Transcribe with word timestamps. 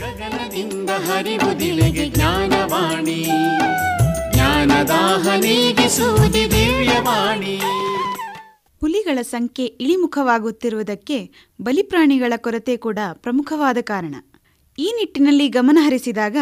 ಗಗನದಿಂದ 0.00 0.90
ಹರಿವುದಿಲೆಗೆ 0.90 2.10
ಜ್ಞಾನವಾಣಿ. 2.10 3.24
ಜ್ಞಾನದಾಹ 4.34 5.36
ನೀಗಿಸುವುದಿ 5.36 6.50
ದಿವ್ಯವಾಣಿ 6.50 7.60
ಹುಲಿಗಳ 8.80 9.22
ಸಂಖ್ಯೆ 9.22 9.66
ಇಳಿಮುಖವಾಗುತ್ತಿರುವುದಕ್ಕೆ 9.66 11.30
ಬಲಿಪ್ರಾಣಿಗಳ 11.62 12.32
ಕೊರತೆ 12.36 12.76
ಕೂಡ 12.76 12.98
ಪ್ರಮುಖವಾದ 13.12 13.76
ಕಾರಣ. 13.80 14.14
ಈ 14.78 14.92
ನಿಟ್ಟಿನಲ್ಲಿ 14.96 15.48
ಗಮನಹರಿಸಿದಾಗ 15.48 16.36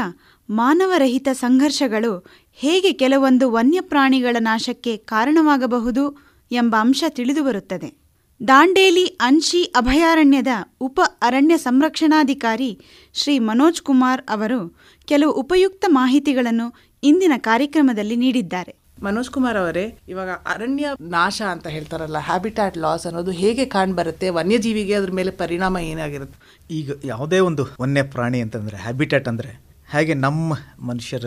ಮಾನವರಹಿತ 0.50 1.28
ಸಂಘರ್ಷಗಳು 1.32 2.26
ಹೇಗೆ 2.54 2.92
ಕೆಲವೊಂದು 2.92 3.52
ವನ್ಯಪ್ರಾಣಿಗಳ 3.52 4.36
ನಾಶಕ್ಕೆ 4.40 4.96
ಕಾರಣವಾಗಬಹುದು 4.96 6.18
ಎಂಬ 6.52 6.76
ಅಂಶ 6.80 7.04
ತಿಳಿದುಬರುತ್ತದೆ. 7.08 8.07
ದಾಂಡೇಲಿ 8.40 9.04
ಅನ್ಶಿ 9.26 9.60
ಅಭಯಾರಣ್ಯದ 9.80 10.52
ಉಪ 10.86 10.98
ಅರಣ್ಯ 11.22 11.54
ಸಂರಕ್ಷಣಾಧಿಕಾರಿ 11.56 12.68
ಶ್ರೀ 13.14 13.34
ಮನೋಜ್ 13.38 13.80
ಕುಮಾರ್ 13.88 14.20
ಅವರು 14.34 14.58
ಕೆಲವು 15.08 15.32
ಉಪಯುಕ್ತ 15.42 15.84
ಮಾಹಿತಿಗಳನ್ನು 15.88 16.66
ಇಂದಿನ 17.02 17.32
ಕಾರ್ಯಕ್ರಮದಲ್ಲಿ 17.48 18.16
ನೀಡಿದ್ದಾರೆ. 18.16 18.72
ಮನೋಜ್ 19.02 19.30
ಕುಮಾರ್ 19.30 19.56
ಅವರೇ 19.56 19.84
ಇವಾಗ 20.08 20.30
ಅರಣ್ಯ 20.52 20.86
ನಾಶ 21.16 21.42
ಅಂತ 21.54 21.66
ಹೇಳ್ತಾರಲ್ಲ 21.66 22.20
ಹ್ಯಾಬಿಟ್ಯಾಟ್ 22.28 22.78
ಲಾಸ್ 22.84 23.06
ಅನ್ನೋದು 23.06 23.30
ಹೇಗೆ 23.42 23.66
ಕಾಣ್ಬರುತ್ತೆ 23.76 24.28
ವನ್ಯಜೀವಿಗೆ 24.38 24.94
ಅದ್ರ 24.94 25.12
ಮೇಲೆ 25.18 25.30
ಪರಿಣಾಮ 25.42 25.76
ಏನಾಗಿರುತ್ತೆ? 25.92 26.38
ಈಗ 26.70 26.90
ಯಾವುದೇ 27.04 27.38
ಒಂದು 27.50 27.64
ವನ್ಯ 27.82 28.02
ಪ್ರಾಣಿ 28.14 28.40
ಅಂತಂದರೆ 28.46 28.78
ಹ್ಯಾಬಿಟ್ಯಾಟ್ 28.86 29.28
ಅಂದರೆ 29.28 29.52
ಹಾಗೆ 29.94 30.14
ನಮ್ಮ 30.26 30.58
ಮನುಷ್ಯರ 30.90 31.26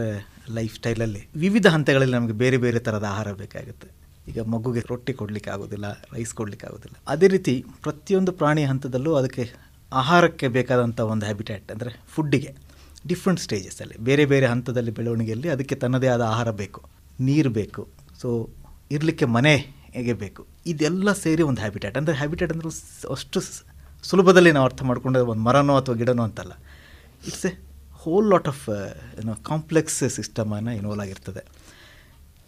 ಲೈಫ್ 0.58 0.76
ಸ್ಟೈಲಲ್ಲಿ 0.76 1.24
ವಿವಿಧ 1.36 1.68
ಹಂತಗಳಲ್ಲಿ 1.68 2.16
ನಮಗೆ 2.20 2.38
ಬೇರೆ 2.44 2.58
ಬೇರೆ 2.58 2.80
ಥರದ 2.80 3.04
ಆಹಾರ 3.14 3.32
ಬೇಕಾಗುತ್ತೆ. 3.42 3.90
ಈಗ 4.32 4.44
ಮಗುಗೆ 4.56 4.84
ರೊಟ್ಟಿ 4.92 5.14
ಕೊಡಲಿಕ್ಕೆ 5.22 5.52
ಆಗೋದಿಲ್ಲ 5.56 5.88
ರೈಸ್ 6.16 6.34
ಕೊಡಲಿಕ್ಕೆ 6.40 6.68
ಆಗೋದಿಲ್ಲ. 6.70 6.96
ಅದೇ 7.14 7.28
ರೀತಿ 7.36 7.54
ಪ್ರತಿಯೊಂದು 7.86 8.34
ಪ್ರಾಣಿ 8.42 8.64
ಹಂತದಲ್ಲೂ 8.72 9.14
ಅದಕ್ಕೆ 9.22 9.46
ಆಹಾರಕ್ಕೆ 9.92 10.48
ಬೇಕಾದಂಥ 10.58 11.00
ಒಂದು 11.14 11.26
ಹ್ಯಾಬಿಟ್ಯಾಟ್ 11.30 11.70
ಅಂದರೆ 11.76 11.92
ಫುಡ್ಡಿಗೆ 12.16 12.52
ಡಿಫ್ರೆಂಟ್ 13.10 13.42
ಸ್ಟೇಜಸಲ್ಲಿ 13.46 13.96
ಬೇರೆ 14.08 14.24
ಬೇರೆ 14.32 14.48
ಹಂತದಲ್ಲಿ 14.54 14.92
ಬೆಳವಣಿಗೆಯಲ್ಲಿ 14.98 15.50
ಅದಕ್ಕೆ 15.56 15.76
ತನ್ನದೇ 15.84 16.10
ಆದ 16.16 16.24
ಆಹಾರ 16.34 16.50
ಬೇಕು, 16.62 16.82
ನೀರು 17.28 17.52
ಬೇಕು 17.60 17.84
ಸೊ 18.22 18.30
ಇರಲಿಕ್ಕೆ 18.96 19.26
ಮನೆ 19.36 19.54
ಹೇಗೆ 19.96 20.14
ಬೇಕು. 20.24 20.42
ಇದೆಲ್ಲ 20.72 21.14
ಸೇರಿ 21.24 21.44
ಒಂದು 21.50 21.62
ಹ್ಯಾಬಿಟ್ಯಾಟ್ 21.64 21.98
ಅಂದರೆ 22.02 22.16
ಹ್ಯಾಬಿಟ್ಯಾಟ್ 22.22 22.54
ಅಂದರೆ 22.56 22.70
ಅಷ್ಟು 23.16 23.40
ಸುಲಭದಲ್ಲಿ 24.10 24.52
ನಾವು 24.58 24.66
ಅರ್ಥ 24.70 24.82
ಮಾಡಿಕೊಂಡ್ರೆ 24.90 25.24
ಒಂದು 25.32 25.44
ಮರನೋ 25.48 25.74
ಅಥವಾ 25.82 25.96
ಗಿಡನೋ 26.02 26.24
ಅಂತಲ್ಲ. 26.30 26.54
It's 27.30 27.46
a 27.50 27.52
whole 28.04 28.28
lot 28.34 28.48
of 28.54 28.64
ಏನೋ 29.22 29.34
ಕಾಂಪ್ಲೆಕ್ಸ್ 29.50 30.00
ಸಿಸ್ಟಮನ್ನು 30.18 30.72
ಇನ್ವಾಲ್ವ್ 30.80 31.04
ಆಗಿರ್ತದೆ. 31.06 31.44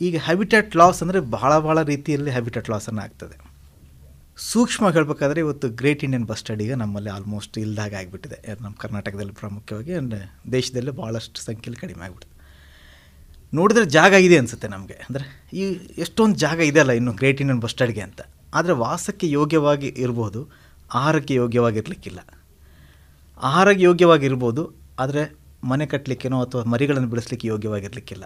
ಈಗ 0.02 0.18
ಹ್ಯಾಬಿಟೆಟ್ 0.26 0.76
ಲಾಸ್ 0.82 1.00
ಅಂದರೆ 1.04 1.20
ಬಹಳ 1.36 1.52
ಭಾಳ 1.66 1.80
ರೀತಿಯಲ್ಲಿ 1.94 2.32
ಹ್ಯಾಬಿಟೆಟ್ 2.36 2.70
ಲಾಸನ್ನು 2.74 3.02
ಆಗ್ತದೆ. 3.06 3.36
ಸೂಕ್ಷ್ಮ 4.50 4.90
ಹೇಳಬೇಕಾದ್ರೆ 4.96 5.40
ಇವತ್ತು 5.46 5.68
ಗ್ರೇಟ್ 5.80 6.04
ಇಂಡಿಯನ್ 6.06 6.28
ಬಸ್ 6.32 6.44
ನಮ್ಮಲ್ಲಿ 6.84 7.12
ಆಲ್ಮೋಸ್ಟ್ 7.16 7.58
ಇಲ್ದಾಗ 7.64 7.94
ಆಗಿಬಿಟ್ಟಿದೆ. 8.02 8.40
ನಮ್ಮ 8.64 8.74
ಕರ್ನಾಟಕದಲ್ಲಿ 8.84 9.36
ಪ್ರಾಮುಖ್ಯವಾಗಿ 9.42 9.94
ಆ್ಯಂಡ್ 9.98 10.16
ದೇಶದಲ್ಲಿ 10.56 10.94
ಭಾಳಷ್ಟು 11.02 11.42
ಸಂಖ್ಯೆಯಲ್ಲಿ 11.48 11.82
ಕಡಿಮೆ 11.84 12.04
ಆಗಿಬಿಟ್ಟಿದೆ. 12.06 12.32
ನೋಡಿದ್ರೆ 13.54 13.86
ಜಾಗ 13.98 14.14
ಇದೆ 14.28 14.38
ಅನಿಸುತ್ತೆ 14.42 14.68
ನಮಗೆ. 14.68 14.98
ಅಂದರೆ 15.08 15.26
ಈ 15.62 15.66
ಎಷ್ಟೊಂದು 16.04 16.38
ಜಾಗ 16.46 16.60
ಇದೆಯಲ್ಲ 16.70 16.94
ಇನ್ನು 17.00 17.14
ಗ್ರೇಟ್ 17.20 17.42
ಇಂಡಿಯನ್ 17.44 17.62
ಬಸ್ 17.66 17.78
ಅಂತ. 18.08 18.22
ಆದರೆ 18.58 18.74
ವಾಸಕ್ಕೆ 18.86 19.28
ಯೋಗ್ಯವಾಗಿ 19.40 19.90
ಇರ್ಬೋದು, 20.06 20.42
ಆಹಾರಕ್ಕೆ 20.92 21.34
ಯೋಗ್ಯವಾಗಿರಲಿಕ್ಕಿಲ್ಲ. 21.42 22.20
ಆಹಾರಕ್ಕೆ 23.38 23.84
ಯೋಗ್ಯವಾಗಿರ್ಬೋದು, 23.90 24.64
ಆದರೆ 25.04 25.24
ಮನೆ 25.72 25.86
ಕಟ್ಟಲಿಕ್ಕೇನೋ 25.92 26.40
ಅಥವಾ 26.46 26.64
ಮರಿಗಳನ್ನು 26.74 27.10
ಬೆಳೆಸಲಿಕ್ಕೆ 27.14 27.48
ಯೋಗ್ಯವಾಗಿರಲಿಕ್ಕಿಲ್ಲ. 27.54 28.26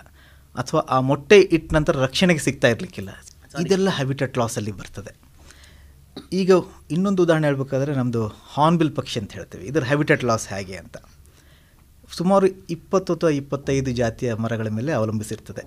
ಅಥವಾ 0.57 0.79
ಆ 0.79 0.99
ಮೊಟ್ಟೆ 0.99 1.39
ಇಟ್ಟ 1.39 1.73
ನಂತರ 1.73 1.97
ರಕ್ಷಣೆಗೆ 1.97 2.39
ಸಿಗ್ತಾ 2.39 2.67
ಇರಲಿಕ್ಕಿಲ್ಲ. 2.67 3.09
ಇದೆಲ್ಲ 3.61 3.89
ಹ್ಯಾಬಿಟೆಟ್ 3.89 4.37
ಲಾಸಲ್ಲಿ 4.37 4.71
ಬರ್ತದೆ. 4.71 5.27
ಈಗ 6.33 6.51
ಇನ್ನೊಂದು 6.91 7.23
ಉದಾಹರಣೆ 7.23 7.47
ಹೇಳ್ಬೇಕಾದ್ರೆ 7.47 7.95
ನಮ್ಮದು 7.95 8.27
ಹಾರ್ನ್ಬಿಲ್ 8.27 8.95
ಪಕ್ಷಿ 8.95 9.19
ಅಂತ 9.19 9.33
ಹೇಳ್ತೀವಿ. 9.33 9.65
ಇದರ 9.65 9.83
ಹ್ಯಾಬಿಟೆಟ್ 9.83 10.23
ಲಾಸ್ 10.23 10.47
ಹೇಗೆ 10.47 10.75
ಅಂತ. 10.75 10.97
ಸುಮಾರು 12.11 12.47
ಇಪ್ಪತ್ತು 12.47 13.13
ಅಥವಾ 13.13 13.29
ಇಪ್ಪತ್ತೈದು 13.29 13.91
ಜಾತಿಯ 13.91 14.33
ಮರಗಳ 14.33 14.67
ಮೇಲೆ 14.67 14.91
ಅವಲಂಬಿಸಿರ್ತದೆ. 14.91 15.63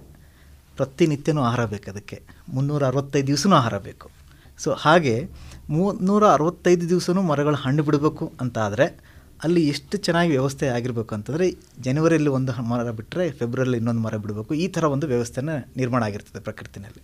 ಪ್ರತಿನಿತ್ಯನೂ 0.77 1.43
ಆಹಾರ 1.43 1.65
ಬೇಕು 1.65 1.91
ಅದಕ್ಕೆ. 1.91 2.23
ಮುನ್ನೂರ 2.49 2.87
ಅರವತ್ತೈದು 2.87 3.27
ದಿವಸನೂ 3.27 3.56
ಆಹಾರ 3.56 3.79
ಬೇಕು. 3.79 4.11
ಸೊ 4.59 4.73
ಹಾಗೆ 4.73 5.29
ಮುನ್ನೂರ 5.71 6.29
ಅರವತ್ತೈದು 6.29 6.89
ದಿವಸನೂ 6.89 7.23
ಮರಗಳು 7.23 7.55
ಹಣ್ಣು 7.55 7.83
ಬಿಡಬೇಕು 7.83 8.33
ಅಂತ 8.41 8.59
ಆದರೆ 8.59 9.09
ಅಲ್ಲಿ 9.45 9.69
ಎಷ್ಟು 9.69 9.99
ಚೆನ್ನಾಗಿ 9.99 10.31
ವ್ಯವಸ್ಥೆ 10.31 10.67
ಆಗಿರಬೇಕು 10.69 11.15
ಅಂತಂದರೆ, 11.15 11.56
ಜನವರಿಯಲ್ಲಿ 11.81 12.31
ಒಂದು 12.31 12.62
ಮರ 12.62 12.91
ಬಿಟ್ಟರೆ 12.91 13.31
ಫೆಬ್ರವರಿಯಲ್ಲಿ 13.31 13.77
ಇನ್ನೊಂದು 13.77 14.01
ಮರ 14.01 14.17
ಬಿಡಬೇಕು. 14.17 14.55
ಈ 14.55 14.69
ಥರ 14.69 14.84
ಒಂದು 14.84 15.06
ವ್ಯವಸ್ಥೆನ 15.06 15.51
ನಿರ್ಮಾಣ 15.77 16.03
ಆಗಿರ್ತದೆ 16.03 16.43
ಪ್ರಕೃತಿನಲ್ಲಿ. 16.43 17.03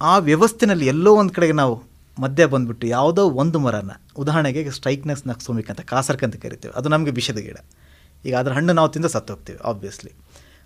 ಆ 0.00 0.18
ವ್ಯವಸ್ಥೆನಲ್ಲಿ 0.18 0.86
ಎಲ್ಲೋ 0.86 1.14
ಒಂದು 1.14 1.32
ಕಡೆಗೆ 1.32 1.52
ನಾವು 1.52 1.82
ಮಧ್ಯ 2.20 2.46
ಬಂದುಬಿಟ್ಟು 2.46 2.86
ಯಾವುದೋ 2.86 3.30
ಒಂದು 3.30 3.58
ಮರನ, 3.58 3.90
ಉದಾಹರಣೆಗೆ 4.16 4.70
ಸ್ಟ್ರೈಕ್ನೆಸ್ 4.70 5.26
ನಕ್ಸೋಮಿಕ್ 5.26 5.70
ಅಂತ 5.70 5.80
ಕಾಸರ್ಕ್ 5.80 6.24
ಅಂತ 6.24 6.36
ಕರಿತೀವಿ. 6.36 6.74
ಅದು 6.76 6.88
ನಮಗೆ 6.88 7.10
ವಿಷದ 7.10 7.36
ಗಿಡ. 7.36 7.56
ಈಗ 8.24 8.36
ಅದರ 8.36 8.52
ಹಣ್ಣು 8.52 8.72
ನಾವು 8.72 8.88
ತಿಂದ 8.88 9.06
ಸತ್ತೋಗ್ತೀವಿ 9.06 9.58
ಆಬ್ವಿಯಸ್ಲಿ 9.64 10.12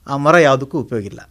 ಆ 0.06 0.16
ಮರ 0.16 0.36
ಯಾವುದಕ್ಕೂ 0.36 0.80
ಉಪಯೋಗ 0.80 1.04
ಇಲ್ಲ. 1.04 1.30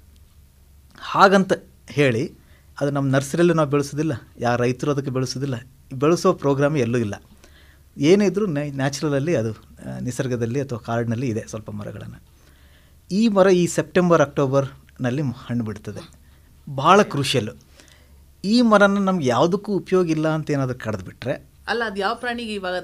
ಹಾಗಂತ 0.99 1.53
ಹೇಳಿ, 1.89 2.33
ಅದು 2.81 2.91
ನಮ್ಮ 2.91 3.15
ನರ್ಸರಿಯಲ್ಲಿ 3.15 3.53
ನಾವು 3.53 3.69
ಬೆಳೆಸೋದಿಲ್ಲ 3.69 4.11
ಯಾವ 4.39 4.55
ರೈತರು 4.55 4.91
ಅದಕ್ಕೆ 4.91 5.11
ಬೆಳೆಸೋದಿಲ್ಲ 5.11 5.55
ಬೆಳೆಸೋ 5.93 6.33
ಪ್ರೋಗ್ರಾಮ್ 6.33 6.77
ಎಲ್ಲೂ 6.77 6.97
ಇಲ್ಲ. 6.97 7.15
ಏನೇ 8.09 8.25
ಇದ್ರೂ 8.31 8.45
ನ್ಯಾಚುರಲಲ್ಲಿ 8.81 9.33
ಅದು 9.41 9.51
ನಿಸರ್ಗದಲ್ಲಿ 10.07 10.59
ಅಥವಾ 10.65 10.79
ಕಾಡಿನಲ್ಲಿ 10.87 11.27
ಇದೆ 11.33 11.43
ಸ್ವಲ್ಪ 11.51 11.69
ಮರಗಳನ್ನು. 11.79 12.19
ಈ 13.19 13.21
ಮರ 13.35 13.47
ಈ 13.61 13.65
ಸೆಪ್ಟೆಂಬರ್ 13.77 14.21
ಅಕ್ಟೋಬರ್ನಲ್ಲಿ 14.25 15.23
ಹಣ್ಣು 15.47 15.65
ಬಿಡ್ತದೆ. 15.69 16.01
ಭಾಳ 16.67 17.01
ಕ್ರೂಷಿಯಲ್ಲು. 17.13 17.53
ಈ 18.53 18.55
ಮರನ 18.71 19.03
ನಮ್ಗೆ 19.09 19.27
ಯಾವುದಕ್ಕೂ 19.35 19.71
ಉಪಯೋಗ 19.81 20.07
ಇಲ್ಲ 20.15 20.27
ಅಂತ 20.37 20.49
ಏನಾದರೂ 20.55 20.79
ಕಡ್ದು 20.85 21.05
ಬಿಟ್ರೆ 21.09 21.35
ಅಲ್ಲ 21.71 21.83
ಅದು 21.89 21.99
ಯಾವ 22.03 22.13
ಪ್ರಾಣಿಗೆ 22.21 22.53
ಇವಾಗ 22.57 22.75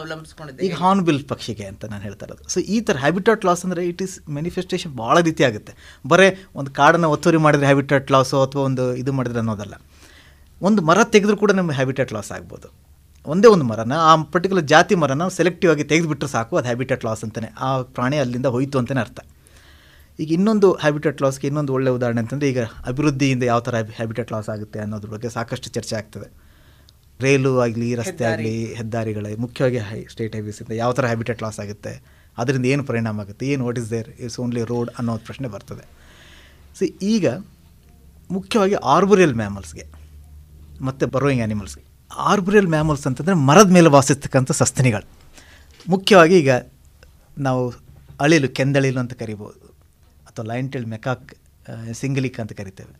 ಅವಲಂಬಿಸ್ಕೊಂಡಿದೆ 0.00 0.60
ಈಗ 0.66 0.74
ಹಾರ್ನ್ಬಿಲ್ 0.82 1.18
ಪಕ್ಷಿಗೆ 1.32 1.64
ಅಂತ 1.70 1.84
ನಾನು 1.92 2.02
ಹೇಳ್ತಾ 2.06 2.24
ಇರೋದು. 2.26 2.42
ಸೊ 2.52 2.58
ಈ 2.74 2.76
ಥರ 2.88 2.96
ಹ್ಯಾಬಿಟಾಟ್ 3.04 3.44
ಲಾಸ್ 3.48 3.62
ಅಂದರೆ 3.66 3.82
ಇಟ್ 3.90 4.02
ಈಸ್ 4.06 4.14
ಮ್ಯಾನಿಫೆಸ್ಟೇಷನ್ 4.36 4.92
ಭಾಳ 5.00 5.16
ರೀತಿ 5.28 5.44
ಆಗುತ್ತೆ. 5.48 5.72
ಬರೀ 6.12 6.28
ಒಂದು 6.60 6.72
ಕಾಡನ್ನು 6.78 7.08
ಒತ್ತುವರಿ 7.14 7.40
ಮಾಡಿದರೆ 7.46 7.66
ಹ್ಯಾಬಿಟಾಟ್ 7.70 8.12
ಲಾಸು 8.16 8.36
ಅಥವಾ 8.46 8.62
ಒಂದು 8.68 8.84
ಇದು 9.02 9.14
ಮಾಡಿದ್ರೆ 9.18 9.40
ಅನ್ನೋದಲ್ಲ. 9.44 9.74
ಒಂದು 10.60 10.82
ಮರ 10.90 10.98
ತೆಗೆದ್ರೂ 11.14 11.36
ಕೂಡ 11.42 11.52
ನಮಗೆ 11.60 11.76
ಹ್ಯಾಬಿಟಾಟ್ 11.80 12.12
ಲಾಸ್ 12.16 12.30
ಆಗ್ಬೋದು. 12.36 12.68
ಒಂದೇ 13.32 13.48
ಒಂದು 13.54 13.64
ಮರನ 13.70 13.94
ಆ 14.08 14.14
ಪರ್ಟಿಕ್ಯುಲರ್ 14.32 14.66
ಜಾತಿ 14.72 14.94
ಮರನ 15.02 15.26
ಸೆಲೆಕ್ಟಿವ್ 15.36 15.70
ಆಗಿ 15.74 15.84
ತೆಗೆದುಬಿಟ್ರೆ 15.90 16.28
ಸಾಕು 16.34 16.54
ಅದು 16.58 16.66
ಹ್ಯಾಬಿಟೆಟ್ 16.70 17.04
ಲಾಸ್ 17.06 17.22
ಅಂತಲೇ 17.26 17.48
ಆ 17.66 17.68
ಪ್ರಾಣಿ 17.96 18.16
ಅಲ್ಲಿಂದ 18.22 18.48
ಹೋಯಿತು 18.54 18.76
ಅಂತಲೇ 18.80 19.00
ಅರ್ಥ. 19.04 19.20
ಈಗ 20.18 20.28
ಇನ್ನೊಂದು 20.38 20.68
ಹ್ಯಾಬಿಟೆಟ್ 20.82 21.20
ಲಾಸ್ಗೆ 21.24 21.46
ಇನ್ನೊಂದು 21.50 21.72
ಒಳ್ಳೆ 21.76 21.90
ಉದಾಹರಣೆ 21.98 22.20
ಅಂತಂದರೆ 22.24 22.48
ಈಗ 22.52 22.60
ಅಭಿವೃದ್ಧಿಯಿಂದ 22.90 23.44
ಯಾವ 23.52 23.60
ಥರ 23.68 23.76
ಹ್ಯಾಬಿಟೆಟ್ 23.98 24.32
ಲಾಸ್ 24.34 24.50
ಆಗುತ್ತೆ 24.54 24.78
ಅನ್ನೋದ್ರ 24.84 25.08
ಬಗ್ಗೆ 25.14 25.30
ಸಾಕಷ್ಟು 25.36 25.70
ಚರ್ಚೆ 25.76 25.94
ಆಗ್ತದೆ. 26.00 26.28
ರೈಲು 27.20 27.52
ಆಗಲಿ 27.64 27.88
ರಸ್ತೆ 28.00 28.24
ಆಗಲಿ 28.32 28.54
ಹೆದ್ದಾರಿಗಳೇ 28.80 29.32
ಮುಖ್ಯವಾಗಿ 29.44 29.80
ಹೈ 29.88 30.00
ಸ್ಟೇಟ್ 30.12 30.34
ಹೈವೇಸಿಂದ 30.38 30.72
ಯಾವ 30.82 30.92
ಥರ 30.92 31.04
ಹ್ಯಾಬಿಟೆಟ್ 31.12 31.42
ಲಾಸ್ 31.42 31.60
ಆಗುತ್ತೆ 31.64 31.92
ಅದರಿಂದ 32.38 32.66
ಏನು 32.74 32.84
ಪರಿಣಾಮ 32.84 33.20
ಆಗುತ್ತೆ 33.24 33.46
ಏನು 33.54 33.64
what 33.66 33.78
is 33.78 33.90
there 33.90 34.08
it's 34.24 34.38
only 34.44 34.62
road 34.72 34.90
ಅನ್ನೋ 34.98 35.12
ಪ್ರಶ್ನೆ 35.28 35.48
ಬರ್ತದೆ. 35.48 35.84
ಸೊ 36.78 36.84
ಈಗ 37.14 37.26
ಮುಖ್ಯವಾಗಿ 38.30 38.74
ಆರ್ಬರಿಯಲ್ 38.94 39.34
ಮ್ಯಾಮಲ್ಸ್ಗೆ 39.42 39.84
ಮತ್ತು 40.88 41.06
ಬರೋಯಿಂಗ್ 41.06 41.42
ಆ್ಯನಿಮಲ್ಸ್ಗೆ 41.42 41.84
ಆರ್ಬುರಿಯಲ್ 42.30 42.66
ಮ್ಯಾಮಲ್ಸ್ 42.66 43.06
ಅಂತಂದರೆ 43.06 43.34
ಮರದ 43.34 43.70
ಮೇಲೆ 43.70 43.88
ವಾಸಿಸ್ತಕ್ಕಂಥ 43.88 44.52
ಸಸ್ತನಿಗಳು. 44.52 45.06
ಮುಖ್ಯವಾಗಿ 45.88 46.38
ಈಗ 46.38 46.50
ನಾವು 47.38 47.62
ಅಳಿಲು, 48.20 48.48
ಕೆಂದಳಿಲು 48.48 49.00
ಅಂತ 49.00 49.12
ಕರಿಬೋದು. 49.12 49.66
ಅಥವಾ 50.28 50.44
ಲೈನ್ 50.50 50.72
ಟೇಲ್ 50.72 50.86
ಮೆಕಾಕ್ 50.86 51.34
ಸಿಂಗಲಿಕ 51.92 52.40
ಅಂತ 52.40 52.52
ಕರಿತೇವೆ. 52.52 52.94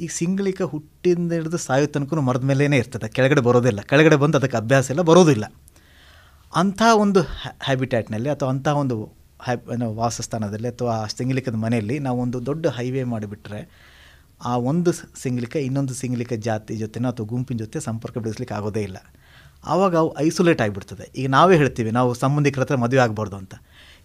ಈ 0.00 0.06
ಸಿಂಗಲಿಕ 0.06 0.62
ಹುಟ್ಟಿಂದ 0.62 1.32
ಹಿಡಿದು 1.32 1.56
ಸಾಯೋ 1.56 1.86
ತನಕ 1.86 2.14
ಮರದ 2.14 2.42
ಮೇಲೇ 2.42 2.66
ಇರ್ತದೆ. 2.66 3.08
ಕೆಳಗಡೆ 3.08 3.40
ಬರೋದಿಲ್ಲ. 3.40 3.80
ಕೆಳಗಡೆ 3.80 4.16
ಬಂದು 4.16 4.38
ಅದಕ್ಕೆ 4.38 4.56
ಅಭ್ಯಾಸ 4.56 4.90
ಇಲ್ಲ, 4.90 5.02
ಬರೋದಿಲ್ಲ. 5.02 5.44
ಅಂಥ 6.54 6.82
ಒಂದು 7.04 7.20
ಹ್ಯಾಬಿಟ್ಯಾಟ್ನಲ್ಲಿ 7.66 8.28
ಅಥವಾ 8.28 8.50
ಅಂಥ 8.50 8.68
ಒಂದು 8.68 8.96
ಹ್ಯಾಬ್ 9.46 9.70
ವಾಸಸ್ಥಾನದಲ್ಲಿ 9.96 10.68
ಅಥವಾ 10.68 11.06
ಸಿಂಗಲಿಕದ 11.06 11.54
ಮನೆಯಲ್ಲಿ 11.54 11.98
ನಾವು 11.98 12.20
ಒಂದು 12.20 12.46
ದೊಡ್ಡ 12.46 12.66
ಹೈವೇ 12.66 13.04
ಮಾಡಿಬಿಟ್ರೆ 13.04 13.91
ಆ 14.50 14.52
ಒಂದು 14.70 14.90
ಸಿಂಗ್ಲಿಕ 15.22 15.56
ಇನ್ನೊಂದು 15.66 15.94
ಸಿಂಗಲಿಕ 15.94 16.32
ಜಾತಿ 16.32 16.74
ಜೊತೆನೋ 16.76 17.08
ಅಥವಾ 17.08 17.26
ಗುಂಪಿನ 17.26 17.58
ಜೊತೆ 17.58 17.80
ಸಂಪರ್ಕ 17.80 18.18
ಬೆಳೆಸ್ಲಿಕ್ಕೆ 18.18 18.54
ಆಗೋದೇ 18.58 18.82
ಇಲ್ಲ. 18.82 18.98
ಆವಾಗ 19.64 19.94
ಅವು 20.02 20.10
ಐಸೋಲೇಟ್ 20.18 20.60
ಆಗಿಬಿಡ್ತದೆ. 20.60 21.04
ಈಗ 21.16 21.28
ನಾವೇ 21.30 21.56
ಹೇಳ್ತೀವಿ 21.56 21.90
ನಾವು 21.98 22.14
ಸಂಬಂಧಿಕರ 22.14 22.60
ಹತ್ರ 22.60 22.76
ಮದುವೆ 22.84 23.02
ಆಗಬಾರ್ದು 23.06 23.36
ಅಂತ. 23.36 23.54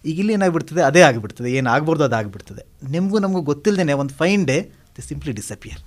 ಈಗ 0.04 0.16
ಇಲ್ಲಿ 0.22 0.32
ಏನಾಗ್ಬಿಡ್ತದೆ 0.32 0.82
ಅದೇ 0.82 1.02
ಆಗಿಬಿಡ್ತದೆ. 1.02 1.48
ಏನು 1.52 1.70
ಆಗ್ಬಾರ್ದು 1.70 2.04
ಅದು 2.04 2.16
ಆಗಿಬಿಡ್ತದೆ. 2.20 2.62
ನಿಮಗೂ 2.94 3.18
ನಮಗೂ 3.18 3.42
ಗೊತ್ತಿಲ್ಲದೇ 3.42 3.96
ಒಂದು 4.02 4.14
fine 4.14 4.44
day 4.46 4.58
the 4.96 5.02
simply 5.02 5.32
disappear 5.40 5.82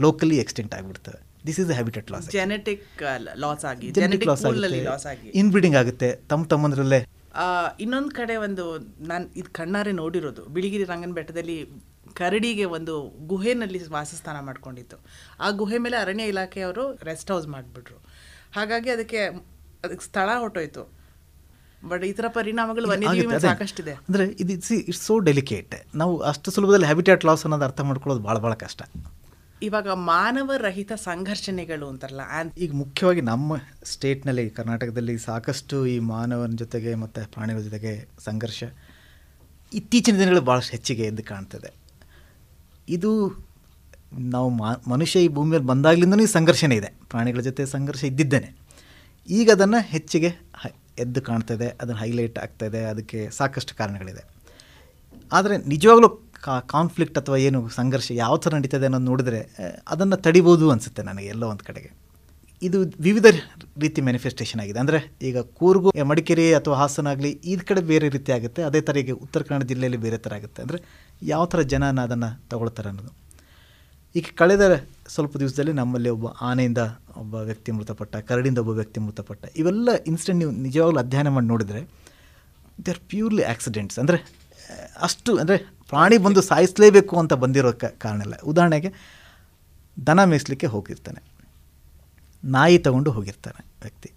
locally 0.00 0.38
extent 0.44 0.74
ಆಗಿಬಿಡ್ತದೆ 0.74 1.20
this 1.46 1.60
is 1.60 1.70
habitat 1.70 2.08
loss 2.12 2.28
genetic 2.36 3.02
loss 3.44 3.64
ಆಗಿ. 3.70 3.88
ಜೆನೆಟಿಕ್ 3.98 4.26
ಲಾಸ್ 4.90 5.06
ಆಗಿ. 5.12 5.28
ಇನ್ಬ್ರೀಡಿಂಗ್ 5.42 5.76
ಆಗುತ್ತೆ. 5.76 6.08
ತಮ್ಮ 6.30 6.44
ತಮ್ಮಂದ್ರಲ್ಲೇ. 6.52 7.00
ಇನ್ನೊಂದು 7.84 8.10
ಕಡೆ 8.10 8.36
ಒಂದು 8.36 8.64
ನಾನು 9.12 9.26
ಇದು 9.40 9.48
ಕಣ್ಣಾರೆ 9.52 9.92
ನೋಡಿರೋದು. 9.92 10.42
ಬಿಳಿಗಿರಿ 10.54 10.84
ರಂಗನ 10.84 11.12
ಬೆಟ್ಟದಲ್ಲಿ 11.12 11.56
ಕರಡಿಗೆ 12.20 12.66
ಒಂದು 12.76 12.94
ಗುಹೆನಲ್ಲಿ 13.32 13.80
ವಾಸಸ್ಥಾನ 13.96 14.36
ಮಾಡ್ಕೊಂಡಿತ್ತು. 14.48 14.98
ಆ 15.44 15.48
ಗುಹೆ 15.60 15.78
ಮೇಲೆ 15.86 15.96
ಅರಣ್ಯ 16.04 16.32
ಇಲಾಖೆಯವರು 16.32 16.84
ರೆಸ್ಟ್ 17.10 17.32
ಹೌಸ್ 17.34 17.48
ಮಾಡಿಬಿಟ್ರು. 17.54 17.98
ಹಾಗಾಗಿ 18.56 18.90
ಅದಕ್ಕೆ 18.96 19.20
ಅದಕ್ಕೆ 19.84 20.04
ಸ್ಥಳ 20.10 20.28
ಹೊಟ್ಟೋಯ್ತು 20.44 20.84
ಬಟ್ 21.90 22.04
ಈ 22.10 22.12
ಥರ 22.18 22.26
ಪರಿಣಾಮಗಳು 22.36 22.86
ವನ್ಯಜೀವಿ 22.92 23.40
ಸಾಕಷ್ಟಿದೆ. 23.44 23.92
ಅಂದರೆ 24.08 24.24
ಇದು 24.42 24.52
ಇಟ್ಸ್ 24.56 24.72
ಇಟ್ಸ್ 24.90 25.02
ಸೋ 25.08 25.14
ಡೆಲಿಕೇಟ್ 25.28 25.74
ನಾವು 26.00 26.14
ಅಷ್ಟು 26.30 26.54
ಸುಲಭದಲ್ಲಿ 26.56 26.88
ಹ್ಯಾಬಿಟ್ಯಾಟ್ 26.90 27.24
ಲಾಸ್ 27.28 27.44
ಅನ್ನೋದು 27.46 27.66
ಅರ್ಥ 27.68 27.80
ಮಾಡ್ಕೊಳ್ಳೋದು 27.90 28.22
ಭಾಳ 28.28 28.36
ಭಾಳ 28.46 28.54
ಕಷ್ಟ. 28.64 28.82
ಇವಾಗ 29.66 29.88
ಮಾನವ 30.10 30.56
ರಹಿತ 30.66 30.92
ಸಂಘರ್ಷಣೆಗಳು 31.08 31.86
ಅಂತಾರಲ್ಲ 31.92 32.24
ಆ್ಯಂಡ್ 32.32 32.50
ಈಗ 32.64 32.72
ಮುಖ್ಯವಾಗಿ 32.80 33.22
ನಮ್ಮ 33.30 33.56
ಸ್ಟೇಟ್ನಲ್ಲಿ 33.92 34.44
ಕರ್ನಾಟಕದಲ್ಲಿ 34.58 35.14
ಸಾಕಷ್ಟು 35.28 35.76
ಈ 35.92 35.96
ಮಾನವನ 36.14 36.54
ಜೊತೆಗೆ 36.62 36.92
ಮತ್ತು 37.02 37.20
ಪ್ರಾಣಿಗಳ 37.34 37.62
ಜೊತೆಗೆ 37.68 37.92
ಸಂಘರ್ಷ 38.28 38.62
ಇತ್ತೀಚಿನ 39.72 40.14
ದಿನಗಳು 40.22 40.42
ಭಾಳಷ್ಟು 40.48 40.72
ಹೆಚ್ಚಿಗೆ 40.76 41.04
ಎದ್ದು 41.10 41.24
ಕಾಣ್ತದೆ. 41.30 41.70
ಇದು 42.88 43.10
ನಾವು 44.18 44.50
ಮನುಷ್ಯ 44.90 45.20
ಈ 45.20 45.28
ಭೂಮಿಯಲ್ಲಿ 45.28 45.50
ಮೇಲೆ 45.50 45.64
ಬಂದಾಗಲಿಂದನೂ 45.64 46.22
ಈ 46.22 46.26
ಸಂಘರ್ಷನೇ 46.26 46.76
ಇದೆ. 46.76 46.94
ಪ್ರಾಣಿಗಳ 47.10 47.40
ಜೊತೆ 47.40 47.66
ಸಂಘರ್ಷ 47.66 48.04
ಇದ್ದಿದ್ದೇನೆ. 48.04 48.56
ಈಗ 49.28 49.50
ಅದನ್ನು 49.50 49.82
ಹೆಚ್ಚಿಗೆ 49.82 50.34
ಎದ್ದು 50.98 51.20
ಎದ್ದು 51.20 51.54
ಇದೆ 51.54 51.68
ಅದನ್ನು 51.68 52.00
ಹೈಲೈಟ್ 52.00 52.38
ಆಗ್ತಾ 52.38 52.66
ಇದೆ 52.66 52.84
ಅದಕ್ಕೆ 52.84 53.30
ಸಾಕಷ್ಟು 53.30 53.74
ಕಾರಣಗಳಿದೆ. 53.74 54.24
ಆದರೆ 55.32 55.56
ನಿಜವಾಗ್ಲೂ 55.56 56.08
ಕಾ, 56.40 56.60
ಕಾನ್ಫ್ಲಿಕ್ಟ್ 56.60 57.18
ಅಥವಾ 57.18 57.36
ಏನು 57.36 57.68
ಸಂಘರ್ಷ 57.68 58.10
ಯಾವ 58.10 58.36
ಥರ 58.36 58.54
ನಡೀತದೆ 58.54 58.84
ಅನ್ನೋದು 58.84 59.04
ನೋಡಿದ್ರೆ 59.04 59.56
ಅದನ್ನು 59.88 60.16
ತಡಿಬೋದು 60.16 60.70
ಅನಿಸುತ್ತೆ 60.70 61.02
ನನಗೆ 61.02 61.26
ಎಲ್ಲೋ 61.26 61.48
ಒಂದು 61.48 61.64
ಕಡೆಗೆ. 61.64 62.05
ಇದು 62.62 62.78
ವಿವಿಧ 63.06 63.26
ರೀತಿ 63.82 64.00
ಮ್ಯಾನಿಫೆಸ್ಟೇಷನ್ 64.06 64.60
ಆಗಿದೆ. 64.62 64.78
ಅಂದರೆ 64.82 64.98
ಈಗ 65.28 65.38
ಕೂರ್ಗು, 65.58 65.88
ಮಡಿಕೇರಿ 66.10 66.46
ಅಥವಾ 66.58 66.76
ಹಾಸನ 66.80 67.08
ಆಗಲಿ 67.12 67.30
ಈ 67.50 67.54
ಕಡೆ 67.68 67.80
ಬೇರೆ 67.90 68.06
ರೀತಿ 68.16 68.30
ಆಗುತ್ತೆ. 68.36 68.60
ಅದೇ 68.68 68.80
ಥರ 68.86 68.96
ಈಗ 69.02 69.14
ಉತ್ತರ 69.24 69.40
ಕನ್ನಡ 69.48 69.64
ಜಿಲ್ಲೆಯಲ್ಲಿ 69.70 70.00
ಬೇರೆ 70.04 70.18
ಥರ 70.24 70.34
ಆಗುತ್ತೆ. 70.38 70.60
ಅಂದರೆ 70.64 70.78
ಯಾವ 71.32 71.44
ಥರ 71.52 71.60
ಜನನ 71.72 72.00
ಅದನ್ನು 72.08 72.30
ತಗೊಳ್ತಾರೆ 72.52 72.88
ಅನ್ನೋದು. 72.92 73.12
ಈಗ 74.14 74.26
ಕಳೆದ 74.40 74.64
ಸ್ವಲ್ಪ 75.14 75.32
ದಿವಸದಲ್ಲಿ 75.42 75.74
ನಮ್ಮಲ್ಲಿ 75.80 76.10
ಒಬ್ಬ 76.16 76.26
ಆನೆಯಿಂದ 76.50 76.82
ಒಬ್ಬ 77.22 77.34
ವ್ಯಕ್ತಿ 77.50 77.70
ಮೃತಪಟ್ಟ, 77.78 78.16
ಕರಡಿಂದ 78.30 78.58
ಒಬ್ಬ 78.64 78.72
ವ್ಯಕ್ತಿ 78.80 78.98
ಮೃತಪಟ್ಟ, 79.06 79.44
ಇವೆಲ್ಲ 79.60 79.88
ಇನ್ಸಿಡೆಂಟ್ 80.10 80.40
ನೀವು 80.42 80.52
ನಿಜವಾಗ್ಲೂ 80.66 81.00
ಅಧ್ಯಯನ 81.04 81.30
ಮಾಡಿ 81.36 81.48
ನೋಡಿದರೆ 81.52 81.82
ದೇ 82.86 82.90
ಆರ್ 82.94 83.02
ಪ್ಯೂರ್ಲಿ 83.12 83.44
ಆಕ್ಸಿಡೆಂಟ್ಸ್ 83.52 83.98
ಅಂದರೆ, 84.02 84.18
ಅಷ್ಟು, 85.06 85.30
ಅಂದರೆ 85.42 85.58
ಪ್ರಾಣಿ 85.90 86.16
ಬಂದು 86.26 86.40
ಸಾಯಿಸಲೇಬೇಕು 86.50 87.14
ಅಂತ 87.22 87.34
ಬಂದಿರೋ 87.44 87.72
ಕಾರಣ 88.04 88.18
ಇಲ್ಲ. 88.26 88.36
ಉದಾಹರಣೆಗೆ, 88.52 88.92
ದನ 89.96 90.20
ಮೇಯಿಸ್ಲಿಕ್ಕೆ 90.32 90.68
ಹೋಗಿರ್ತಾನೆ. 90.74 91.20
ನಾಯಿ 92.46 92.78
ತಗೊಂಡು 92.78 93.10
ಹೋಗಿರ್ತಾನೆ 93.10 93.66
ವ್ಯಕ್ತಿ. 93.82 94.12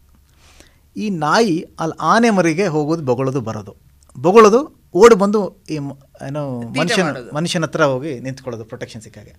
ಈ 0.97 1.09
ನಾಯಿ 1.09 1.65
ಅಲ್ಲಿ 1.79 1.97
ಆನೆ 2.01 2.29
ಮರಿಗೆ 2.29 2.67
ಹೋಗೋದು 2.67 3.03
ಬೊಗಳೋದು 3.03 3.41
ಬರೋದು. 3.41 3.75
ಬೊಗಳೋದು 4.17 4.79
ಓಡಿ 4.93 5.15
ಬಂದು 5.15 5.63
ಈ 5.69 5.77
ಮ- 5.77 5.91
ಏನೋ 6.27 6.61
ಮನುಷ್ಯನ. 6.61 7.05
ಮನುಷ್ಯನ 7.35 7.63
ಹತ್ರ 7.63 7.83
ಹೋಗಿ 7.83 8.19
ನಿಂತ್ಕೊಳ್ಳೋದು 8.19 8.65
ಪ್ರೊಟೆಕ್ಷನ್ 8.65 9.01
ಸಿಕ್ಕಾಗೆ. 9.01 9.35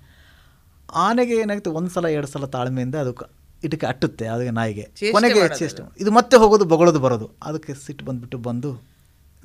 ಆನೆಗೆ 0.94 1.36
ಏನಾಗುತ್ತೆ 1.36 1.70
ಒಂದು 1.70 1.90
ಸಲ 1.90 2.04
ಎರಡು 2.04 2.26
ಸಲ 2.26 2.44
ತಾಳ್ಮೆಯಿಂದ 2.44 2.94
ಅದಕ್ಕೆ 2.94 3.40
ಇದಕ್ಕೆ 3.64 3.86
ಅಟ್ಟುತ್ತೆ 3.86 4.26
ಅದಕ್ಕೆ 4.26 4.50
ನಾಯಿಗೆ. 4.50 4.82
ಕೊನೆಗೆ 5.12 5.58
ಚೇಷ್ಟೆ 5.58 5.82
ಇದು 6.00 6.10
ಮತ್ತೆ 6.10 6.36
ಹೋಗೋದು 6.36 6.64
ಬೊಗಳೋದು 6.64 7.00
ಬರೋದು. 7.00 7.30
ಅದಕ್ಕೆ 7.42 7.74
ಸಿಟ್ಟು 7.74 8.04
ಬಂದುಬಿಟ್ಟು 8.04 8.38
ಬಂದು 8.38 8.82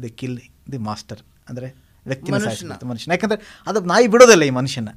ದಿ 0.04 0.10
ಕಿಲ್ 0.10 0.40
ದಿ 0.72 0.78
ಮಾಸ್ಟರ್ 0.78 1.20
ಅಂದರೆ 1.50 1.76
ವ್ಯಕ್ತಿ 2.06 2.32
ಮನುಷ್ಯನ. 2.32 3.12
ಯಾಕಂದರೆ 3.12 3.64
ಅದು 3.68 3.80
ನಾಯಿ 3.80 4.08
ಬಿಡೋದಿಲ್ಲ 4.08 4.44
ಈ 4.44 4.50
ಮನುಷ್ಯನ. 4.50 4.90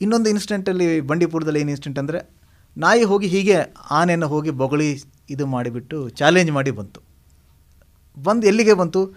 ಇನ್ನೊಂದು 0.00 0.30
ಇನ್ಸಿಡೆಂಟಲ್ಲಿ 0.30 1.00
ಬಂಡೀಪುರದಲ್ಲಿ 1.00 1.60
ಏನು 1.60 1.70
ಇನ್ಸಿಡೆಂಟ್ 1.70 1.98
ಅಂದರೆ 1.98 2.37
ನಾಯಿ 2.78 3.04
ಹೋಗಿ 3.04 3.26
ಹೀಗೆ 3.26 3.56
ಆನೆಯನ್ನು 3.90 4.28
ಹೋಗಿ 4.28 4.50
ಬೊಗಳಿ 4.50 5.02
ಇದು 5.30 5.46
ಮಾಡಿಬಿಟ್ಟು 5.46 6.08
ಚಾಲೆಂಜ್ 6.08 6.52
ಮಾಡಿ 6.52 6.70
ಬಂತು. 6.70 7.00
ಬಂದು 8.22 8.46
ಎಲ್ಲಿಗೆ 8.46 8.74
ಬಂತು? 8.74 9.16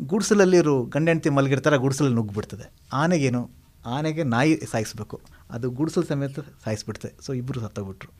ಗುಡಿಸಲಲ್ಲಿರು 0.00 0.84
ಗಂಡ 0.84 1.08
ಹೆಂಡತಿ 1.08 1.30
ಮಲಗಿರ್ತಾರೆ 1.30 1.76
ಗುಡಿಸಲಲ್ಲಿ 1.76 2.16
ನುಗ್ಗಿಬಿಡ್ತದೆ. 2.16 2.72
ಆನೆಗೇನು? 2.92 3.50
ಆನೆಗೆ 3.86 4.22
ನಾಯಿ 4.22 4.60
ಸಾಯಿಸ್ಬೇಕು. 4.70 5.20
ಅದು 5.50 5.70
ಗುಡಿಸಲು 5.70 6.04
ಸಮೇತ 6.04 6.40
ಸಾಯಿಸ್ಬಿಡ್ತದೆ. 6.40 7.24
ಸೊ 7.26 7.32
ಇಬ್ಬರು 7.32 7.60
ಸತ್ತೋಗ್ಬಿಟ್ರು. 7.60 8.12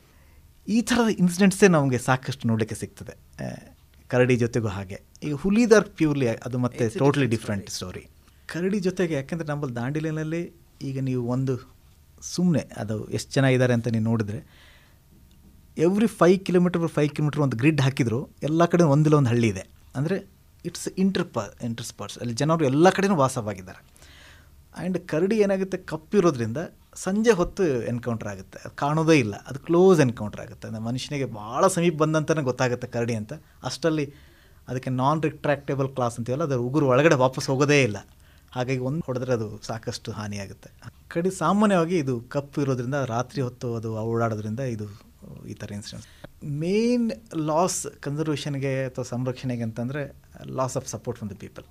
ಈ 0.67 0.81
ಥರದ 0.81 1.07
ಇನ್ಸಿಡೆಂಟ್ಸೇ 1.19 1.67
ನಮಗೆ 1.67 1.97
ಸಾಕಷ್ಟು 1.97 2.47
ನೋಡಲಿಕ್ಕೆ 2.47 2.75
ಸಿಗ್ತದೆ. 2.75 3.15
ಕರಡಿ 4.07 4.35
ಜೊತೆಗೂ 4.35 4.67
ಹಾಗೆ. 4.67 5.01
ಈಗ 5.23 5.35
ಹುಲಿದಾರ್ 5.35 5.89
ಪ್ಯೂರ್ಲಿ 5.89 6.27
ಅದು 6.27 6.57
ಮತ್ತೆ 6.57 6.89
ಟೋಟ್ಲಿ 6.89 7.25
ಡಿಫ್ರೆಂಟ್ 7.25 7.69
ಸ್ಟೋರಿ 7.69 8.07
ಕರಡಿ 8.45 8.79
ಜೊತೆಗೆ 8.79 9.13
ಯಾಕೆಂದರೆ 9.13 9.47
ನಮ್ಮಲ್ಲಿ 9.47 9.75
ದಾಂಡಿಲಿನಲ್ಲಿ 9.75 10.53
ಈಗ 10.81 10.99
ನೀವು 11.01 11.27
ಒಂದು 11.27 11.74
ಸುಮ್ಮನೆ 12.21 12.63
ಅದು 12.81 12.95
ಎಷ್ಟು 13.17 13.31
ಜನ 13.37 13.45
ಇದ್ದಾರೆ 13.55 13.73
ಅಂತ 13.77 13.87
ನೀವು 13.95 14.05
ನೋಡಿದ್ರೆ 14.11 14.39
every 15.77 16.07
five 16.19 16.39
kilometre 16.47 16.87
five 16.87 17.09
kilometre 17.15 17.41
ಒಂದು 17.45 17.57
ಗ್ರಿಡ್ 17.61 17.81
ಹಾಕಿದ್ರು, 17.81 18.19
ಎಲ್ಲ 18.47 18.65
ಕಡೆ 18.65 18.83
ಒಂದಿಲ್ಲ 18.93 19.15
ಒಂದು 19.21 19.29
ಹಳ್ಳಿ 19.33 19.47
ಇದೆ. 19.53 19.63
ಅಂದರೆ 19.97 20.17
ಇಟ್ಸ್ 20.65 20.87
ಇಂಟರ್ 21.03 21.25
ಪ 21.33 21.39
ಇಂಟರ್ 21.67 21.85
ಸ್ಪಾಟ್ಸ್ 21.85 22.17
ಅಲ್ಲಿ 22.21 22.33
ಜನರು 22.33 22.65
ಎಲ್ಲ 22.71 22.89
ಕಡೆಯೂ 22.89 23.15
ವಾಸವಾಗಿದ್ದಾರೆ. 23.15 23.81
ಆ್ಯಂಡ್ 24.77 24.97
ಕರಡಿ 25.11 25.35
ಏನಾಗುತ್ತೆ? 25.45 25.77
ಕಪ್ಪಿರೋದ್ರಿಂದ 25.91 26.59
ಸಂಜೆ 27.03 27.31
ಹೊತ್ತು 27.31 27.63
ಎನ್ಕೌಂಟರ್ 27.91 28.29
ಆಗುತ್ತೆ. 28.33 28.57
ಅದು 28.65 28.75
ಕಾಣೋದೇ 28.75 29.17
ಇಲ್ಲ. 29.23 29.35
ಅದು 29.49 29.59
ಕ್ಲೋಸ್ 29.67 29.99
ಎನ್ಕೌಂಟರ್ 30.05 30.41
ಆಗುತ್ತೆ. 30.45 30.65
ಅಂದರೆ 30.69 30.83
ಮನುಷ್ಯನಿಗೆ 30.89 31.25
ಭಾಳ 31.25 31.67
ಸಮೀಪ 31.75 31.95
ಬಂದಂತಲೇ 32.03 32.41
ಗೊತ್ತಾಗುತ್ತೆ 32.41 32.87
ಕರಡಿ 32.87 33.15
ಅಂತ. 33.21 33.33
ಅಷ್ಟರಲ್ಲಿ 33.69 34.05
ಅದಕ್ಕೆ 34.69 34.89
ನಾನ್ 34.89 35.21
ರಿಟ್ರಾಕ್ಟೇಬಲ್ 35.27 35.89
ಕ್ಲಾಸ್ 35.95 36.17
ಅಂತೀವಲ್ಲ 36.19 36.43
ಅದರ 36.43 36.59
ಉಗುರು 36.67 36.85
ಒಳಗಡೆ 36.93 37.15
ವಾಪಸ್ 37.15 37.47
ಹೋಗೋದೇ 37.51 37.83
ಇಲ್ಲ. 37.83 37.97
ಹಾಗಾಗಿ 38.55 38.81
ಒಂದು 38.89 39.03
ಹೊಡೆದ್ರೆ 39.07 39.33
ಅದು 39.37 39.47
ಸಾಕಷ್ಟು 39.69 40.11
ಹಾನಿಯಾಗುತ್ತೆ. 40.11 40.69
ಕಡಿ 41.13 41.31
ಸಾಮಾನ್ಯವಾಗಿ 41.43 41.95
ಇದು 42.03 42.13
ಕಪ್ಪು 42.35 42.57
ಇರೋದ್ರಿಂದ 42.63 42.99
ರಾತ್ರಿ 43.15 43.41
ಹೊತ್ತು 43.47 43.67
ಅದು 43.79 43.89
ಓಡಾಡೋದ್ರಿಂದ 44.11 44.61
ಇದು, 44.75 44.87
ಈ 45.51 45.55
ಥರ 45.61 45.69
ಇನ್ಸಿಡೆನ್ಸ್ 45.77 46.07
ಮೇನ್ 46.63 47.07
ಲಾಸ್ 47.49 47.79
ಕನ್ಸರ್ವೇಷನ್ಗೆ 48.05 48.73
ಅಥವಾ 48.89 49.05
ಸಂರಕ್ಷಣೆಗೆ 49.13 49.63
ಅಂತಂದರೆ 49.67 50.01
loss 50.59 50.75
of 50.79 50.87
support 50.93 51.17
from 51.19 51.31
the 51.33 51.37
people 51.43 51.65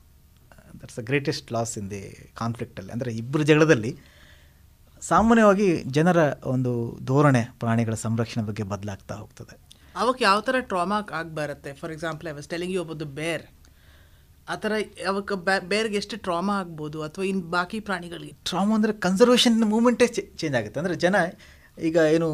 that's 0.80 0.96
the 1.00 1.02
greatest 1.10 1.48
loss 1.56 1.74
in 1.80 1.88
the 1.94 2.02
ಕಾನ್ಫ್ಲಿಕ್ಟಲ್ಲಿ 2.40 2.92
ಅಂದರೆ 2.96 3.10
ಇಬ್ಬರು 3.22 3.44
ಜಗಳದಲ್ಲಿ 3.50 3.92
ಸಾಮಾನ್ಯವಾಗಿ 5.02 5.68
ಜನರ 5.96 6.18
ಒಂದು 6.54 6.72
ಧೋರಣೆ, 7.10 7.42
ಪ್ರಾಣಿಗಳ 7.62 7.96
ಸಂರಕ್ಷಣೆ 8.06 8.42
ಬಗ್ಗೆ 8.48 8.64
ಬದಲಾಗ್ತಾ 8.72 9.14
ಹೋಗ್ತದೆ. 9.22 9.54
ಅವಕ್ಕೆ 10.02 10.22
ಯಾವ 10.28 10.38
ಥರ 10.46 10.56
ಟ್ರಾಮಾ 10.70 10.98
ಆಗಿ 11.18 11.32
ಬರುತ್ತೆ? 11.40 11.72
For 11.80 11.92
example 11.96 12.28
I 12.30 12.34
was 12.38 12.48
telling 12.54 12.74
you 12.76 12.80
ಒಬ್ಬದು 12.84 13.06
bear 13.20 13.44
ಆ 14.52 14.54
ಥರ 14.62 14.72
ಅವಕ್ಕೆ 15.10 15.36
ಬೇರೆಗೆ 15.72 15.96
ಎಷ್ಟು 16.02 16.16
ಟ್ರಾಮಾ 16.26 16.54
ಆಗ್ಬೋದು 16.62 16.98
ಅಥವಾ 17.06 17.24
ಇನ್ನು 17.30 17.44
ಬಾಕಿ 17.54 17.78
ಪ್ರಾಣಿಗಳಿಗೆ? 17.88 18.34
ಟ್ರಾಮಾ 18.50 18.72
ಅಂದರೆ 18.78 18.92
ಕನ್ಸರ್ವೇಷನ್ 19.04 19.56
ಮೂಮೆಂಟೇ 19.72 20.06
ಚೇಂಜ್ 20.40 20.56
ಆಗುತ್ತೆ. 20.60 20.78
ಅಂದರೆ 20.82 20.96
ಜನ 21.04 21.16
ಈಗ 21.88 21.96
ಏನು 22.16 22.28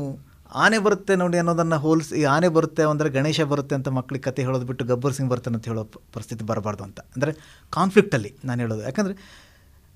ಆನೆ 0.62 0.79
ಬರುತ್ತೆ 0.85 1.15
ನೋಡಿ 1.23 1.39
ಅನ್ನೋದನ್ನು 1.41 1.77
ಹೋಲಿಸಿ, 1.85 2.12
ಈ 2.21 2.23
ಆನೆ 2.37 2.49
ಬರುತ್ತೆ 2.57 2.83
ಅಂದರೆ 2.93 3.09
ಗಣೇಶ 3.17 3.41
ಬರುತ್ತೆ 3.53 3.75
ಅಂತ 3.79 3.89
ಮಕ್ಳಿಗೆ 3.99 4.25
ಕತೆ 4.29 4.45
ಹೇಳೋದು 4.47 4.67
ಬಿಟ್ಟು 4.71 4.85
ಗಬ್ಬರ್ 4.89 5.15
ಸಿಂಗ್ 5.19 5.31
ಬರ್ತಾನೆ 5.33 5.57
ಅಂತ 5.59 5.69
ಹೇಳೋ 5.73 5.85
ಪರಿಸ್ಥಿತಿ 6.15 6.45
ಬರಬಾರ್ದು 6.51 6.83
ಅಂತ. 6.89 7.01
ಅಂದರೆ 7.15 7.33
ಕಾನ್ಫ್ಲಿಕ್ಟಲ್ಲಿ 7.73 8.33
ನಾನು 8.49 8.61
ಹೇಳೋದು. 8.65 8.83
ಯಾಕಂದರೆ 8.89 9.15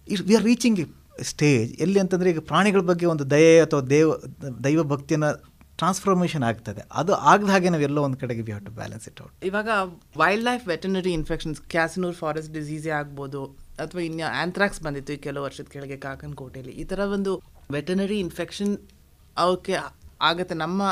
it 0.07 0.23
we 0.29 0.37
are 0.39 0.47
reaching 0.51 0.83
stage 1.31 1.73
ಎಲ್ಲಿ 1.85 1.99
ಅಂತಂದರೆ 2.03 2.29
ಈಗ 2.35 2.41
ಪ್ರಾಣಿಗಳ 2.51 2.83
ಬಗ್ಗೆ 2.91 3.07
ಒಂದು 3.15 3.25
ದಯೆ 3.35 3.53
ಅಥವಾ 3.67 3.83
ದೇವ, 3.95 4.09
ದೈವ 4.67 4.85
ಭಕ್ತಿಯನ್ನು 4.93 5.31
ಟ್ರಾನ್ಸ್ಫಾರ್ಮೇಷನ್ 5.81 6.45
ಆಗ್ತದೆ. 6.49 6.83
ಅದು 7.01 7.13
ಆಗದ 7.31 7.49
ಹಾಗೆ 7.55 7.71
ನಾವು 7.75 7.85
ಎಲ್ಲೋ 7.89 8.01
ಒಂದು 8.09 8.19
ಕಡೆಗೆ 8.23 8.43
we 8.47 8.53
have 8.53 8.67
to 8.67 8.73
balance 8.81 9.07
it 9.11 9.21
out 9.25 9.33
ಇವಾಗ 9.51 9.69
wildlife 10.49 10.65
veterinary 10.73 11.13
infections 11.21 11.61
Kyasanur 11.75 12.17
forest 12.23 12.53
disease 12.59 12.93
ಆಗ್ಬೋದು 13.01 13.43
ಅಥವಾ 13.85 14.03
ಇನ್ನು 14.09 14.27
ಆಂಥ್ರಾಕ್ಸ್ 14.43 14.81
ಬಂದಿತ್ತು 14.87 15.13
ಈ 15.17 15.21
ಕೆಲವು 15.27 15.45
ವರ್ಷದ 15.47 15.69
ಕೆಳಗೆ 15.75 15.97
ಕಾಕನಕೋಟೆಯಲ್ಲಿ 16.07 16.75
ಈ 16.83 16.85
ಥರ 16.93 17.01
ಒಂದು 17.17 17.33
ವೆಟನರಿ 17.79 18.19
ಇನ್ಫೆಕ್ಷನ್ 18.27 18.73
ಅವಕ್ಕೆ 19.45 19.75
ಆಗುತ್ತೆ. 20.21 20.55
ನಮ್ಮ 20.65 20.83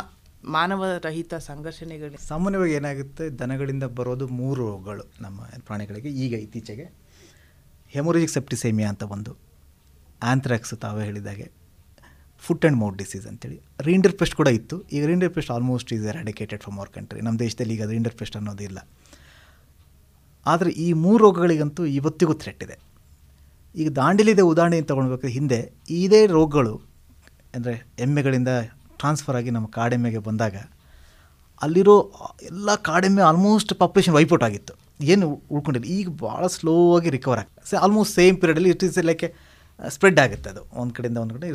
ಮಾನವ 0.56 0.84
ರಹಿತ 1.05 1.34
ಸಂಘರ್ಷಣೆಗಳು 1.34 2.17
ಸಾಮಾನ್ಯವಾಗಿ 2.29 2.73
ಏನಾಗುತ್ತೆ? 2.79 3.25
ದನಗಳಿಂದ 3.40 3.87
ಬರೋದು 3.99 4.26
ಮೂರು 4.40 4.61
ರೋಗಗಳು 4.69 5.05
ನಮ್ಮ 5.25 5.40
ಪ್ರಾಣಿಗಳಿಗೆ. 5.67 6.11
ಈಗ 6.25 6.32
ಇತ್ತೀಚೆಗೆ 6.46 6.87
ಹೆಮೊರಿಜಿಕ್ 7.94 8.32
ಸೆಪ್ಟಿಸೇಮಿಯಾ 8.36 8.89
ಅಂತ 8.93 9.05
ಒಂದು 9.17 9.32
ಆಂಥ್ರಾಕ್ಸ್ 10.32 10.74
ತಾವೇ 10.84 11.05
ಹೇಳಿದಾಗೆ. 11.08 11.46
ಫುಟ್ 12.44 12.63
ಆ್ಯಂಡ್ 12.65 12.79
ಮೌತ್ 12.82 12.96
ಡಿಸೀಸ್ 13.03 13.27
ಅಂತೇಳಿ. 13.31 13.58
ರೀಂಡರ್ 13.89 14.15
ಪೆಸ್ಟ್ 14.20 14.34
ಕೂಡ 14.41 14.49
ಇತ್ತು. 14.58 14.77
ಈಗ 14.94 15.03
rinderpest 15.37 15.51
almost 15.56 15.91
is 15.96 16.05
eradicated 16.13 16.63
from 16.65 16.79
our 16.81 16.91
country 16.96 17.20
ನಮ್ಮ 17.27 17.37
ದೇಶದಲ್ಲಿ 17.44 17.75
ಈಗ 17.77 17.87
ರೀಂಡರ್ 17.94 18.17
ಪೆಸ್ಟ್ 18.20 18.37
ಅನ್ನೋದಿಲ್ಲ 18.41 18.79
ಆದರೆ 20.53 20.70
ಈ 20.84 20.87
ಮೂರು 21.05 21.20
ರೋಗಗಳಿಗಂತೂ 21.25 21.82
ಇವತ್ತಿಗೂ 21.99 22.34
ಥ್ರೆಟ್ 22.43 22.63
ಇದೆ. 22.67 22.77
ಈಗ 23.81 23.89
ದಾಂಡಿಲಿದೆ 23.99 24.44
ಉದಾಹರಣೆ 24.53 24.79
ತೊಗೊಳ್ಬೇಕಾದ್ರೆ 24.89 25.32
ಹಿಂದೆ 25.39 25.58
ಇದೇ 26.03 26.20
ರೋಗಗಳು 26.37 26.75
ಅಂದರೆ 27.56 27.75
ಎಮ್ಮೆಗಳಿಂದ 28.06 28.53
ಟ್ರಾನ್ಸ್ಫರ್ 29.01 29.37
ಆಗಿ 29.39 29.51
ನಮ್ಮ 29.56 29.67
ಕಾಡೆಮ್ಮೆಗೆ 29.77 30.20
ಬಂದಾಗ 30.29 30.56
ಅಲ್ಲಿರೋ 31.65 31.94
ಎಲ್ಲ 32.51 32.75
ಕಾಡೆಮ್ಮೆ 32.89 33.22
ಆಲ್ಮೋಸ್ಟ್ 33.31 33.72
ಪಾಪ್ಯುಲೇಷನ್ 33.82 34.15
ವೈಪೌಟ್ 34.19 34.44
ಆಗಿತ್ತು. 34.46 34.75
ಏನು 35.13 35.27
ಉಳ್ಕೊಂಡಿಲ್ಲ. 35.55 35.87
ಈಗ 35.99 36.08
ಭಾಳ 36.25 36.43
ಸ್ಲೋ 36.56 36.75
ಆಗಿ 36.96 37.11
ರಿಕವರ್ 37.17 37.41
ಆಗ್ತದೆ 37.43 37.79
ಆಲ್ಮೋಸ್ಟ್ 37.87 38.15
ಸೇಮ್ 38.20 38.37
ಪೀರಿಯಡಲ್ಲಿ 38.43 38.70
ಇಟ್ 38.75 38.84
ಈಸ್ 38.89 38.99
ಲೈಕ್ 39.11 39.25
ಸ್ಪ್ರೆಡ್ 39.94 40.19
ಆಗುತ್ತೆ 40.24 40.48
ಅದು. 40.53 40.62
ಒಂದು 40.81 40.93
ಕಡೆಯಿಂದ 40.96 41.19
ಒಂದು 41.24 41.34
ಕಡೆ 41.36 41.48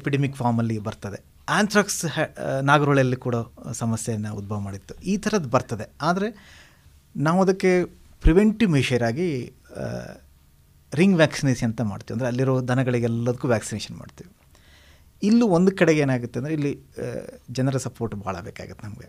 ಎಪಿಡೆಮಿಕ್ 0.00 0.36
ಫಾರ್ಮಲ್ಲಿ 0.40 0.76
ಬರ್ತದೆ. 0.88 1.18
ಆಂಥ್ರಾಕ್ಸ್ 1.58 2.00
ನಾಗರೋಳಲ್ಲಿ 2.70 3.18
ಕೂಡ 3.26 3.36
ಸಮಸ್ಯೆಯನ್ನು 3.80 4.30
ಉದ್ಭವ 4.40 4.58
ಮಾಡಿತ್ತು. 4.66 4.94
ಈ 5.12 5.14
ಥರದ್ದು 5.24 5.50
ಬರ್ತದೆ. 5.56 5.86
ಆದರೆ 6.08 6.28
ನಾವು 7.26 7.40
ಅದಕ್ಕೆ 7.44 7.72
ಪ್ರಿವೆಂಟಿವ್ 8.24 8.70
ಮೆಷರ್ 8.76 9.04
ಆಗಿ 9.10 9.28
ರಿಂಗ್ 10.92 11.16
ವ್ಯಾಕ್ಸಿನೇಷನ್ 11.20 11.68
ಅಂತ 11.70 11.82
ಮಾಡ್ತೀವಿ. 11.92 12.14
ಅಂದರೆ 12.16 12.28
ಅಲ್ಲಿರೋ 12.30 12.54
ದನಗಳಿಗೆಲ್ಲದಕ್ಕೂ 12.70 13.46
ವ್ಯಾಕ್ಸಿನೇಷನ್ 13.54 13.96
ಮಾಡ್ತೀವಿ. 14.02 14.30
ಇಲ್ಲೂ 15.22 15.44
ಒಂದು 15.56 15.70
ಕಡೆಗೆ 15.80 16.00
ಏನಾಗುತ್ತೆ 16.04 16.38
ಅಂದರೆ 16.40 16.54
ಇಲ್ಲಿ 16.58 16.72
ಜನರ 17.58 17.76
ಸಪೋರ್ಟ್ 17.86 18.14
ಭಾಳ 18.24 18.36
ಬೇಕಾಗುತ್ತೆ 18.48 18.84
ನಮಗೆ. 18.88 19.08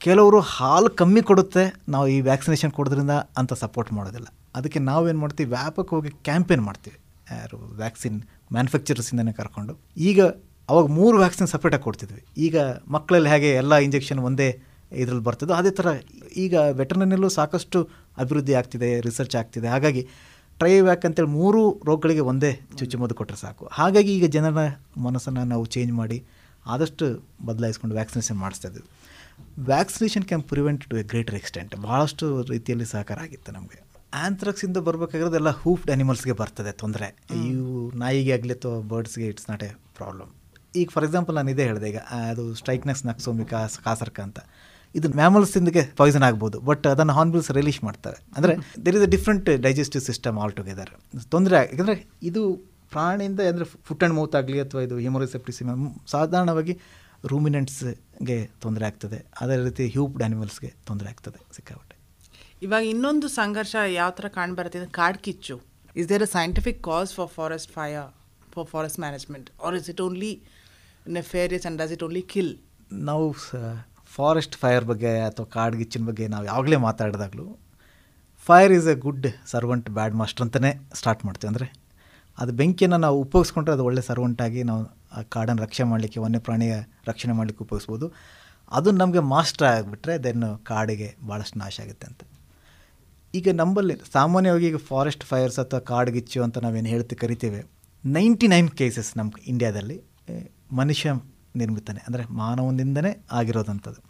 ಕೆಲವರು 0.00 0.38
ಹಾಲು 0.54 0.90
ಕಮ್ಮಿ 1.00 1.22
ಕೊಡುತ್ತೆ, 1.30 1.64
ನಾವು 1.94 2.06
ಈ 2.14 2.18
ವ್ಯಾಕ್ಸಿನೇಷನ್ 2.28 2.72
ಕೊಡೋದ್ರಿಂದ 2.76 3.14
ಅಂತ 3.40 3.52
ಸಪೋರ್ಟ್ 3.64 3.90
ಮಾಡೋದಿಲ್ಲ. 3.98 4.28
ಅದಕ್ಕೆ 4.58 4.80
ನಾವೇನು 4.90 5.20
ಮಾಡ್ತೀವಿ, 5.24 5.48
ವ್ಯಾಪಕವಾಗಿ 5.56 6.12
ಕ್ಯಾಂಪೇನ್ 6.28 6.62
ಮಾಡ್ತೀವಿ. 6.68 6.98
ಯಾರು 7.30 7.58
ವ್ಯಾಕ್ಸಿನ್ 7.76 8.22
ಮ್ಯಾನುಫ್ಯಾಕ್ಚರರ್ಸಿಂದನೇ 8.52 9.32
ಕರ್ಕೊಂಡು. 9.32 9.78
ಈಗ 9.96 10.20
ಅವಾಗ 10.68 10.86
ಮೂರು 10.86 11.18
ವ್ಯಾಕ್ಸಿನ್ 11.18 11.48
ಸಪ್ರೇಟಾಗಿ 11.48 11.82
ಕೊಡ್ತಿದ್ವಿ. 11.82 12.24
ಈಗ 12.38 12.56
ಮಕ್ಕಳಲ್ಲಿ 12.88 13.28
ಹೇಗೆ 13.28 13.50
ಎಲ್ಲ 13.50 13.74
ಇಂಜೆಕ್ಷನ್ 13.74 14.18
ಒಂದೇ 14.18 14.60
ಇದ್ರಲ್ಲಿ 14.92 15.24
ಬರ್ತದೋ 15.24 15.54
ಅದೇ 15.54 15.70
ಥರ 15.70 15.86
ಈಗ 16.36 16.54
ವೆಟರ್ನರಿನಲ್ಲೂ 16.54 17.28
ಸಾಕಷ್ಟು 17.28 17.88
ಅಭಿವೃದ್ಧಿ 18.18 18.54
ಆಗ್ತಿದೆ 18.54 19.00
ರಿಸರ್ಚ್ 19.00 19.36
ಆಗ್ತಿದೆ. 19.36 19.68
ಹಾಗಾಗಿ 19.68 20.08
ಟ್ರೈ 20.58 20.80
ವ್ಯಾಕ್ 20.80 21.06
ಅಂತೇಳಿ 21.06 21.28
ಮೂರು 21.28 21.82
ರೋಗಗಳಿಗೆ 21.86 22.20
ಒಂದೇ 22.20 22.60
ಚುಚ್ಚುಮದ್ದು 22.78 23.14
ಕೊಟ್ಟರೆ 23.14 23.36
ಸಾಕು. 23.36 23.66
ಹಾಗಾಗಿ 23.72 24.14
ಈಗ 24.16 24.26
ಜನರ 24.26 24.66
ಮನಸ್ಸನ್ನು 24.96 25.44
ನಾವು 25.44 25.64
ಚೇಂಜ್ 25.64 25.92
ಮಾಡಿ 25.92 26.24
ಆದಷ್ಟು 26.66 27.26
ಬದಲಾಯಿಸ್ಕೊಂಡು 27.46 27.94
ವ್ಯಾಕ್ಸಿನೇಷನ್ 27.94 28.36
ಮಾಡಿಸ್ತಾ 28.36 28.68
ಇದ್ದೀವಿ. 28.68 28.88
Vaccination 29.58 30.24
can 30.24 30.42
prevent 30.42 30.84
to 30.84 30.96
a 30.96 31.02
greater 31.02 31.34
extent 31.34 31.76
ಭಾಳಷ್ಟು 31.76 32.42
ರೀತಿಯಲ್ಲಿ 32.42 32.84
ಸಹಕಾರ 32.84 33.18
ಆಗಿತ್ತು 33.18 33.52
ನಮಗೆ. 33.52 33.89
ಆ್ಯಂಥ್ರಾಕ್ಸಿಂದ 34.18 34.78
ಬರಬೇಕಾಗಿರೋದೆಲ್ಲ 34.86 35.50
ಹೂಫ್ಡ್ 35.62 35.90
ಅನಿಮಲ್ಸ್ಗೆ 35.94 36.34
ಬರ್ತದೆ 36.40 36.72
ತೊಂದರೆ. 36.82 37.08
ಇವು 37.50 37.74
ನಾಯಿಗೆ 38.02 38.32
ಆಗಲಿ 38.36 38.54
ಅಥವಾ 38.58 38.76
ಬರ್ಡ್ಸ್ಗೆ 38.92 39.26
ಇಟ್ಸ್ 39.32 39.48
ನಾಟ್ 39.50 39.62
ಎ 39.68 39.70
ಪ್ರಾಬ್ಲಮ್ 39.98 40.30
ಈಗ 40.80 40.88
ಫಾರ್ 40.94 41.04
ಎಕ್ಸಾಂಪಲ್ 41.06 41.34
ನಾನು 41.38 41.50
ಇದೇ 41.54 41.64
ಹೇಳಿದೆ 41.70 41.86
ಈಗ 41.92 42.00
ಅದು 42.30 42.42
ಸ್ಟ್ರೈಕ್ನೆಸ್ 42.60 43.02
ನಕ್ಸೋಮಿಕ 43.10 43.52
ಕಾಸರ್ಕ 43.86 44.18
ಅಂತ. 44.26 44.40
ಇದು 44.94 45.08
ಮ್ಯಾಮಲ್ಸಿಂದಗೆ 45.20 45.82
ಪಾಯ್ಸನ್ 46.00 46.24
ಆಗ್ಬೋದು 46.28 46.58
ಬಟ್ 46.68 46.86
ಅದನ್ನು 46.92 47.14
ಹಾರ್ನ್ಬಿಲ್ಸ್ 47.18 47.50
ರಿಲೀಸ್ 47.58 47.80
ಮಾಡ್ತಾರೆ. 47.88 48.18
ಅಂದರೆ 48.36 48.54
there 48.86 48.96
is 48.98 49.04
a 49.08 49.10
different 49.14 49.48
digestive 49.66 50.02
system 50.10 50.38
altogether 50.58 50.90
ತೊಂದರೆ 51.34 51.58
ಯಾಕಂದರೆ 51.72 51.96
ಇದು 52.30 52.42
ಪ್ರಾಣಿಯಿಂದ 52.94 53.40
ಅಂದರೆ 53.50 53.66
ಫುಟ್ 53.88 54.02
ಆ್ಯಂಡ್ 54.02 54.16
ಮೌತ್ 54.18 54.34
ಆಗಲಿ 54.40 54.58
ಅಥವಾ 54.66 54.82
ಇದು 54.86 54.98
ಹಿಮೋರಿಸೆಪ್ಟಿಸಿಮ್ 55.06 55.84
ಸಾಧಾರಣವಾಗಿ 56.14 56.74
ರೂಮಿನೆಂಟ್ಸ್ಗೆ 57.32 58.38
ತೊಂದರೆ 58.64 58.84
ಆಗ್ತದೆ. 58.90 59.20
ಅದೇ 59.42 59.56
ರೀತಿ 59.64 59.86
ಹ್ಯೂಬ್ಡ್ 59.96 60.22
ಆ್ಯನಿಮಲ್ಸ್ಗೆ 60.26 60.72
ತೊಂದರೆ 60.90 61.08
ಆಗ್ತದೆ 61.12 61.40
ಸಿಕ್ಕಾಪಟ್ಟೆ. 61.56 61.96
ಇವಾಗ 62.64 62.84
ಇನ್ನೊಂದು 62.92 63.26
ಸಂಘರ್ಷ 63.40 63.74
ಯಾವ 64.00 64.10
ಥರ 64.18 64.26
ಕಾಣ್ 64.38 64.52
ಬರುತ್ತೆ 64.58 64.78
ಅಂದರೆ 64.80 64.92
ಕಾಡ್ 65.00 65.18
ಕಿಚ್ಚು 65.26 65.54
is 66.00 66.08
there 66.10 66.24
a 66.26 66.30
scientific 66.38 66.80
cause 66.88 67.10
for 67.18 67.30
forest 67.36 67.70
fire 67.76 67.96
for 68.54 68.68
forest 68.72 68.98
management 69.04 69.48
or 69.66 69.76
is 69.78 69.88
it 69.92 70.00
only 70.06 70.32
nefarious 71.18 71.66
and 71.68 71.78
does 71.82 71.92
it 71.96 72.02
only 72.06 72.22
kill 72.32 72.52
ನಾವು 73.10 73.26
ಫಾರೆಸ್ಟ್ 74.16 74.56
ಫೈರ್ 74.62 74.84
ಬಗ್ಗೆ 74.90 75.12
ಅಥವಾ 75.28 75.46
ಕಾಡ್ಗಿಚ್ಚಿನ 75.56 76.04
ಬಗ್ಗೆ 76.10 76.26
ನಾವು 76.34 76.44
ಯಾವಾಗಲೇ 76.50 76.78
ಮಾತಾಡಿದಾಗಲೂ 76.86 77.46
fire 78.46 78.72
is 78.76 78.88
a 78.94 78.96
good 79.06 79.26
servant 79.52 79.88
bad 79.98 80.14
master 80.20 80.44
ಅಂತಲೇ 80.46 80.70
ಸ್ಟಾರ್ಟ್ 81.00 81.22
ಮಾಡ್ತೀವಿ. 81.28 81.50
ಅಂದರೆ 81.52 81.66
ಅದು 82.38 82.52
ಬೆಂಕಿಯನ್ನು 82.60 82.98
ನಾವು 83.04 83.16
ಉಪಯೋಗಿಸ್ಕೊಂಡ್ರೆ 83.24 83.72
ಅದು 83.76 83.84
ಒಳ್ಳೆ 83.88 84.02
ಸರ್ವೆಂಟಾಗಿ 84.08 84.60
ನಾವು 84.70 84.82
ಆ 85.16 85.22
ಕಾಡನ್ನು 85.34 85.62
ರಕ್ಷಣೆ 85.66 85.86
ಮಾಡಲಿಕ್ಕೆ, 85.92 86.18
ವನ್ಯಪ್ರಾಣಿಯ 86.26 86.74
ರಕ್ಷಣೆ 87.10 87.32
ಮಾಡಲಿಕ್ಕೆ 87.38 87.62
ಉಪಯೋಗಿಸ್ಬೋದು. 87.66 88.06
ಅದು 88.78 88.88
ನಮಗೆ 89.02 89.22
ಮಾಸ್ಟರ್ 89.34 89.66
ಆಗಿಬಿಟ್ರೆ 89.72 90.14
ದೆನ್ 90.26 90.44
ಕಾಡಿಗೆ 90.70 91.08
ಭಾಳಷ್ಟು 91.30 91.58
ನಾಶ 91.62 91.76
ಆಗುತ್ತೆ 91.84 92.06
ಅಂತ. 92.10 92.22
ಈಗ 93.38 93.48
ನಂಬಲ್ಲಿ, 93.60 93.94
ಸಾಮಾನ್ಯವಾಗಿ 94.16 94.66
ಈಗ 94.70 94.78
ಫಾರೆಸ್ಟ್ 94.90 95.24
ಫೈರ್ಸ್ 95.30 95.58
ಅಥವಾ 95.62 95.80
ಕಾಡ್ಗಿಚ್ಚು 95.90 96.38
ಅಂತ 96.46 96.58
ನಾವೇನು 96.64 96.88
ಹೇಳ್ತಿ 96.94 97.16
ಕರಿತೇವೆ 97.22 97.60
ನೈಂಟಿ 98.04 98.46
ನೈನ್ 98.52 98.70
ಕೇಸಸ್ 98.78 99.10
ನಮ್ಮ 99.18 99.30
ಇಂಡಿಯಾದಲ್ಲಿ 99.52 99.96
ಮನುಷ್ಯ 100.80 101.12
ನಿರ್ಮಿತಾನೆ, 101.60 102.00
ಅಂದರೆ 102.08 102.24
ಮಾನವನಿಂದನೇ 102.42 103.12
ಆಗಿರೋದಂಥದ್ದು 103.38 104.00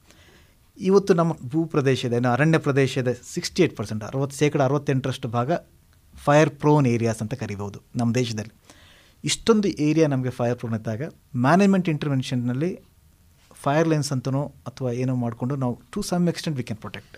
ಇವತ್ತು 0.78 1.12
ನಮ್ಮ 1.20 1.32
ಭೂ 1.52 1.60
ಪ್ರದೇಶದ 1.72 2.14
ಏನು 2.18 2.28
ಅರಣ್ಯ 2.34 2.58
ಪ್ರದೇಶದ 2.66 3.10
ಸಿಕ್ಸ್ಟಿ 3.32 3.60
ಏಯ್ಟ್ 3.64 3.76
ಪರ್ಸೆಂಟ್ 3.78 4.04
ಅರವತ್ತು 4.08 4.36
ಶೇಕಡ 4.40 4.60
ಅರವತ್ತೆಂಟರಷ್ಟು 4.68 5.28
ಭಾಗ 5.36 5.50
ಫೈರ್ 6.14 6.50
ಪ್ರೋನ್ 6.62 6.86
ಏರಿಯಾಸ್ 6.94 7.20
ಅಂತ 7.24 7.34
ಕರಿಬೋದು 7.42 7.78
ನಮ್ಮ 8.00 8.10
ದೇಶದಲ್ಲಿ. 8.20 8.54
ಇಷ್ಟೊಂದು 9.24 9.68
ಏರಿಯಾ 9.88 10.06
ನಮಗೆ 10.14 10.32
ಫೈರ್ 10.38 10.56
ಪ್ರೋನ್ 10.60 10.76
ಇದ್ದಾಗ 10.78 11.02
ಮ್ಯಾನೇಜ್ಮೆಂಟ್ 11.46 11.88
ಇಂಟರ್ವೆನ್ಷನ್ನಲ್ಲಿ 11.94 12.70
ಫೈರ್ 13.64 13.88
ಲೈನ್ಸ್ 13.92 14.10
ಅಂತನೋ 14.16 14.42
ಅಥವಾ 14.68 14.90
ಏನೋ 15.02 15.14
ಮಾಡಿಕೊಂಡು 15.24 15.56
ನಾವು 15.64 15.74
to 15.94 16.02
some 16.10 16.28
extent 16.32 16.56
we 16.60 16.64
can 16.68 16.80
protect 16.84 17.16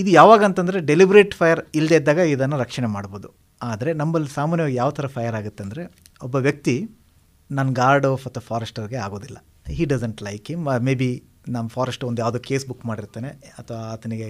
ಇದು 0.00 0.10
ಯಾವಾಗ 0.20 0.42
ಅಂತಂದರೆ 0.48 0.78
ಡೆಲಿಬ್ರೇಟ್ 0.90 1.34
ಫೈರ್ 1.40 1.60
ಇಲ್ಲದೆ 1.78 1.96
ಇದ್ದಾಗ 2.00 2.20
ಇದನ್ನು 2.34 2.56
ರಕ್ಷಣೆ 2.64 2.88
ಮಾಡ್ಬೋದು. 2.96 3.28
ಆದರೆ 3.70 3.90
ನಮ್ಮಲ್ಲಿ 4.00 4.30
ಸಾಮಾನ್ಯವಾಗಿ 4.38 4.76
ಯಾವ 4.82 4.90
ಥರ 4.98 5.06
ಫೈರ್ 5.16 5.36
ಆಗುತ್ತೆ 5.40 5.62
ಅಂದರೆ 5.66 5.82
ಒಬ್ಬ 6.26 6.36
ವ್ಯಕ್ತಿ 6.46 6.74
ನನ್ನ 7.50 7.70
ಗಾರ್ಡ್ 7.80 8.06
ಆಫ್ 8.10 8.24
ಅಥವಾ 8.28 8.44
ಫಾರೆಸ್ಟರ್ಗೆ 8.50 8.98
ಆಗೋದಿಲ್ಲ. 9.06 9.38
He 9.76 9.84
doesn't 9.92 10.20
like 10.28 10.46
him 10.52 10.64
may 10.88 10.94
be 11.02 11.10
ನಮ್ಮ 11.54 11.66
ಫಾರೆಸ್ಟ್ 11.76 12.04
ಒಂದು 12.08 12.20
ಯಾವುದೋ 12.22 12.38
ಕೇಸ್ 12.48 12.64
ಬುಕ್ 12.70 12.84
ಮಾಡಿರ್ತಾನೆ, 12.90 13.30
ಅಥವಾ 13.60 13.80
ಆತನಿಗೆ 13.94 14.28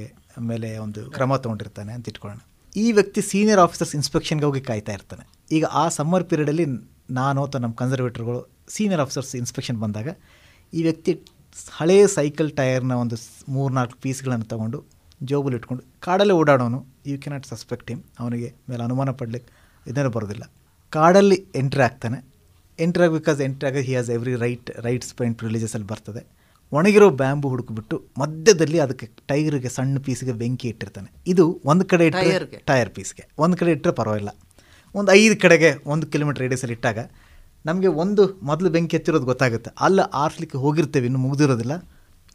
ಮೇಲೆ 0.50 0.70
ಒಂದು 0.87 1.00
ಕ್ರಮ 1.16 1.37
ತೊಗೊಂಡಿರ್ತಾನೆ 1.44 1.92
ಅಂತ 1.96 2.11
ಇಟ್ಕೊಳ್ಳೋಣ. 2.12 2.40
ಈ 2.82 2.87
ವ್ಯಕ್ತಿ 2.99 3.20
ಸೀನಿಯರ್ 3.30 3.61
ಆಫೀಸರ್ಸ್ 3.66 3.94
ಇನ್ಸ್ಪೆಕ್ಷನ್ಗೆ 3.99 4.46
ಹೋಗಿ 4.49 4.62
ಕಾಯ್ತಾ 4.70 4.92
ಇರ್ತಾನೆ. 4.99 5.25
ಈಗ 5.56 5.64
ಆ 5.82 5.85
ಸಮ್ಮರ್ 5.99 6.25
ಪೀರಿಯಡಲ್ಲಿ 6.30 6.66
ನಾನು 7.20 7.40
ಅಥವಾ 7.46 7.61
ನಮ್ಮ 7.64 7.75
ಕನ್ಸರ್ವೇಟರ್ಗಳು 7.80 8.40
ಸೀನಿಯರ್ 8.75 9.02
ಆಫೀಸರ್ಸ್ 9.04 9.32
ಇನ್ಸ್ಪೆಕ್ಷನ್ 9.40 9.78
ಬಂದಾಗ 9.85 10.08
ಈ 10.73 10.82
ವ್ಯಕ್ತಿ 10.88 11.12
ಹಳೆಯ 11.78 12.04
ಸೈಕಲ್ 12.18 12.50
ಟೈರ್ನ 12.61 12.94
ಒಂದು 13.04 13.16
ಮೂರು 13.54 13.73
ನಾಲ್ಕು 13.78 13.96
ಪೀಸ್ಗಳನ್ನು 14.04 14.46
ತೊಗೊಂಡು 14.52 14.78
ಜೋಬಲ್ಲಿ 15.23 15.56
ಇಟ್ಕೊಂಡು 15.56 15.85
ಕಾಡಲ್ಲೇ 16.00 16.35
ಓಡಾಡೋನು 16.35 16.87
ಯು 17.06 17.18
ಕೆನಾಟ್ 17.18 17.46
ಸಸ್ಪೆಕ್ಟ್ 17.46 17.90
ಹಿಮ್ 17.90 18.02
ಅವನಿಗೆ 18.20 18.54
ಮೇಲೆ 18.68 18.82
ಅನುಮಾನ 18.82 19.11
ಪಡ್ಲಿಕ್ಕೆ 19.11 19.52
ಇದನ್ನು 19.90 20.11
ಬರೋದಿಲ್ಲ. 20.11 20.52
ಕಾಡಲ್ಲಿ 20.90 21.46
ಎಂಟ್ರಿ 21.54 21.82
ಆಗ್ತಾನೆ. 21.82 22.25
ಎಂಟ್ರಿ 22.80 23.04
ಆಗಿ 23.04 23.12
ಬಿಕಾಸ್ 23.12 23.40
ಎಂಟ್ರಿ 23.40 23.70
ಆಗಿ 23.70 23.78
he 23.78 23.92
has 23.92 24.11
every 24.11 24.37
right 24.37 24.70
rights 24.80 25.14
point 25.14 25.42
ರಿಲೀಜಸಲ್ಲಿ 25.42 25.87
ಬರ್ತದೆ. 25.87 26.26
ಒಣಗಿರೋ 26.73 27.11
ಬ್ಯಾಂಬು 27.11 27.49
ಹುಡುಕಿಬಿಟ್ಟು 27.49 28.04
ಮಧ್ಯದಲ್ಲಿ 28.18 28.78
ಅದಕ್ಕೆ 28.78 29.11
ಟೈರ್ಗೆ 29.28 29.68
ಸಣ್ಣ 29.68 29.99
ಪೀಸ್ಗೆ 29.99 30.32
ಬೆಂಕಿ 30.32 30.68
ಇಟ್ಟಿರ್ತಾನೆ. 30.68 31.12
ಇದು 31.26 31.61
ಒಂದು 31.64 31.85
ಕಡೆ 31.85 32.06
ಇಟ್ಟರೆ? 32.06 32.61
ಟೈರ್ 32.66 32.90
ಪೀಸ್ಗೆ 32.90 33.28
ಒಂದು 33.38 33.56
ಕಡೆ 33.56 33.70
ಇಟ್ಟರೆ 33.70 33.92
ಪರವಾಗಿಲ್ಲ. 33.92 34.28
ಒಂದು 34.94 35.12
ಐದು 35.12 35.40
ಕಡೆಗೆ 35.40 35.75
ಒಂದು 35.87 36.06
ಕಿಲೋಮೀಟರ್ 36.06 36.40
ರೇಡಿಯಸಲ್ಲಿ 36.40 36.73
ಇಟ್ಟಾಗ 36.73 36.99
ನಮಗೆ 37.66 37.87
ಒಂದು 37.87 38.40
ಮೊದಲು 38.42 38.70
ಬೆಂಕಿ 38.70 38.96
ಹೆಚ್ಚಿರೋದು 38.96 39.25
ಗೊತ್ತಾಗುತ್ತೆ. 39.25 39.70
ಅಲ್ಲಿ 39.80 40.11
ಆರಿಸ್ಲಿಕ್ಕೆ 40.11 40.58
ಹೋಗಿರ್ತೇವೆ 40.58 41.06
ಇನ್ನು 41.06 41.18
ಮುಗಿದಿರೋದಿಲ್ಲ. 41.18 41.73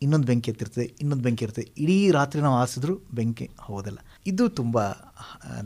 ಇನ್ನೊಂದು 0.04 0.28
ಬೆಂಕಿ 0.30 0.50
ಎತ್ತಿರ್ತದೆ 0.52 0.86
ಇನ್ನೊಂದು 1.02 1.24
ಬೆಂಕಿ 1.26 1.44
ಇರ್ತದೆ 1.46 1.66
ಇಡೀ 1.84 1.96
ರಾತ್ರಿ 2.18 2.40
ನಾವು 2.46 2.56
ಆರಿಸಿದ್ರು 2.62 2.94
ಬೆಂಕಿ 3.18 3.48
ಹೋಗೋದಿಲ್ಲ. 3.66 4.00
ಇದು 4.32 4.44
ತುಂಬ 4.60 4.78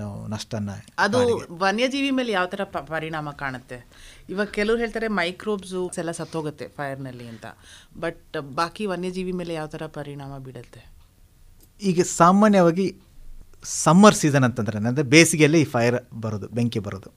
ನಷ್ಟ 0.02 0.22
ನಷ್ಟನ 0.34 0.74
ಅದು 1.06 1.20
ವನ್ಯಜೀವಿ 1.64 2.12
ಮೇಲೆ 2.20 2.32
ಯಾವ 2.38 2.48
ಥರ 2.54 2.64
ಪರಿಣಾಮ 2.94 3.28
ಕಾಣುತ್ತೆ? 3.44 3.78
ಇವಾಗ 4.32 4.48
ಕೆಲವ್ರು 4.58 4.82
ಹೇಳ್ತಾರೆ 4.84 5.08
ಮೈಕ್ರೋಬ್ಸು 5.20 5.82
ಎಲ್ಲ 6.04 6.14
ಸತ್ತೋಗುತ್ತೆ 6.20 6.68
ಫೈರ್ನಲ್ಲಿ 6.78 7.28
ಅಂತ. 7.34 7.46
ಬಟ್ 8.06 8.38
ಬಾಕಿ 8.60 8.86
ವನ್ಯಜೀವಿ 8.94 9.36
ಮೇಲೆ 9.42 9.54
ಯಾವ 9.60 9.70
ಥರ 9.76 9.86
ಪರಿಣಾಮ 10.00 10.32
ಬೀಳುತ್ತೆ? 10.48 10.82
ಈಗ 11.82 12.02
ಸಾಮಾನ್ಯವಾಗಿ 12.20 12.88
ಸಮ್ಮರ್ 13.84 14.18
ಸೀಸನ್ 14.22 14.46
ಅಂತಂದ್ರೆ 14.48 14.78
ಅಂದರೆ 14.80 15.06
ಬೇಸಿಗೆಯಲ್ಲಿ 15.14 15.60
ಈ 15.66 15.68
ಫೈರ್ 15.76 15.98
ಬರೋದು 16.24 16.48
ಬೆಂಕಿ 16.58 16.82
ಬರೋದು. 16.88 17.10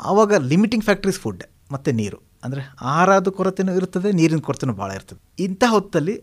ಆವಾಗ 0.00 0.32
ಲಿಮಿಟಿಂಗ್ 0.50 0.84
ಫ್ಯಾಕ್ಟ್ರೀಸ್ 0.88 1.20
ಫುಡ್ 1.22 1.42
ಮತ್ತು 1.74 1.90
ನೀರು. 2.00 2.18
ಅಂದರೆ 2.44 2.62
ಆಹಾರದ 2.90 3.30
ಕೊರತೆನೂ 3.38 3.72
ಇರ್ತದೆ 3.78 4.10
ನೀರಿನ 4.18 4.42
ಕೊರತೆನೂ 4.48 4.74
ಭಾಳ 4.82 4.90
ಇರ್ತದೆ. 4.98 5.20
ಇಂಥ 5.46 5.62
ಹೊತ್ತಲ್ಲಿ 5.74 6.14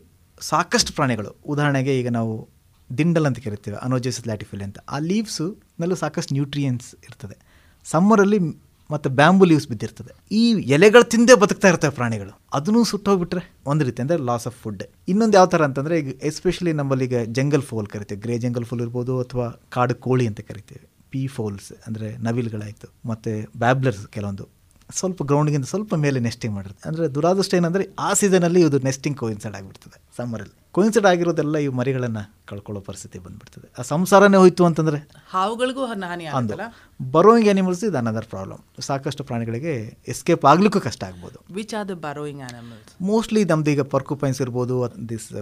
ಸಾಕಷ್ಟು 0.41 0.94
ಪ್ರಾಣಿಗಳು. 0.94 1.36
ಉದಾಹರಣೆಗೆ 1.46 2.00
ಈಗ 2.00 2.08
ನಾವು 2.08 2.50
ದಿಂಡಲ್ 2.98 3.25
ಅಂತ 3.25 3.39
ಕರಿತೀವಿ 3.39 3.77
ಅನೋಜೆಸಿಸ್ 3.77 4.27
ಲ್ಯಾಟಿಫಿಲ್ 4.27 4.62
ಅಂತ. 4.62 4.77
ಆ 4.89 5.00
ಲೀವ್ಸು 5.00 5.63
ನಲ್ಲೂ 5.79 5.96
ಸಾಕಷ್ಟು 5.96 6.34
ನ್ಯೂಟ್ರಿಯೆಂಟ್ಸ್ 6.34 6.96
ಇರ್ತದೆ. 7.03 7.38
ಸಮ್ಮರಲ್ಲಿ 7.86 8.67
ಮತ್ತು 8.91 9.10
ಬ್ಯಾಂಬು 9.10 9.46
ಲೀವ್ಸ್ 9.46 9.67
ಬಿದ್ದಿರ್ತದೆ. 9.67 10.12
ಈ 10.32 10.51
ಎಲೆಗಳು 10.51 11.03
ತಿಂದೇ 11.03 11.34
ಬದುಕ್ತಾ 11.34 11.67
ಇರ್ತವೆ 11.67 11.91
ಪ್ರಾಣಿಗಳು. 11.91 12.41
ಅದನ್ನು 12.53 12.84
ಸುಟ್ಟೋಗ್ಬಿಟ್ರೆ 12.84 13.41
ಒಂದು 13.65 13.86
ರೀತಿ 13.86 14.01
ಅಂದರೆ 14.01 14.17
ಲಾಸ್ 14.17 14.48
ಆಫ್ 14.48 14.56
ಫುಡ್ 14.56 14.84
ಇನ್ನೊಂದು 15.08 15.38
ಯಾವ 15.38 15.46
ಥರ 15.46 15.63
ಅಂತಂದರೆ 15.63 16.00
ಈಗ 16.00 16.13
ಎಸ್ಪೆಷಲಿ 16.24 16.74
ನಮ್ಮಲ್ಲಿ 16.74 17.06
ಈಗ 17.06 17.15
ಜಂಗಲ್ 17.15 17.62
ಫೋಲ್ 17.62 17.88
ಕರಿತೀವಿ. 17.88 18.22
ಗ್ರೇ 18.22 18.38
ಜಂಗಲ್ 18.38 18.65
ಫೋಲ್ 18.65 18.82
ಇರ್ಬೋದು 18.82 19.22
ಅಥವಾ 19.22 19.50
ಕಾಡು 19.70 19.96
ಕೋಳಿ 19.96 20.27
ಅಂತ 20.27 20.39
ಕರಿತೀವಿ. 20.39 20.88
ಪಿ 21.10 21.27
ಫೋಲ್ಸ್ 21.27 21.74
ಅಂದರೆ 21.88 22.17
ನವಿಲ್ಗಳಾಯಿತು. 22.17 22.94
ಮತ್ತು 23.06 23.51
ಬ್ಯಾಬ್ಲರ್ಸ್ 23.58 24.08
ಕೆಲವೊಂದು. 24.08 24.56
ಸ್ವಲ್ಪ 24.91 25.24
ಗ್ರೌಂಡ್ಗಿಂತ 25.24 25.65
ಸ್ವಲ್ಪ 25.65 25.96
ಮೇಲೆ 25.96 26.20
ನೆಸ್ಟಿಂಗ್ 26.20 26.56
ಮಾಡಿರುತ್ತೆ. 26.56 26.89
ಅಂದರೆ 26.89 27.15
ದುರಾದೃಷ್ಟ 27.15 27.53
ಏನಂದರೆ 27.53 27.88
ಆ 28.00 28.13
ಸೀಸನಲ್ಲಿ 28.13 28.62
ಇದು 28.62 28.79
ನೆಸ್ಟಿಂಗ್ 28.79 29.17
ಕೋಯಿನ್ಸೈಡ್ 29.17 29.56
ಆಗಿಬಿಡ್ತದೆ 29.56 30.01
ಸಮ್ಮರಲ್ಲಿ 30.17 30.53
ಕೋಯಿನ್ಸೈಡ್ 30.72 31.06
ಆಗಿರೋದೆಲ್ಲ 31.06 31.58
ಈ 31.58 31.67
ಮರಿಗಳನ್ನು 31.67 32.34
ಕಳ್ಕೊಳ್ಳೋ 32.46 32.82
ಪರಿಸ್ಥಿತಿ 32.82 33.20
ಬಂದ್ಬಿಡ್ತದೆ. 33.20 33.74
ಆ 33.79 33.82
ಸಂಸಾರನೇ 33.82 34.38
ಹೋಯಿತು 34.38 34.65
ಅಂತಂದರೆ 34.65 35.10
ಹಾವುಗಳಿಗೂ 35.29 35.86
ಹನ್- 35.86 36.06
ಹಾನಿ 36.06 36.25
ಅಂದು. 36.25 36.38
ಆಗುತ್ತಲ್ಲ? 36.38 37.12
ಬರೋಯಿಂಗ್ 37.12 37.48
ಆ್ಯನಿಮಲ್ಸ್ 37.48 37.84
ಇದು 37.84 37.98
ಅನದರ್ 37.98 38.25
ಪ್ರಾಬ್ಲಮ್ 38.25 38.82
ಸಾಕಷ್ಟು 38.82 39.24
ಪ್ರಾಣಿಗಳಿಗೆ 39.24 39.98
ಎಸ್ಕೇಪ್ 40.08 40.46
ಆಗ್ಲಿಕ್ಕೂ 40.46 40.79
ಕಷ್ಟ 40.79 41.03
ಆಗ್ಬೋದು. 41.03 41.53
Which 41.53 41.74
are 41.79 41.89
the 41.89 41.91
burrowing 41.91 42.41
animals 42.41 43.01
mostly 43.01 43.46
ನಮ್ದು 43.46 43.72
ಈಗ 43.72 43.82
ಪರ್ಕುಪೈನ್ಸ್ 43.82 44.41
ಇರ್ಬೋದು 44.41 44.91
ದಿಸ್ 45.10 45.34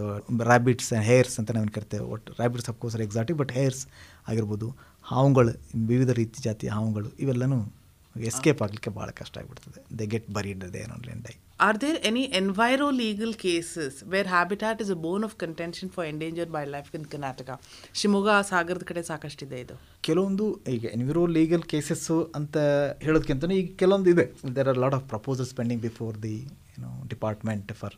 ರ್ಯಾಬಿಟ್ಸ್ 0.42 0.94
ಹೇರ್ಸ್ 0.94 1.40
ಅಂತ 1.40 1.52
ನಾವು 1.52 1.74
ಕರಿತೇವೆ. 1.74 2.04
ಒಟ್ಟು 2.04 2.34
rabbits 2.34 2.70
of course 2.70 2.98
exotic 3.02 3.40
but 3.40 3.52
hares 3.52 3.88
ಆಗಿರ್ಬೋದು 4.28 4.76
ಹಾವುಗಳು 5.04 5.52
ವಿವಿಧ 5.88 6.10
ರೀತಿ 6.10 6.42
ಜಾತಿಯ 6.44 6.70
ಹಾವುಗಳು 6.70 7.10
ಇವೆಲ್ಲನೂ 7.10 7.76
ಎಸ್ಕೇಪ್ 8.30 8.62
ಆಗಲಿಕ್ಕೆ 8.66 8.92
ಭಾಳ 8.98 9.10
ಕಷ್ಟ 9.20 9.34
ಆಗಿಬಿಡ್ತದೆ. 9.42 9.80
They 10.00 10.06
get 10.14 10.28
buried 10.36 10.62
ಇಡದೆ 10.64 10.82
only 10.96 11.12
and 11.16 11.24
die 11.28 11.34
are 11.68 11.78
there 11.82 11.98
any 12.10 12.24
enviro 12.40 12.88
legal 13.02 13.34
cases 13.44 13.98
where 14.14 14.28
habitat 14.28 14.80
is 14.86 14.92
a 14.96 14.98
bone 15.06 15.24
of 15.28 15.36
contention 15.44 15.90
for 15.96 16.08
endanger 16.14 16.50
by 16.56 16.64
life 16.76 16.90
in 17.00 17.06
Karnataka 17.14 17.50
Shivamogga 18.00 18.30
ಸಾಗರದ 18.52 18.86
ಕಡೆ 18.92 19.04
ಸಾಕಷ್ಟಿದೆ 19.12 19.60
ಇದು. 19.66 19.76
ಕೆಲವೊಂದು 20.08 20.48
ಈಗ 20.76 20.86
ಎನ್ವಿರೋ 20.98 21.26
ಲೀಗಲ್ 21.38 21.64
ಕೇಸಸ್ಸು 21.74 22.18
ಅಂತ 22.40 22.58
ಹೇಳೋದಕ್ಕಿಂತ 23.06 23.52
ಈಗ 23.62 23.70
ಕೆಲವೊಂದು 23.82 24.10
ಇದೆ. 24.16 24.26
There 24.58 24.70
are 24.74 24.82
lot 24.86 24.98
of 25.00 25.06
proposals 25.14 25.54
pending 25.60 25.82
before 25.82 26.18
the 26.24 26.36
ಏನೋ 26.76 26.92
ಡಿಪಾರ್ಟ್ಮೆಂಟ್ 27.14 27.72
ಫಾರ್ 27.82 27.98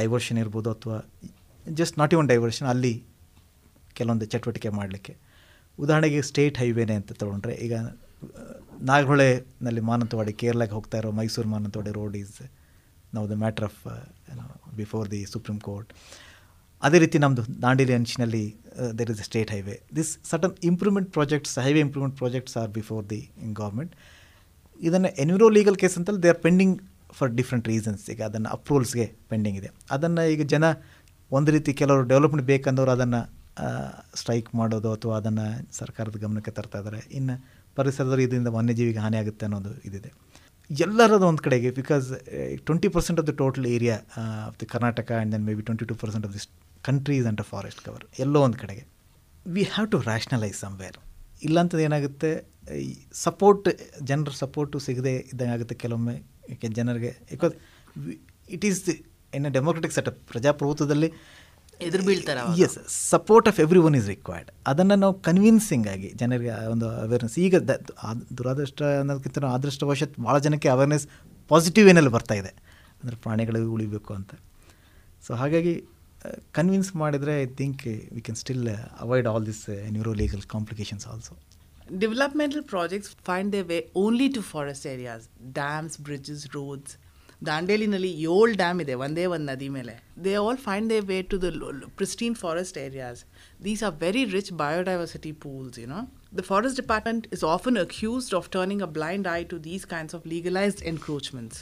ಡೈವರ್ಷನ್ 0.00 0.38
ಇರ್ಬೋದು 0.38 0.70
ಅಥವಾ 0.76 0.98
ಜಸ್ಟ್ 1.80 1.96
ನಾಟ್ 1.98 2.12
ಇವನ್ 2.14 2.28
ಡೈವರ್ಷನ್ 2.34 2.68
ಅಲ್ಲಿ 2.74 2.94
ಕೆಲವೊಂದು 3.98 4.26
ಚಟುವಟಿಕೆ 4.32 4.70
ಮಾಡಲಿಕ್ಕೆ. 4.80 5.14
ಉದಾಹರಣೆಗೆ 5.78 6.20
ಸ್ಟೇಟ್ 6.22 6.58
ಹೈವೇನೆ 6.58 6.94
ಅಂತ 7.00 7.12
ತಗೊಂಡ್ರೆ 7.12 7.54
ಈಗ 7.66 7.74
ನಾಗರಹೊಳೆನಲ್ಲಿ 8.88 9.82
ಮಾನಂತವಾಡಿ, 9.90 10.32
ಕೇರಳಕ್ಕೆ 10.42 10.74
ಹೋಗ್ತಾ 10.78 10.96
ಇರೋ 11.00 11.10
ಮೈಸೂರು 11.20 11.48
ಮಾನಂತವಾಡಿ 11.48 11.92
ರೋಡ್ 11.98 12.16
ಈಸ್ 12.22 12.36
ನಾವು 13.14 13.26
the 13.32 13.36
matter 13.42 13.66
of 13.68 13.80
before 14.80 15.06
the 15.14 15.20
supreme 15.34 15.58
court 15.68 15.90
ಅದೇ 16.82 16.98
ರೀತಿ 17.04 17.18
ನಮ್ಮದು 17.24 17.42
ದಾಂಡೇಲಿ 17.62 17.94
ಅಂಚಿನಲ್ಲಿ 17.98 18.42
there 18.98 19.10
is 19.14 19.22
a 19.24 19.26
state 19.30 19.50
highway 19.54 19.76
this 19.98 20.10
certain 20.30 20.54
improvement 20.70 21.08
projects 21.16 21.54
highway 21.64 21.80
improvement 21.86 22.16
projects 22.18 22.56
are 22.62 22.70
before 22.78 23.02
the 23.12 23.20
government 23.60 23.94
ಇದನ್ನು 24.80 25.10
ಎನ್ವಿರೋ 25.22 25.48
ಲೀಗಲ್ 25.56 25.76
ಕೇಸ್ 25.82 25.96
ಅಂತಲ್ಲಿ 25.98 26.22
they 26.24 26.30
are 26.34 26.42
pending 26.46 26.76
for 27.18 27.32
different 27.38 27.66
reasons 27.72 28.02
ಈಗ 28.14 28.22
ಅದನ್ನು 28.22 28.48
ಅಪ್ರೂವಲ್ಸ್ಗೆ 28.56 29.06
pending 29.30 29.58
ಇದೆ. 29.60 29.70
ಅದನ್ನು 29.94 30.22
ಈಗ 30.34 30.42
ಜನ 30.54 30.64
ಒಂದು 31.30 31.50
ರೀತಿ 31.56 31.70
ಕೆಲವರು 31.80 32.04
ಡೆವಲಪ್ಮೆಂಟ್ 32.12 32.46
ಬೇಕಂದವರು 32.52 32.92
ಅದನ್ನು 32.96 33.20
ಸ್ಟ್ರೈಕ್ 34.20 34.50
ಮಾಡೋದು 34.54 34.90
ಅಥವಾ 34.96 35.14
ಅದನ್ನು 35.20 35.46
ಸರ್ಕಾರದ 35.78 36.16
ಗಮನಕ್ಕೆ 36.24 36.52
ತರ್ತಾ 36.58 36.78
ಇದ್ದಾರೆ. 36.78 37.00
ಇನ್ನು 37.18 37.36
ಪರಿಸರದ 37.80 38.18
ಇದರಿಂದ 38.26 38.50
ವನ್ಯಜೀವಿಗೆ 38.58 39.00
ಹಾನಿ 39.04 39.16
ಆಗುತ್ತೆ 39.22 39.44
ಅನ್ನೋದು 39.48 39.72
ಇದಿದೆ. 39.88 40.10
ಎಲ್ಲರದ್ದು 40.70 41.26
ಒಂದು 41.30 41.42
ಕಡೆಗೆ 41.46 41.68
because 41.80 42.06
twenty 42.68 42.88
percent 42.94 43.20
of 43.20 43.26
the 43.30 43.34
total 43.42 43.66
area 43.76 43.96
of 44.48 44.56
the 44.62 44.66
Karnataka 44.74 45.10
and 45.18 45.32
then 45.34 45.44
may 45.48 45.54
be 45.58 45.64
twenty 45.68 45.86
two 45.92 45.96
percent 46.02 46.26
of 46.28 46.34
this 46.36 46.46
country 46.88 47.16
is 47.20 47.28
under 47.30 47.48
forest 47.52 47.80
cover 47.86 48.04
ಎಲ್ಲೋ 48.24 48.40
ಒಂದು 48.46 48.58
ಕಡೆಗೆ. 48.62 48.84
We 49.46 49.62
have 49.74 49.88
to 49.94 49.98
rationalise 50.10 50.58
somewhere 50.64 50.98
ಇಲ್ಲಾಂತದ್ದು 51.46 51.84
ಏನಾಗುತ್ತೆ 51.88 52.30
ಸಪೋರ್ಟ್ 53.26 53.68
ಜನರ 54.10 54.32
ಸಪೋರ್ಟು 54.42 54.78
ಸಿಗದೆ 54.86 55.12
ಇದ್ದಂಗೆ 55.32 55.54
ಆಗುತ್ತೆ 55.56 55.74
ಕೆಲವೊಮ್ಮೆ 55.82 56.16
ಯಾಕೆ 56.52 56.68
ಜನರಿಗೆ 56.78 57.12
because 57.30 57.54
it 58.56 58.64
is 58.70 58.80
the 58.88 58.94
in 59.36 59.46
a 59.48 59.52
democratic 59.56 59.94
setup 59.98 60.20
ಪ್ರಜಾಪ್ರಭುತ್ವದಲ್ಲಿ 60.30 61.08
ಎದುರು 61.86 62.04
ಬೀಳ್ತಾರೆ. 62.08 62.40
As 62.66 62.76
support 63.12 63.46
of 63.50 63.58
every 63.64 63.80
one 63.88 63.96
is 64.00 64.08
required 64.12 64.50
ಅದನ್ನು 64.70 64.96
ನಾವು 65.02 65.14
ಕನ್ವಿನ್ಸಿಂಗ್ 65.28 65.86
ಆಗಿ 65.94 66.08
ಜನರಿಗೆ 66.20 66.52
ಒಂದು 66.74 66.86
ಅವೇರ್ನೆಸ್ 67.04 67.36
ಈಗ 67.44 67.56
ದುರಾದೃಷ್ಟ 68.38 68.82
ಅನ್ನೋದಕ್ಕಿಂತ 69.02 69.44
ಅದೃಷ್ಟವಶತ್ 69.58 70.14
ಭಾಳ 70.26 70.36
ಜನಕ್ಕೆ 70.46 70.70
ಅವೇರ್ನೆಸ್ 70.74 71.06
ಪಾಸಿಟಿವ್ 71.50 71.88
ಏನಲ್ಲಿ 71.92 72.12
ಬರ್ತಾ 72.16 72.36
ಇದೆ. 72.40 72.52
ಅಂದರೆ 73.00 73.16
ಪ್ರಾಣಿಗಳಿಗೆ 73.26 73.70
ಉಳಿಬೇಕು 73.76 74.12
ಅಂತ. 74.18 74.32
ಸೊ 75.26 75.32
ಹಾಗಾಗಿ 75.42 75.74
ಕನ್ವಿನ್ಸ್ 76.58 76.90
ಮಾಡಿದರೆ 77.02 77.34
I 77.42 77.46
think 77.60 77.82
we 78.14 78.22
can 78.28 78.38
still 78.42 78.64
avoid 79.04 79.28
all 79.32 79.44
this 79.50 79.64
neuro 79.96 80.14
legal 80.22 80.42
complications 80.54 81.06
also 81.12 81.34
developmental 82.04 82.64
projects 82.72 83.12
find 83.28 83.50
they 83.56 83.60
way 83.72 83.78
only 84.04 84.26
to 84.38 84.40
forest 84.54 84.86
areas 84.94 85.26
dams 85.60 85.98
bridges 86.08 86.46
roads. 86.56 86.90
ದಾಂಡೇಲಿನಲ್ಲಿ 87.46 88.10
ಏಳು 88.32 88.52
ಡ್ಯಾಮ್ 88.60 88.78
ಇದೆ 88.84 88.94
ಒಂದೇ 89.04 89.24
ಒಂದು 89.34 89.46
ನದಿ 89.50 89.68
ಮೇಲೆ 89.76 89.94
they 90.24 90.32
all 90.44 90.60
find 90.66 90.88
they 90.92 90.98
way 91.10 91.18
to 91.32 91.36
the 91.44 91.48
pristine 91.98 92.36
forest 92.42 92.78
areas 92.86 93.20
these 93.66 93.82
are 93.88 93.94
very 94.04 94.24
rich 94.36 94.52
biodiversity 94.64 95.32
pools 95.44 95.78
you 95.82 95.88
know 95.94 96.00
the 96.38 96.44
forest 96.50 96.78
department 96.82 97.26
is 97.38 97.44
often 97.54 97.78
accused 97.86 98.36
of 98.40 98.48
turning 98.56 98.84
a 98.88 98.90
blind 98.98 99.28
eye 99.38 99.40
to 99.54 99.58
these 99.70 99.86
kinds 99.94 100.16
of 100.18 100.26
legalised 100.34 100.84
encroachments 100.92 101.60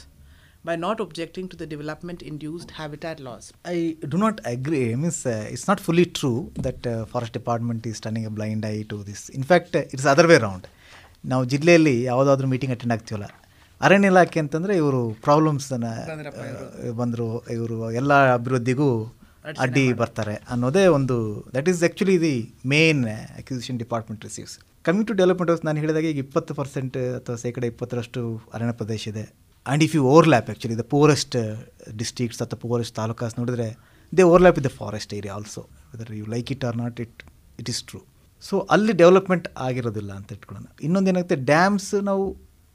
by 0.65 0.75
not 0.75 0.99
objecting 0.99 1.47
to 1.47 1.55
the 1.55 1.65
development 1.65 2.21
induced 2.21 2.71
habitat 2.71 3.19
loss. 3.19 3.43
I 3.65 3.77
do 4.07 4.17
not 4.17 4.39
agree. 4.45 4.95
Means 4.95 5.25
uh, 5.25 5.47
it's 5.53 5.67
not 5.67 5.79
fully 5.79 6.05
true 6.19 6.39
that 6.57 6.85
uh, 6.85 7.05
forest 7.05 7.33
department 7.33 7.85
is 7.85 7.99
turning 7.99 8.25
a 8.25 8.29
blind 8.29 8.65
eye 8.65 8.81
to 8.89 8.97
this. 9.03 9.29
In 9.31 9.43
fact, 9.43 9.75
uh, 9.75 9.93
it's 9.93 10.05
other 10.05 10.27
way 10.27 10.37
around. 10.37 10.65
ನಾವು 11.23 11.43
ಜಿಲ್ಲೆಯಲ್ಲಿ 11.45 11.93
ಯಾವುದಾದ್ರೂ 12.03 12.47
meeting 12.47 12.73
attend 12.73 12.93
ಆಗ್ತೀವಲ್ಲ 12.93 13.27
ಅರಣ್ಯ 13.81 14.07
ಇಲಾಖೆ 14.07 14.39
ಅಂತಂದರೆ 14.39 14.75
ಇವರು 14.75 15.01
ಪ್ರಾಬ್ಲಮ್ಸನ್ನು 15.23 15.91
ಬಂದರು 16.93 17.27
ಇವರು 17.53 17.91
ಎಲ್ಲ 17.91 18.33
ಅಭಿವೃದ್ಧಿಗೂ 18.33 18.89
ಅಡ್ಡಿ 19.57 19.93
ಬರ್ತಾರೆ 19.93 20.35
ಅನ್ನೋದೇ 20.49 20.87
ಒಂದು 20.87 21.17
that 21.55 21.69
is 21.69 21.81
actually 21.83 22.21
the 22.21 22.35
main 22.65 23.03
acquisition 23.37 23.77
department 23.79 24.23
receives 24.23 24.55
coming 24.85 25.07
to 25.07 25.13
development 25.13 25.51
house 25.51 25.65
ನಾನು 25.65 25.79
ಹೇಳಿದಾಗ 25.79 26.03
ಈಗ 26.03 26.17
ಇಪ್ಪತ್ತು 26.17 26.53
ಪರ್ಸೆಂಟ್ 26.53 26.97
ಅಥವಾ 27.17 27.35
ಶೇಕಡ 27.35 27.63
ಇಪ್ಪತ್ತರಷ್ಟು 27.63 28.21
ಅರಣ್ಯ 28.53 28.71
ಪ್ರದೇಶ 28.71 29.07
ಇದೆ. 29.07 29.23
And 29.65 29.83
if 29.83 29.95
you 29.95 30.03
overlap 30.05 30.49
actually 30.49 30.77
the 30.77 30.85
forest 30.89 31.37
districts 31.97 32.41
ಅಥವಾ 32.41 32.59
ಪೋರೆಸ್ಟ್ 32.67 32.95
ತಾಲೂಕಾಸ್ 32.95 33.39
ನೋಡಿದ್ರೆ 33.39 33.67
they 34.13 34.23
overlap 34.23 34.59
the 34.59 34.71
forest 34.77 35.13
area 35.13 35.33
also 35.33 35.61
whether 35.93 36.15
you 36.15 36.25
like 36.25 36.51
it 36.51 36.65
or 36.65 36.77
not 36.77 36.99
it 36.99 37.23
it 37.59 37.69
is 37.69 37.83
true 37.83 37.99
so 38.43 38.59
ಅಲ್ಲಿ 38.69 38.93
ಡೆವಲಪ್ಮೆಂಟ್ 38.93 39.47
ಆಗಿರೋದಿಲ್ಲ 39.57 40.11
ಅಂತ 40.13 40.31
ಇಟ್ಕೊಳ್ಳೋಣ. 40.31 40.65
ಇನ್ನೊಂದೇನಾಗುತ್ತೆ 40.81 41.35
ಡ್ಯಾಮ್ಸ್ 41.45 41.93
ನಾವು 42.03 42.25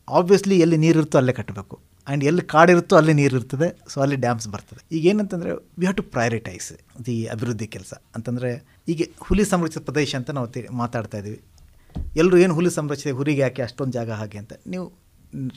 ಆಬ್ವಿಯಸ್ಲಿ 0.08 0.58
ಎಲ್ಲಿ 0.58 0.76
ನೀರಿರುತ್ತೋ 0.76 1.18
ಅಲ್ಲೇ 1.18 1.32
ಕಟ್ಟಬೇಕು. 1.32 1.76
ಆ್ಯಂಡ್ 2.06 2.24
ಎಲ್ಲಿ 2.24 2.42
ಕಾಡಿರುತ್ತೋ 2.42 2.96
ಅಲ್ಲಿ 2.96 3.12
ನೀರು 3.12 3.36
ಇರ್ತದೆ 3.36 3.78
ಸೊ 3.88 4.00
ಅಲ್ಲಿ 4.00 4.16
ಡ್ಯಾಮ್ಸ್ 4.16 4.48
ಬರ್ತದೆ. 4.48 4.84
ಈಗ 4.92 5.06
ಏನಂತಂದರೆ 5.06 5.52
we 5.52 5.82
have 5.82 5.96
to 5.96 6.02
prioritise 6.02 6.72
the 7.06 7.26
ಅಭಿವೃದ್ಧಿ 7.26 7.66
ಕೆಲಸ. 7.66 7.92
ಅಂತಂದರೆ, 8.16 8.50
ಈಗ 8.88 9.02
ಹುಲಿ 9.20 9.44
ಸಂರಕ್ಷಿತ 9.44 9.82
ಪ್ರದೇಶ 9.82 10.14
ಅಂತ 10.14 10.30
ನಾವು 10.30 10.48
ಮಾತಾಡ್ತಾ 10.70 11.18
ಇದ್ದೀವಿ. 11.18 11.40
ಎಲ್ಲರೂ 12.16 12.38
ಏನು 12.38 12.54
ಹುಲಿ 12.54 12.70
ಸಂರಕ್ಷಿತ 12.70 13.14
ಹುರಿಗೆ 13.14 13.40
ಯಾಕೆ 13.40 13.62
ಅಷ್ಟೊಂದು 13.62 13.92
ಜಾಗ 13.92 14.10
ಹಾಗೆ 14.10 14.38
ಅಂತ. 14.38 14.52
ನೀವು 14.66 14.92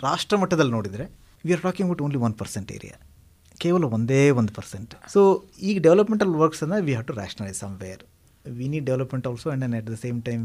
ರಾಷ್ಟ್ರ 0.04 0.38
ಮಟ್ಟದಲ್ಲಿ 0.38 0.72
ನೋಡಿದರೆ 0.72 1.06
we 1.46 1.54
are 1.54 1.62
talking 1.62 1.90
about 1.90 2.02
only 2.02 2.18
one 2.18 2.34
percent 2.34 2.72
area 2.72 2.98
ಕೇವಲ 3.60 3.84
ಒಂದೇ 3.84 4.30
ಒಂದು 4.30 4.54
ಪರ್ಸೆಂಟ್ 4.54 4.94
ಸೊ 5.14 5.22
ಈಗ 5.62 5.82
developmental 5.82 6.30
ವರ್ಕ್ಸನ್ನು 6.30 6.78
we 6.84 6.92
have 6.92 7.08
to 7.08 7.14
rationalise 7.14 7.60
somewhere 7.60 8.02
we 8.46 8.68
need 8.68 8.86
development 8.86 9.28
also 9.28 9.50
and 9.50 9.76
at 9.76 9.88
the 9.92 9.94
same 9.94 10.22
time 10.22 10.44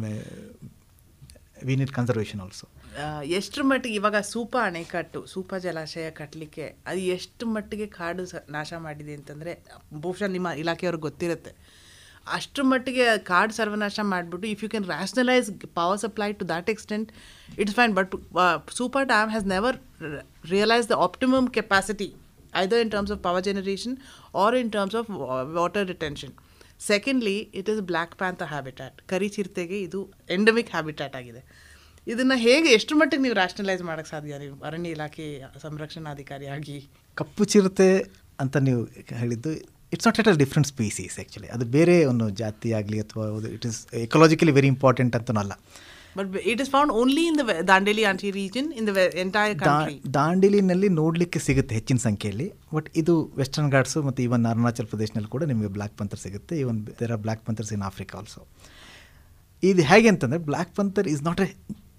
we 1.64 1.76
need 1.76 1.90
conservation 1.90 2.40
also 2.40 2.66
ಎಷ್ಟ್ರ 3.38 3.62
ಮಟ್ಟಿಗೆ 3.70 3.96
ಇವಾಗ 4.00 4.18
ಸೂಪ 4.32 4.54
ಅಣೆಕಟ್ಟು, 4.68 5.20
ಸೂಪ 5.32 5.50
ಜಲಾಶಯ 5.64 6.06
ಕಟ್ಟಲಿಕ್ಕೆ 6.20 6.64
ಅದು 6.90 7.02
ಎಷ್ಟು 7.16 7.44
ಮಟ್ಟಿಗೆ 7.54 7.86
ಕಾಡು 7.98 8.24
ನಾಶ 8.56 8.72
ಮಾಡಿದೆ 8.86 9.14
ಅಂತಂದರೆ, 9.18 9.52
ಬಹುಶಃ 10.04 10.28
ನಿಮ್ಮ 10.36 10.48
ಇಲಾಖೆಯವ್ರಿಗೆ 10.62 11.04
ಗೊತ್ತಿರುತ್ತೆ. 11.08 11.52
ಅಷ್ಟರ 12.36 12.62
ಮಟ್ಟಿಗೆ 12.72 13.04
ಕಾಡು 13.30 13.52
ಸರ್ವನಾಶ 13.58 14.00
ಮಾಡಿಬಿಟ್ಟು 14.12 14.46
if 14.54 14.62
you 14.64 14.68
can 14.72 14.86
rationalise 14.92 15.48
power 15.78 16.00
supply 16.04 16.28
to 16.40 16.44
that 16.50 16.68
extent 16.74 17.08
it's 17.62 17.76
fine 17.78 17.94
but 17.98 18.12
super 18.80 19.06
dam 19.12 19.30
has 19.34 19.46
never 19.54 19.76
realise 20.52 20.88
the 20.92 20.96
optimum 21.06 21.48
capacity 21.58 22.08
either 22.62 22.82
in 22.84 22.92
terms 22.94 23.12
of 23.16 23.22
power 23.26 23.44
generation 23.48 23.96
or 24.42 24.56
in 24.60 24.70
terms 24.76 24.96
of 25.00 25.10
water 25.58 25.88
retention 25.94 26.34
secondly 26.90 27.36
it 27.60 27.70
is 27.72 27.80
black 27.90 28.14
panther 28.20 28.42
habitat 28.52 28.98
ಕರಿ 29.12 29.30
ಚಿರತೆಗೆ 29.36 29.78
ಇದು 29.86 30.00
endemic 30.36 30.70
habitat 30.76 31.16
ಆಗಿದೆ. 31.20 31.42
ಇದನ್ನು 32.06 32.36
ಹೇಗೆ 32.46 32.68
ಎಷ್ಟು 32.76 32.94
ಮಟ್ಟಿಗೆ 33.00 33.22
ನೀವು 33.24 33.36
rationalise 33.40 33.82
ಮಾಡೋಕ್ಕೆ 33.88 34.10
ಸಾಧ್ಯ? 34.14 34.38
ನೀವು 34.44 34.54
ಅರಣ್ಯ 34.68 34.94
ಇಲಾಖೆ 34.96 35.26
ಸಂರಕ್ಷಣಾಧಿಕಾರಿಯಾಗಿ. 35.64 36.78
ಕಪ್ಪು 37.20 37.44
ಚಿರತೆ 37.52 37.90
ಅಂತ 38.42 38.56
ನೀವು 38.68 38.80
ಹೇಳಿದ್ದು 39.20 39.50
it's 39.94 40.06
not 40.08 40.18
at 40.22 40.28
a 40.32 40.34
different 40.42 40.68
species 40.72 41.14
actually 41.20 41.48
ಅದು 41.56 41.64
ಬೇರೆ 41.76 41.94
ಒಂದು 42.12 42.26
ಜಾತಿ 42.42 42.68
ಆಗಲಿ 42.78 42.98
ಅಥವಾ 43.04 43.24
it 43.56 43.66
is 43.70 43.78
ecologically 44.06 44.52
very 44.58 44.68
important 44.74 45.14
ಅಂತನೂ 45.18 45.40
ಅಲ್ಲ. 45.44 45.54
But 46.18 46.28
it 46.52 46.60
is 46.64 46.70
found 46.74 46.92
only 47.00 47.24
in 47.30 47.36
the 47.40 47.54
Dandeli 47.70 48.04
Anshi 48.10 48.30
region 48.38 48.68
in 48.78 48.86
the 48.88 49.02
entire 49.24 49.54
ದಾಂಡೇಲಿನಲ್ಲಿ 50.18 50.88
ನೋಡಲಿಕ್ಕೆ 51.00 51.40
ಸಿಗುತ್ತೆ 51.48 51.74
ಹೆಚ್ಚಿನ 51.78 52.00
ಸಂಖ್ಯೆಯಲ್ಲಿ 52.08 52.48
ಬಟ್ 52.76 52.88
ಇದು 53.02 53.14
ವೆಸ್ಟರ್ನ್ 53.40 53.70
ಘಾಟ್ಸು 53.76 54.00
ಮತ್ತು 54.08 54.22
ಈವನ್ 54.26 54.46
ಅರುಣಾಚಲ್ 54.52 54.88
ಪ್ರದೇಶನಲ್ಲಿ 54.92 55.30
ಕೂಡ 55.36 55.44
ನಿಮಗೆ 55.52 55.70
ಬ್ಲ್ಯಾಕ್ 55.76 55.96
ಪಂಥರ್ 56.00 56.22
ಸಿಗುತ್ತೆ. 56.26 56.54
Even 56.62 56.80
there 57.00 57.14
are 57.16 57.22
black 57.26 57.44
panthers 57.48 57.72
in 57.78 57.84
Africa 57.90 58.16
also 58.20 58.42
ಇದು 59.62 59.82
ಹೇಗೆ 59.88 60.08
ಅಂತಂದರೆ 60.12 60.40
black 60.50 60.70
panther 60.76 61.08
is 61.14 61.22
not 61.26 61.40
a 61.44 61.48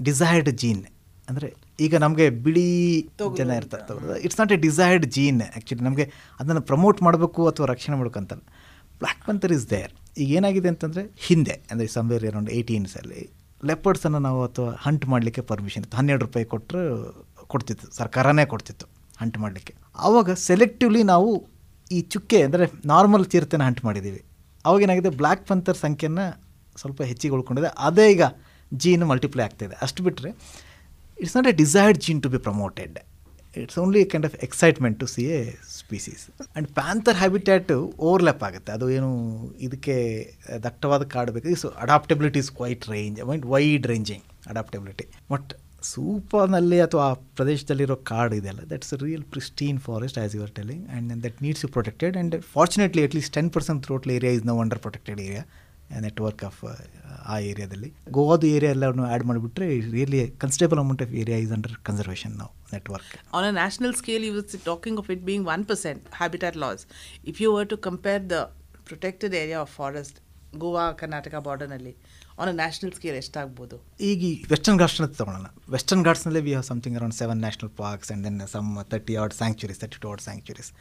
desired 0.08 0.50
gene 0.62 0.82
ಅಂದರೆ 1.30 1.50
ಈಗ 1.86 1.96
ನಮಗೆ 2.04 2.26
ಬಿಳಿ 2.46 2.68
ಜನ 3.40 3.52
ಇರ್ತಾರೆ 3.60 4.18
it's 4.26 4.40
not 4.42 4.52
a 4.56 4.58
desired 4.66 5.06
gene 5.16 5.40
actually 5.48 5.84
ನಮಗೆ 5.88 6.06
ಅದನ್ನು 6.42 6.64
ಪ್ರಮೋಟ್ 6.72 7.00
ಮಾಡಬೇಕು 7.08 7.42
ಅಥವಾ 7.52 7.68
ರಕ್ಷಣೆ 7.74 7.96
ಮಾಡ್ಬೇಕಂತಲ್ಲ. 8.00 8.44
ಬ್ಲ್ಯಾಕ್ 9.02 9.22
ಪಂಥರ್ 9.28 9.54
ಇಸ್ 9.58 9.66
ದೇರ್ 9.74 9.94
ಈಗ 10.22 10.30
ಏನಾಗಿದೆ 10.40 10.70
ಅಂತಂದರೆ 10.74 11.04
ಹಿಂದೆ 11.28 11.56
ಅಂದರೆ 11.72 11.88
ಸಂವೇರ್ 11.98 12.26
ಅರೌಂಡ್ 12.32 12.50
ಏಯ್ಟೀನ್ಸಲ್ಲಿ 12.58 13.22
ಲೆಪರ್ಡ್ಸನ್ನು 13.70 14.20
ನಾವು 14.28 14.40
ಅಥವಾ 14.48 14.70
ಹಂಟ್ 14.86 15.06
ಮಾಡಲಿಕ್ಕೆ 15.14 15.42
ಪರ್ಮಿಷನ್ 15.52 15.84
ಇತ್ತು. 15.86 15.98
ಹನ್ನೆರಡು 16.00 16.24
ರೂಪಾಯಿ 16.28 16.46
ಕೊಟ್ಟರು 16.54 16.84
ಕೊಡ್ತಿತ್ತು. 17.54 17.88
ಸರ್ಕಾರನೇ 18.00 18.46
ಕೊಡ್ತಿತ್ತು 18.54 18.86
ಹಂಟ್ 19.22 19.38
ಮಾಡಲಿಕ್ಕೆ. 19.44 19.74
ಆವಾಗ 20.06 20.34
ಸೆಲೆಕ್ಟಿವ್ಲಿ 20.50 21.02
ನಾವು 21.14 21.32
ಈ 21.92 22.00
ಚುಕ್ಕೆ 22.14 22.40
ಅಂದರೆ 22.48 22.66
ನಾರ್ಮಲ್ 22.94 23.26
ಚಿರತೆನ 23.34 23.64
ಹಂಟ್ 23.70 23.82
ಮಾಡಿದ್ದೀವಿ 23.88 24.22
ಅವಾಗ 24.66 24.80
ಏನಾಗಿದೆ? 24.88 25.12
ಬ್ಲ್ಯಾಕ್ 25.22 25.44
ಪಂಥರ್ 25.50 25.78
ಸಂಖ್ಯೆನ 25.86 26.24
ಸ್ವಲ್ಪ 26.82 27.02
ಹೆಚ್ಚಿಗೆ 27.12 27.34
ಉಳ್ಕೊಂಡಿದೆ. 27.38 27.70
ಅದೇ 27.88 28.06
ಈಗ 28.16 28.24
ಜೀನ್ 28.84 29.06
ಮಲ್ಟಿಪ್ಲೈ 29.12 29.44
ಆಗ್ತಾಯಿದೆ 29.44 29.78
ಅಷ್ಟು 29.88 30.04
ಬಿಟ್ಟರೆ 30.04 30.32
it's 31.18 31.36
not 31.38 31.48
a 31.48 31.56
desired 31.64 32.00
gene 32.06 32.22
to 32.22 32.30
be 32.30 32.38
promoted 32.48 32.98
it's 33.56 33.78
only 33.80 34.02
kind 34.12 34.26
of 34.30 34.36
excitement 34.46 34.98
to 35.00 35.08
see 35.14 35.24
a 35.38 35.40
species 35.80 36.22
and 36.30 36.68
panther 36.80 37.18
habitat 37.22 37.76
overlap 38.00 38.44
ಆಗುತ್ತೆ. 38.48 38.72
ಅದು 38.72 38.90
ಏನು, 38.98 39.10
ಇದಕ್ಕೆ 39.60 39.96
ದಟ್ಟವಾದ 40.64 41.04
ಕಾಡು 41.16 41.32
ಬೇಕು. 41.36 41.56
So 41.64 41.70
adaptability 41.86 42.40
is 42.40 42.52
quite 42.60 42.86
range 42.94 43.20
mind 43.32 43.46
wide 43.46 43.88
ranging 43.94 44.26
adaptability 44.52 45.08
but 45.34 45.52
ಸೂಪರ್ನಲ್ಲಿ 45.84 46.80
ಅಥವಾ 46.82 47.04
ಆ 47.12 47.14
ಪ್ರದೇಶದಲ್ಲಿರೋ 47.38 47.96
ಕಾಡು 48.10 48.36
ಇದೆಯಲ್ಲ 48.40 48.64
that's 48.72 48.94
real 49.04 49.24
pristine 49.34 49.80
forest 49.80 50.18
as 50.24 50.36
you're 50.36 50.52
telling 50.60 50.84
and 50.90 51.24
that 51.24 51.38
needs 51.46 51.64
you 51.66 51.70
protected 51.70 52.16
and 52.18 52.36
fortunately 52.56 53.04
at least 53.08 53.34
ten 53.34 53.50
percent 53.50 53.84
total 53.88 54.12
area 54.12 54.34
is 54.38 54.46
under 54.64 54.80
protected 54.80 55.22
area 55.28 55.44
network 56.00 56.44
of 56.44 56.60
ಆ 57.26 57.40
ಏರಿಯಾದಲ್ಲಿ 57.40 57.90
ಗೋವಾದು 58.10 58.48
area 58.48 58.72
ಎಲ್ಲವನ್ನು 58.72 59.06
add 59.06 59.24
ಮಾಡಿಬಿಟ್ರೆ 59.24 59.68
really 59.92 60.28
considerable 60.38 60.80
amount 60.80 61.02
of 61.02 61.12
area 61.14 61.38
is 61.38 61.52
under 61.52 61.76
conservation 61.84 62.36
ನಾವು 62.38 62.52
network 62.74 63.12
on 63.34 63.46
a 63.46 63.64
national 63.64 63.94
scale 63.94 64.24
you 64.24 64.34
talking 64.34 64.66
talking 64.66 64.98
of 64.98 65.10
it 65.10 65.22
being 65.26 65.44
1% 65.46 66.02
habitat 66.22 66.58
loss 66.58 66.84
if 67.26 67.42
you 67.42 67.54
were 67.54 67.68
to 67.68 67.78
compare 67.78 68.30
the 68.30 68.40
protected 68.86 69.36
area 69.36 69.60
of 69.60 69.74
forest 69.76 70.18
Goa 70.58 70.92
Karnataka 70.92 71.36
ಬಾರ್ಡರ್ನಲ್ಲಿ 71.40 71.94
on 72.40 72.50
a 72.50 72.52
national 72.52 72.92
scale 72.92 73.16
ಎಷ್ಟಾಗ್ಬೋದು? 73.16 73.76
ಈಗ 74.02 74.22
ಈ 74.24 74.44
western 74.50 74.80
ಘಾಟ್ಸ್ನ 74.80 75.06
ತೊಗೊಳ್ಳೋಣ 75.06 75.48
western 75.72 76.04
ಘಾಟ್ಸ್ನಲ್ಲಿ 76.06 76.40
we 76.40 76.50
have 76.50 76.66
something 76.66 76.98
around 76.98 77.16
seven 77.16 77.40
national 77.40 77.70
parks 77.70 78.12
and 78.12 78.26
then 78.26 78.48
some 78.48 78.84
thirty 78.84 79.16
odd 79.16 79.34
sanctuaries 79.34 79.80
thirty 79.80 80.00
two 80.02 80.10
odd 80.10 80.22
sanctuaries 80.22 80.72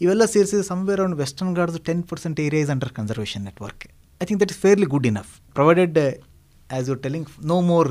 ಇವೆಲ್ಲ 0.00 0.24
ಸೇರಿಸಿ 0.24 0.62
somewhere 0.62 1.00
around 1.00 1.18
Western 1.18 1.56
Ghats 1.56 1.78
ten 1.80 2.02
percent 2.04 2.40
area 2.40 2.62
is 2.62 2.70
under 2.70 2.92
conservation 2.92 3.44
network 3.44 3.84
I 4.24 4.28
think 4.28 4.40
that 4.42 4.52
is 4.54 4.60
fairly 4.60 4.88
good 4.94 5.08
enough 5.10 5.30
provided 5.56 5.98
as 6.00 6.88
you 6.90 6.96
telling 7.06 7.28
no 7.52 7.58
more 7.68 7.90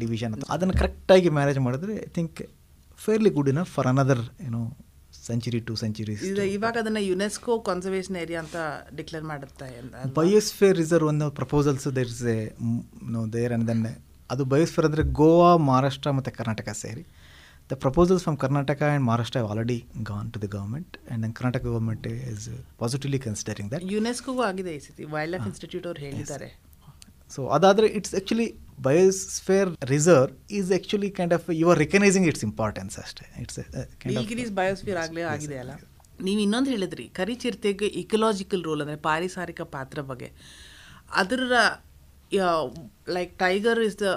division 0.00 0.32
ಅಂತ 0.34 0.44
ಅದನ್ನು 0.50 0.74
ಕರೆಕ್ಟಾಗಿ 0.78 1.30
manage 1.30 1.60
ಮಾಡಿದ್ರೆ 1.60 1.94
I 2.02 2.10
think 2.12 2.40
fairly 2.98 3.30
good 3.30 3.50
enough 3.52 3.70
for 3.74 3.86
another 3.86 4.22
ಏನೋ 4.46 4.60
century 5.26 5.58
to 5.60 5.74
century 5.76 6.14
ಇವಾಗ 6.54 6.76
ಅದನ್ನು 6.78 7.00
UNESCO 7.06 7.52
conservation 7.60 8.16
area 8.16 8.40
ಅಂತ 8.40 8.56
declare 8.94 9.24
ಮಾಡುತ್ತೆ 9.24 9.66
biosphere 10.16 10.76
reserve 10.76 11.08
ಅನ್ನೋ 11.08 11.26
proposals 11.32 11.86
there 11.96 12.08
is 12.08 12.24
a 12.32 12.38
no 13.10 13.22
there 13.32 13.52
and 13.52 13.66
then 13.68 13.82
ಅದು 14.30 14.44
ಬಯೋಸ್ಫೇರ್ 14.44 14.86
ಅಂದರೆ 14.86 15.02
ಗೋವಾ 15.12 15.50
ಮಹಾರಾಷ್ಟ್ರ 15.66 16.10
ಮತ್ತು 16.10 16.30
ಕರ್ನಾಟಕ 16.32 16.68
ಸೇರಿ. 16.80 17.02
The 17.70 17.76
proposals 17.84 18.22
from 18.26 18.36
Karnataka 18.44 18.82
and 18.88 19.04
Maharashtra 19.08 19.36
have 19.38 19.50
already 19.52 19.76
gone 20.10 20.28
to 20.34 20.38
the 20.44 20.48
government 20.56 20.94
and 20.98 21.22
then 21.24 21.34
Karnataka 21.38 21.62
government 21.74 22.06
is 22.32 22.48
positively 22.82 23.20
considering 23.26 23.70
that 23.74 23.84
ಯುನೆಸ್ಕೋಗೂ 23.94 24.42
ಆಗಿದೆ 24.48 24.72
ಈ 24.78 24.80
ಸತಿ 24.86 25.06
wild 25.14 25.32
life 25.34 25.46
institute 25.50 25.86
ಅವ್ರು 25.90 26.02
ಹೇಳಿದ್ದಾರೆ. 26.06 26.48
So 27.34 27.42
ಅದಾದರೆ 27.56 27.86
it's 27.98 28.14
actually 28.16 28.48
biosphere 28.88 29.70
reserve 29.92 30.32
is 30.58 30.70
actually 30.76 31.10
kind 31.18 31.34
of 31.36 31.46
you 31.60 31.68
are 31.74 31.80
recognising 31.84 32.26
its 32.32 32.44
importance 32.48 32.96
ಅಷ್ಟೇ. 33.04 33.26
It's 33.44 33.60
Nilgiris 34.10 34.52
biosphere 34.60 35.00
ಆಗಲೇ 35.04 35.24
ಆಗಿದೆ 35.34 35.58
ಅಲ್ಲ? 35.62 35.74
ನೀವು 36.26 36.40
ಇನ್ನೊಂದು 36.46 36.70
ಹೇಳಿದ್ರಿ 36.74 37.06
ಕರಿಚಿರತೆಗೆ 37.20 37.86
ಇಕಲಾಜಿಕಲ್ 38.02 38.64
ರೋಲ್ 38.68 38.82
ಅಂದರೆ 38.84 38.98
ಪಾರಿಸಾರಿಕ 39.08 39.60
ಪಾತ್ರ 39.76 40.00
ಬಗ್ಗೆ. 40.10 40.28
ಅದರ 41.22 41.40
like 43.16 43.32
tiger 43.44 43.80
is 43.88 43.96
the 44.04 44.10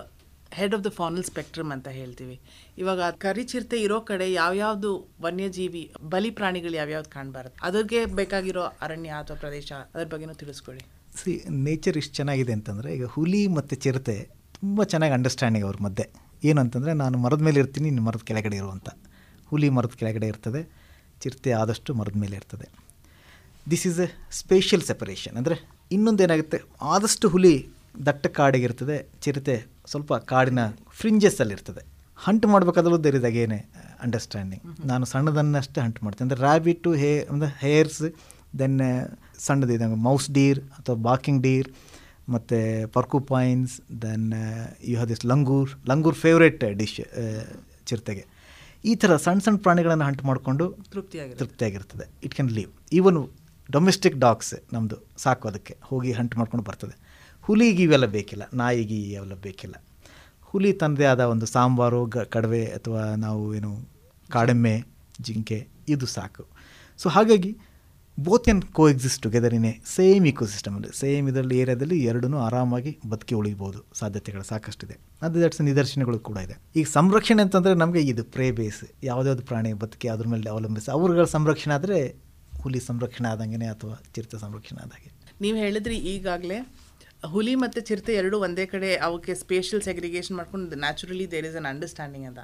head 0.58 0.74
of 0.78 0.84
the 0.88 0.90
faunal 0.98 1.26
spectrum 1.30 1.72
ಅಂತ 1.76 1.88
ಹೇಳ್ತೀವಿ. 2.00 2.36
ಇವಾಗ 2.82 3.02
ಕರಿ 3.24 3.44
ಚಿರತೆ 3.52 3.78
ಇರೋ 3.86 3.98
ಕಡೆ 4.10 4.28
ಯಾವ್ಯಾವ್ದು 4.42 4.92
ವನ್ಯಜೀವಿ, 5.26 5.84
ಬಲಿ 6.14 6.32
ಪ್ರಾಣಿಗಳು 6.40 6.76
ಯಾವ್ಯಾವ್ದು 6.82 7.10
ಕಾಣಬಾರದು? 7.16 7.56
ಅದಕ್ಕೆ 7.70 8.00
ಬೇಕಾಗಿರೋ 8.20 8.64
ಅರಣ್ಯ 8.88 9.12
ಅಥವಾ 9.22 9.38
ಪ್ರದೇಶ, 9.44 9.72
ಅದ್ರ 9.96 10.08
ಬಗ್ಗೆನೂ 10.14 10.36
ತಿಳಿಸ್ಕೊಳ್ಳಿ. 10.44 10.84
ಸಿ 11.20 11.34
ನೇಚರ್ 11.68 11.98
ಇಷ್ಟು 12.02 12.14
ಚೆನ್ನಾಗಿದೆ 12.20 12.54
ಅಂತಂದರೆ, 12.58 12.90
ಈಗ 12.98 13.08
ಹುಲಿ 13.16 13.44
ಮತ್ತು 13.58 13.76
ಚಿರತೆ 13.86 14.16
ತುಂಬ 14.58 14.84
ಚೆನ್ನಾಗಿ 14.94 15.14
ಅಂಡರ್ಸ್ಟ್ಯಾಂಡಿಂಗ್ 15.18 15.66
ಅವ್ರ 15.68 15.78
ಮಧ್ಯೆ. 15.88 16.06
ಏನು 16.50 16.60
ಅಂತಂದರೆ, 16.64 16.94
ನಾನು 17.04 17.16
ಮರದ 17.26 17.44
ಮೇಲೆ 17.48 17.60
ಇರ್ತೀನಿ, 17.64 17.88
ನೀನು 17.90 18.06
ಮರದ 18.08 18.24
ಕೆಳಗಡೆ 18.32 18.58
ಇರುವಂಥ 18.62 18.90
ಹುಲಿ 19.52 19.70
ಮರದ 19.78 19.96
ಕೆಳಗಡೆ 20.02 20.28
ಇರ್ತದೆ, 20.34 20.62
ಚಿರತೆ 21.24 21.52
ಆದಷ್ಟು 21.62 21.92
ಮರದ 22.00 22.18
ಮೇಲೆ 22.24 22.36
ಇರ್ತದೆ. 22.42 22.68
This 23.70 23.86
is 23.90 24.00
a 24.06 24.08
spatial 24.40 24.84
separation 24.90 25.36
ಅಂದರೆ 25.40 25.56
ಇನ್ನೊಂದೇನಾಗುತ್ತೆ, 25.96 26.58
ಆದಷ್ಟು 26.94 27.30
ಹುಲಿ 27.34 27.56
ದಟ್ಟ 28.08 28.28
ಕಾಡಿಗಿರ್ತದೆ 28.38 28.98
ಚಿರತೆ 29.24 29.56
ಸ್ವಲ್ಪ 29.92 30.14
ಕಾಡಿನ 30.32 30.62
ಫ್ರಿಂಜಸ್ಸಲ್ಲಿರ್ತದೆ 31.00 31.84
ಹಂಟ್ 32.26 32.46
ಮಾಡಬೇಕಾದ್ರೂ 32.52 32.98
ದೇರ್ 33.06 33.18
ಇಸ್ 33.20 33.28
ಅಗೇನೆ 33.30 33.60
ಅಂಡರ್ಸ್ಟ್ಯಾಂಡಿಂಗ್ 34.06 34.64
ನಾನು 34.92 35.06
ಸಣ್ಣದನ್ನಷ್ಟೇ 35.12 35.80
ಹಂಟ್ 35.86 36.00
ಮಾಡ್ತೀನಿ 36.04 36.26
ಅಂದರೆ 36.28 36.42
ರ್ಯಾಬಿಟ್ಟು 36.48 36.92
ಹೇ 37.02 37.12
ಅಂದರೆ 37.32 37.50
ಹೇರ್ಸ್ 37.66 38.04
ದೆನ್ 38.60 38.78
ಸಣ್ಣದಿದೆ. 39.46 39.88
ಮೌಸ್ 40.08 40.28
ಡೀರ್ 40.38 40.60
ಅಥವಾ 40.78 40.96
ಬಾಕಿಂಗ್ 41.10 41.42
ಡೀರ್ 41.48 41.70
ಮತ್ತು 42.36 42.58
porcupines 42.98 43.74
then 44.04 44.28
you 44.90 44.96
have 44.98 45.10
this 45.14 45.24
langur 45.32 45.72
langur 45.92 46.18
favourite 46.24 46.64
dish 46.82 46.96
ಚಿರತೆಗೆ. 47.90 48.24
ಈ 48.92 48.94
ಥರ 49.02 49.12
ಸಣ್ಣ 49.26 49.40
ಸಣ್ಣ 49.46 49.58
ಪ್ರಾಣಿಗಳನ್ನು 49.66 50.06
ಹಂಟ್ 50.10 50.24
ಮಾಡಿಕೊಂಡು 50.30 50.66
ತೃಪ್ತಿಯಾಗಿ 50.96 51.34
ತೃಪ್ತಿಯಾಗಿರ್ತದೆ. 51.42 52.06
It 52.26 52.36
can 52.38 52.52
leave 52.58 52.72
even 53.00 53.20
domestic 53.70 54.18
dogs 54.26 54.54
ನಮ್ಮದು 54.74 54.98
ಸಾಕೋದಕ್ಕೆ 55.24 55.76
ಹೋಗಿ 55.90 56.12
ಹಂಟ್ 56.20 56.34
ಮಾಡ್ಕೊಂಡು 56.40 56.66
ಬರ್ತದೆ. 56.70 56.96
ಹುಲಿಗೆ 57.46 57.84
ಇವೆಲ್ಲ 57.84 58.08
ಬೇಕಿಲ್ಲ, 58.16 58.44
ನಾಯಿಗೆ 58.54 58.98
ಇವೆಲ್ಲ 59.14 59.36
ಬೇಕಿಲ್ಲ. 59.48 59.76
ಹುಲಿ 60.50 60.74
ತನ್ನದೇ 60.74 61.06
ಆದ 61.12 61.24
ಒಂದು 61.34 61.46
ಸಾಂಬಾರು, 61.46 62.02
ಗ, 62.06 62.24
ಕಡವೆ 62.36 62.64
ಅಥವಾ 62.78 63.02
ನಾವು 63.26 63.42
ಏನು 63.58 63.72
ಕಾಡೆಮ್ಮೆ, 64.30 64.76
ಜಿಂಕೆ, 65.22 65.60
ಇದು 65.94 66.06
ಸಾಕು. 66.18 66.44
ಸೊ 67.00 67.10
ಹಾಗಾಗಿ 67.16 67.52
both 68.18 68.48
can 68.52 68.62
coexist 68.90 69.22
together 69.24 69.56
a 69.70 69.72
same 69.96 70.26
ಇಕೋಸಿಸ್ಟಮಲ್ಲಿ 70.32 70.90
same 71.00 71.26
ಇದರಲ್ಲಿ, 71.32 71.56
ಏರಿಯಾದಲ್ಲಿ 71.64 71.98
ಎರಡೂ 72.12 72.38
ಆರಾಮಾಗಿ 72.46 72.92
ಬದುಕಿ 73.12 73.34
ಉಳಿಬೋದು 73.40 73.80
ಸಾಧ್ಯತೆಗಳು 74.00 74.46
ಸಾಕಷ್ಟಿದೆ. 74.52 74.96
ಅದು 75.26 75.42
ದಟ್ಸ್ 75.44 75.62
ನಿದರ್ಶನಗಳು 75.70 76.20
ಕೂಡ 76.30 76.38
ಇದೆ. 76.48 76.56
ಈಗ 76.80 76.86
ಸಂರಕ್ಷಣೆ 76.98 77.44
ಅಂತಂದರೆ 77.46 77.74
ನಮಗೆ 77.84 78.04
ಇದು 78.12 78.24
ಪ್ರೇ 78.36 78.48
ಬೇಸ್ 78.60 78.84
ಯಾವುದ್ಯಾವ್ದು 79.10 79.46
ಪ್ರಾಣಿ 79.52 79.74
ಬದುಕಿ 79.84 80.10
ಅದ್ರ 80.16 80.28
ಮೇಲೆ 80.34 80.50
ಅವಲಂಬಿಸಿ, 80.56 80.90
ಅವ್ರಗಳ 80.98 81.26
ಸಂರಕ್ಷಣೆ 81.36 81.76
ಆದರೆ 81.80 82.00
ಹುಲಿ 82.64 82.82
ಸಂರಕ್ಷಣೆ 82.90 83.30
ಆದಂಗೆ 83.34 83.70
ಅಥವಾ 83.76 83.96
ಚಿರತೆ 84.16 84.40
ಸಂರಕ್ಷಣೆ 84.46 84.82
ಆದಾಗೆ. 84.86 85.10
ನೀವು 85.44 85.58
ಹೇಳಿದ್ರಿ 85.66 85.98
ಈಗಾಗಲೇ 86.14 86.60
ಹುಲಿ 87.34 87.56
ಮತ್ತು 87.56 87.80
ಚಿರತೆ 87.82 88.14
ಎರಡೂ 88.14 88.38
ಒಂದೇ 88.38 88.66
ಕಡೆ 88.66 88.90
ಅವಕ್ಕೆ 89.08 89.34
ಸ್ಪೇಷಲ್ 89.36 89.82
ಸೆಗ್ರಿಗೇಷನ್ 89.82 90.38
ಮಾಡ್ಕೊಂಡು 90.38 90.76
naturally 90.76 91.26
there 91.32 91.46
is 91.46 91.56
an 91.56 91.66
understanding 91.66 92.28
ಅಂತ 92.30 92.42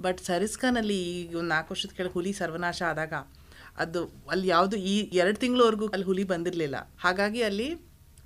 ಬಟ್ 0.00 0.20
ಸರಿಸ್ಕಾನಲ್ಲಿ 0.20 0.98
ಈಗ 1.20 1.36
ಒಂದು 1.40 1.50
ನಾಲ್ಕು 1.54 1.72
ವರ್ಷದ 1.74 1.92
ಕೆಳಗೆ 1.98 2.12
ಹುಲಿ 2.12 2.32
ಸರ್ವನಾಶ 2.32 2.82
ಆದಾಗ 2.90 3.14
ಅದು 3.84 4.00
ಅಲ್ಲಿ 4.30 4.48
ಯಾವುದು 4.48 4.76
ಈ 4.92 4.94
ಎರಡು 5.22 5.38
ತಿಂಗಳವರೆಗೂ 5.38 5.86
ಅಲ್ಲಿ 5.86 6.06
ಹುಲಿ 6.10 6.24
ಬಂದಿರಲಿಲ್ಲ. 6.24 6.76
ಹಾಗಾಗಿ 6.98 7.42
ಅಲ್ಲಿ 7.42 7.68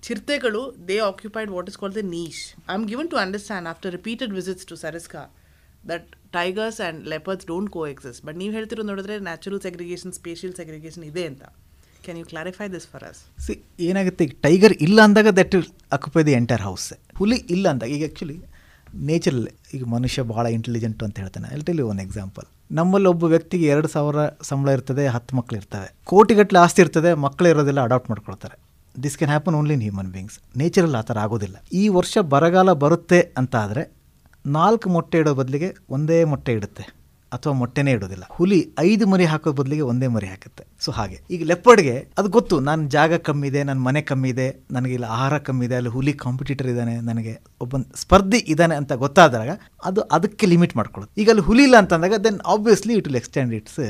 ಚಿರತೆಗಳು 0.02 0.62
they 0.88 0.98
occupied 1.10 1.50
what 1.50 1.68
is 1.68 1.78
call 1.78 1.94
the 1.94 2.02
niche 2.16 2.42
I 2.70 2.72
am 2.72 2.86
given 2.86 3.10
to 3.10 3.16
understand 3.16 3.68
after 3.68 3.92
repeated 3.92 4.32
visits 4.32 4.66
to 4.66 4.76
Sariska 4.76 5.22
that 5.88 6.08
tigers 6.32 6.80
and 6.80 7.00
leopards 7.08 7.46
don't 7.46 7.70
coexist 7.86 8.22
but 8.26 8.36
ನೀವು 8.36 8.52
ಹೇಳ್ತಿರೋ 8.52 8.82
ನೋಡಿದ್ರೆ 8.82 9.16
ನ್ಯಾಚುರಲ್ 9.18 9.60
ಸೆಗ್ರಿಗೇಷನ್ 9.60 10.12
ಸ್ಪೇಷಿಯಲ್ 10.12 10.54
ಸೆಗ್ರಿಗೇಷನ್ 10.54 11.04
ಇದೆ 11.04 11.24
ಅಂತ. 11.26 11.44
Can 12.06 12.18
you 12.22 12.26
clarify 12.32 12.66
this 12.74 12.86
for 12.92 13.04
us 13.10 13.20
see 13.46 13.54
ಏನಾಗುತ್ತೆ? 13.88 14.24
ಈಗ 14.28 14.34
tiger 14.46 14.74
ಇಲ್ಲ 14.86 14.98
ಅಂದಾಗ 15.06 15.30
that 15.40 15.54
will 15.56 15.70
occupy 15.96 16.24
the 16.28 16.34
entire 16.40 16.64
house 16.68 16.88
ಹುಲಿ 17.20 17.38
ಇಲ್ಲ 17.56 17.66
ಅಂದಾಗ, 17.74 17.90
ಈಗ 17.96 18.04
ಆ್ಯಕ್ಚುಲಿ 18.08 18.36
ನೇಚರಲ್ಲೇ 19.08 19.52
ಈಗ 19.76 19.84
ಮನುಷ್ಯ 19.94 20.20
ಭಾಳ 20.34 20.46
ಇಂಟೆಲಿಜೆಂಟ್ 20.56 21.00
ಅಂತ 21.06 21.16
ಹೇಳ್ತಾನೆ. 21.22 21.48
ಅಲ್ಲಿ 21.54 21.82
ಒನ್ 21.92 22.00
ಎಕ್ಸಾಂಪಲ್ 22.04 22.46
ನಮ್ಮಲ್ಲಿ 22.78 23.08
ಒಬ್ಬ 23.14 23.24
ವ್ಯಕ್ತಿಗೆ 23.32 23.66
ಎರಡು 23.72 23.88
ಸಾವಿರ 23.94 24.20
ಸಂಬಳ 24.48 24.68
ಇರ್ತದೆ, 24.76 25.04
ಹತ್ತು 25.14 25.32
ಮಕ್ಳು 25.38 25.56
ಇರ್ತವೆ. 25.60 25.88
ಕೋಟಿಗಟ್ಟಲೆ 26.10 26.58
ಆಸ್ತಿ 26.62 26.80
ಇರ್ತದೆ 26.84 27.10
ಮಕ್ಕಳು 27.24 27.48
ಇರೋದೆಲ್ಲ 27.52 27.80
ಅಡಾಪ್ಟ್ 27.88 28.08
ಮಾಡ್ಕೊಳ್ತಾರೆ. 28.12 28.56
This 29.04 29.16
can 29.18 29.32
happen 29.32 29.56
only 29.58 29.74
in 29.78 29.84
human 29.86 30.10
beings 30.14 30.38
ನೇಚರಲ್ಲಿ 30.60 30.98
ಆ 31.00 31.04
ಥರ 31.10 31.18
ಆಗೋದಿಲ್ಲ. 31.26 31.56
ಈ 31.80 31.82
ವರ್ಷ 31.98 32.16
ಬರಗಾಲ 32.34 32.72
ಬರುತ್ತೆ 32.84 33.20
ಅಂತ 33.40 33.54
ಆದರೆ 33.64 33.84
ನಾಲ್ಕು 34.58 34.88
ಮೊಟ್ಟೆ 34.96 35.18
ಇಡೋ 35.22 35.34
ಬದಲಿಗೆ 35.40 35.68
ಒಂದೇ 35.96 36.18
ಮೊಟ್ಟೆ 36.32 36.52
ಇಡುತ್ತೆ. 36.58 36.84
ಅಥವಾ 37.32 37.52
ಮೊಟ್ಟೆನೇ 37.52 37.92
ಇಡೋದಿಲ್ಲ 37.92 38.24
ಹುಲಿ 38.30 38.58
ಐದು 38.78 39.06
ಮರಿ 39.06 39.24
ಹಾಕೋ 39.24 39.52
ಬದಲಿಗೆ 39.52 39.82
ಒಂದೇ 39.82 40.06
ಮರಿ 40.06 40.26
ಹಾಕುತ್ತೆ. 40.26 40.64
ಸೊ 40.80 40.90
ಹಾಗೆ. 40.90 41.18
ಈಗ 41.30 41.42
ಲೆಪರ್ಡ್ಗೆ 41.44 41.94
ಅದು 42.18 42.28
ಗೊತ್ತು 42.28 42.60
ನನ್ನ 42.60 42.88
ಜಾಗ 42.88 43.14
ಕಮ್ಮಿ 43.28 43.48
ಇದೆ 43.48 43.64
ನನ್ನ 43.64 43.80
ಮನೆ 43.80 44.02
ಕಮ್ಮಿ 44.02 44.28
ಇದೆ 44.28 44.46
ನನಗೆ 44.70 44.94
ಇಲ್ಲಿ 44.94 45.06
ಆಹಾರ 45.06 45.38
ಕಮ್ಮಿ 45.38 45.66
ಇದೆ 45.66 45.74
ಅಲ್ಲಿ 45.74 45.90
ಹುಲಿ 45.90 46.12
ಕಾಂಪಿಟೇಟರ್ 46.12 46.66
ಇದ್ದಾನೆ 46.66 47.00
ನನಗೆ 47.00 47.34
ಒಬ್ಬ 47.60 47.76
ಸ್ಪರ್ಧಿ 47.94 48.38
ಇದ್ದಾನೆ 48.38 48.74
ಅಂತ 48.74 48.92
ಗೊತ್ತಾದಾಗ 49.04 49.50
ಅದು 49.84 50.00
ಅದಕ್ಕೆ 50.00 50.46
ಲಿಮಿಟ್ 50.46 50.76
ಮಾಡ್ಕೊಳ್ಳೋದು 50.76 51.12
ಈಗ 51.20 51.30
ಅಲ್ಲಿ 51.30 51.42
ಹುಲಿ 51.42 51.64
ಇಲ್ಲ 51.64 51.76
ಅಂತಂದಾಗ 51.76 52.18
then 52.24 52.40
obviously 52.46 52.94
it 52.94 53.08
will 53.08 53.16
extend 53.16 53.54
its 53.54 53.80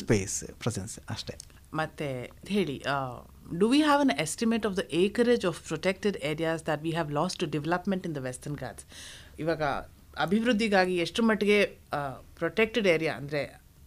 space 0.00 0.44
presence 0.64 0.98
ಅಷ್ಟೇ. 1.10 1.36
ಮತ್ತೆ 1.74 2.08
ಹೇಳಿ 2.48 2.76
do 3.58 3.68
we 3.68 3.80
have 3.80 4.00
an 4.00 4.10
estimate 4.10 4.66
of 4.66 4.76
the 4.76 4.84
acreage 5.04 5.46
of 5.46 5.60
protected 5.68 6.16
areas 6.32 6.62
that 6.66 6.82
we 6.82 6.90
have 6.90 7.10
lost 7.20 7.38
to 7.42 7.48
development 7.56 8.06
in 8.06 8.14
the 8.14 8.22
Western 8.28 8.58
Ghats? 8.62 8.82
ಇವಾಗ 9.38 9.62
ಅಭಿವೃದ್ಧಿಗಾಗಿ 10.24 10.94
ಎಷ್ಟು 11.04 11.20
ಮಟ್ಟಿಗೆ 11.28 11.58
ಪ್ರೊಟೆಕ್ಟೆಡ್ 12.40 12.88
ಏರಿಯಾ 12.94 13.14
ಅಂದರೆ 13.20 13.42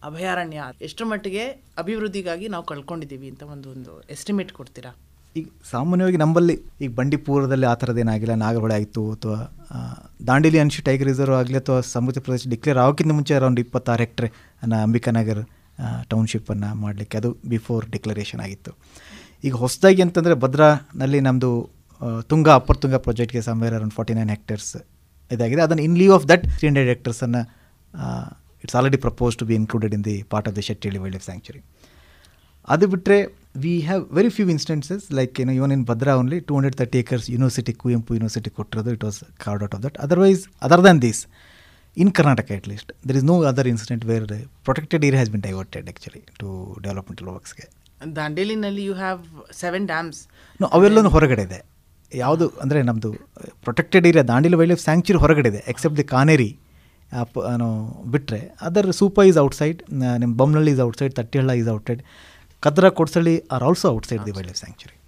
ಅಭಯಾರಣ್ಯ, 0.08 0.60
ಎಷ್ಟು 0.86 1.02
ಮಟ್ಟಿಗೆ 1.10 1.42
ಅಭಿವೃದ್ಧಿಗಾಗಿ 1.82 2.46
ನಾವು 2.54 2.64
ಕಳ್ಕೊಂಡಿದ್ದೀವಿ 2.70 3.28
ಅಂತ 3.32 3.42
ಒಂದು 3.54 3.68
ಒಂದು 3.74 3.92
ಎಸ್ಟಿಮೇಟ್ 4.14 4.52
ಕೊಡ್ತೀರಾ? 4.58 4.90
ಈಗ 5.36 5.46
ಸಾಮಾನ್ಯವಾಗಿ 5.72 6.18
ನಂಬಲ್ಲಿ 6.22 6.54
ಈಗ 6.84 6.90
ಬಂಡೀಪುರದಲ್ಲಿ 6.98 7.66
ಆ 7.72 7.74
ಥರದ್ದೇನಾಗಿಲ್ಲ 7.82 8.34
ನಾಗರಹೊಳೆ 8.44 8.74
ಆಯಿತು 8.78 9.02
ಅಥವಾ 9.14 9.38
ದಾಂಡೇಲಿ 10.28 10.58
ಅನ್ಶಿ 10.62 10.80
ಟೈಗರ್ 10.88 11.08
ರಿಸರ್ವ್ 11.10 11.36
ಆಗಲಿ 11.40 11.58
ಅಥವಾ 11.62 11.78
ಸಮುದ್ರ 11.94 12.20
ಪ್ರದೇಶ 12.26 12.48
ಡಿಕ್ಲೇರ್ 12.54 12.80
ಆಗೋಕ್ಕಿಂತ 12.82 13.14
ಮುಂಚೆ 13.18 13.34
ಅರೌಂಡ್ 13.38 13.60
ಇಪ್ಪತ್ತಾರು 13.64 14.02
ಹೆಕ್ಟ್ರೆ 14.04 14.28
ಅಂಬಿಕಾನಗರ್ 14.82 15.42
ಟೌನ್ಶಿಪ್ಪನ್ನು 16.12 16.70
ಮಾಡಲಿಕ್ಕೆ 16.84 17.18
ಅದು 17.20 17.30
ಬಿಫೋರ್ 17.54 17.84
ಡಿಕ್ಲರೇಷನ್ 17.94 18.42
ಆಗಿತ್ತು. 18.46 18.72
ಈಗ 19.48 19.54
ಹೊಸದಾಗಿ 19.62 20.02
ಅಂತಂದರೆ 20.06 20.34
ಭದ್ರಾನಲ್ಲಿ 20.42 21.20
ನಮ್ಮದು 21.28 21.52
Tunga 22.32 22.52
upper 22.60 22.78
Tunga 22.82 22.98
ಪ್ರಾಜೆಕ್ಟ್ಗೆ 23.06 23.42
somewhere 23.48 23.74
around 23.78 23.94
forty 23.98 24.14
nine 24.18 24.32
hectares 24.34 24.72
ಇದಾಗಿದೆ. 25.30 25.62
ಅದನ್ನು 25.66 25.82
in 25.88 25.96
lieu 26.02 26.14
of 26.18 26.26
that 26.32 26.44
three 26.56 26.68
hundred 26.70 27.08
ಅನ್ನ 27.28 27.40
it's 28.64 28.76
already 28.78 28.98
propose 29.06 29.36
to 29.40 29.44
be 29.50 29.54
included 29.60 29.94
in 29.98 30.04
the 30.08 30.16
part 30.32 30.48
of 30.48 30.56
the 30.58 30.62
Shettihalli 30.66 31.00
wildlife 31.16 31.26
sanctuary 31.28 31.62
ಅದು 32.68 32.86
ಬಿಟ್ಟರೆ 32.92 33.16
we 33.62 33.72
have 33.86 34.02
very 34.18 34.30
few 34.34 34.44
instances 34.54 35.04
like 35.18 35.40
ಏನೋ 35.42 35.52
even 35.58 35.72
in 35.76 35.82
Bhadra 35.88 36.12
only 36.20 36.38
two 36.48 36.52
hundred 36.56 36.76
thirty 36.80 36.98
acres 37.02 37.26
university 37.34 37.72
Kuvempu 37.80 38.14
university 38.16 38.50
ಕೊಟ್ಟಿರೋದು 38.58 38.92
it 38.96 39.04
was 39.08 39.18
carved 39.44 39.62
out 39.66 39.74
of 39.78 39.82
that 39.86 39.96
otherwise 40.04 40.42
other 40.66 40.82
than 40.88 41.00
these 41.06 41.22
in 41.96 42.12
Karnataka 42.18 42.48
at 42.58 42.68
least 42.72 42.92
there 43.08 43.16
is 43.20 43.26
no 43.32 43.36
other 43.50 43.68
incident 43.72 44.04
where 44.10 44.26
protected 44.68 45.04
area 45.08 45.20
has 45.20 45.32
been 45.34 45.44
diverted 45.48 45.88
actually 45.90 46.22
to 46.40 46.48
developmental 46.86 47.28
ವರ್ಕ್ಸ್ಗೆ 47.34 47.66
ದಾಂಡೇಲಿನಲ್ಲಿ 48.16 48.84
you 48.90 48.94
have 49.02 49.20
seven 49.62 49.86
dams 49.92 50.20
no 50.60 50.68
ಅವೆಲ್ಲನೂ 50.78 51.10
ಹೊರಗಡೆ 51.16 51.44
ಇದೆ. 51.48 51.60
ಯಾವುದು 52.14 52.52
ಅಂದರೆ 52.62 52.82
ನಮ್ಮದು 52.82 53.10
protected 53.64 54.06
area 54.06 54.22
Dandeli 54.22 54.56
wildlife 54.72 54.82
sanctuary 54.82 55.18
ಹೊರಗಡೆ 55.18 55.48
ಇದೆ 55.48 55.62
accept 55.68 55.98
the 55.98 56.04
Kaneri 56.04 56.50
ಬಿಟ್ಟರೆ 58.06 58.40
other 58.62 58.92
ಸೂಪ 58.92 59.18
is 59.26 59.38
outside 59.38 59.80
ನಿಮ್ಮ 60.18 60.32
Bommanahalli 60.36 60.72
is 60.72 60.80
outside 60.80 61.14
Tattihalla 61.14 61.50
is 61.52 61.68
outside 61.68 62.02
Kadra 62.62 62.88
Kodasalli 62.90 63.42
are 63.52 63.62
also 63.62 63.88
outside 63.88 64.26
the 64.26 64.30
wildlife 64.48 64.58
sanctuary 64.58 65.01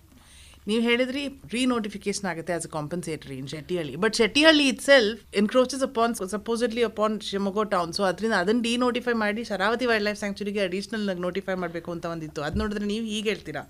ನೀವು 0.66 0.82
ಹೇಳಿದ್ರಿ 0.86 1.22
ರೀ 1.54 1.62
ನೋಟಿಫಿಕೇಶನ್ 1.72 2.26
ಆಗುತ್ತೆ 2.30 2.52
as 2.56 2.66
a 2.68 2.70
compensatory 2.76 3.34
in 3.40 3.48
Shettihalli 3.52 3.94
but 4.04 4.14
Shettihalli 4.20 4.64
itself 4.88 5.18
encroaches 5.40 5.84
upon 5.88 6.14
supposedly 6.34 6.84
upon 6.88 7.16
Shivamogga 7.28 7.64
town 7.74 7.90
so 7.98 8.04
ಅದರಿಂದ 8.10 8.36
ಅದನ್ನ 8.44 8.62
D 8.66 8.72
notify 8.84 9.14
ಮಾಡಿ 9.24 9.44
Sharavathi 9.50 9.88
wild 9.90 10.06
life 10.08 10.18
ಸ್ಯಾಂಕ್ಚುರಿಗೆ 10.22 10.62
additional 10.68 11.04
notify 11.26 11.56
ಮಾಡಬೇಕು 11.64 11.90
ಅಂತ 11.96 12.06
ಒಂದಿತ್ತು. 12.14 12.42
ಅದು 12.46 12.58
ನೋಡಿದ್ರೆ 12.62 12.86
ನೀವು 12.92 13.04
ಈಗ 13.18 13.24
ಹೇಳ್ತೀರಾ? 13.32 13.62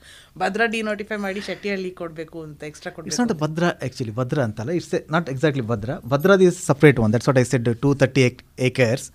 ಭದ್ರಾ 0.43 0.67
ಡಿ 0.75 0.83
ನೋಟಿಫೈ 0.91 1.19
ಮಾಡಿ 1.27 1.43
ಶೆಟ್ಟಿಹಳ್ಳಿ 1.49 1.93
ಕೊಡಬೇಕು 2.03 2.39
ಅಂತ 2.47 2.63
ಎಕ್ಸ್ಟ್ರಾ 2.71 2.91
ಇಟ್ಸ್ 2.91 2.97
ಕೊಡಬೇಕು 2.99 3.21
ನಾಟ್ 3.23 3.35
ಭದ್ರಾ 3.45 3.71
ಆ್ಯಕ್ಚುಲಿ 3.81 4.15
ಭದ್ರಾ 4.21 4.45
ಅಂತಲ್ಲ. 4.49 4.71
It's 4.81 4.95
not 5.17 5.29
exactly 5.35 5.67
Bhadra. 5.73 5.97
Bhadra 6.15 6.37
this 6.45 6.59
separate 6.71 7.01
one 7.07 7.13
that's 7.17 7.29
what 7.31 7.41
I 7.43 7.47
said 7.53 7.71
two 7.85 7.93
thirty 8.05 8.25
acres 8.69 9.07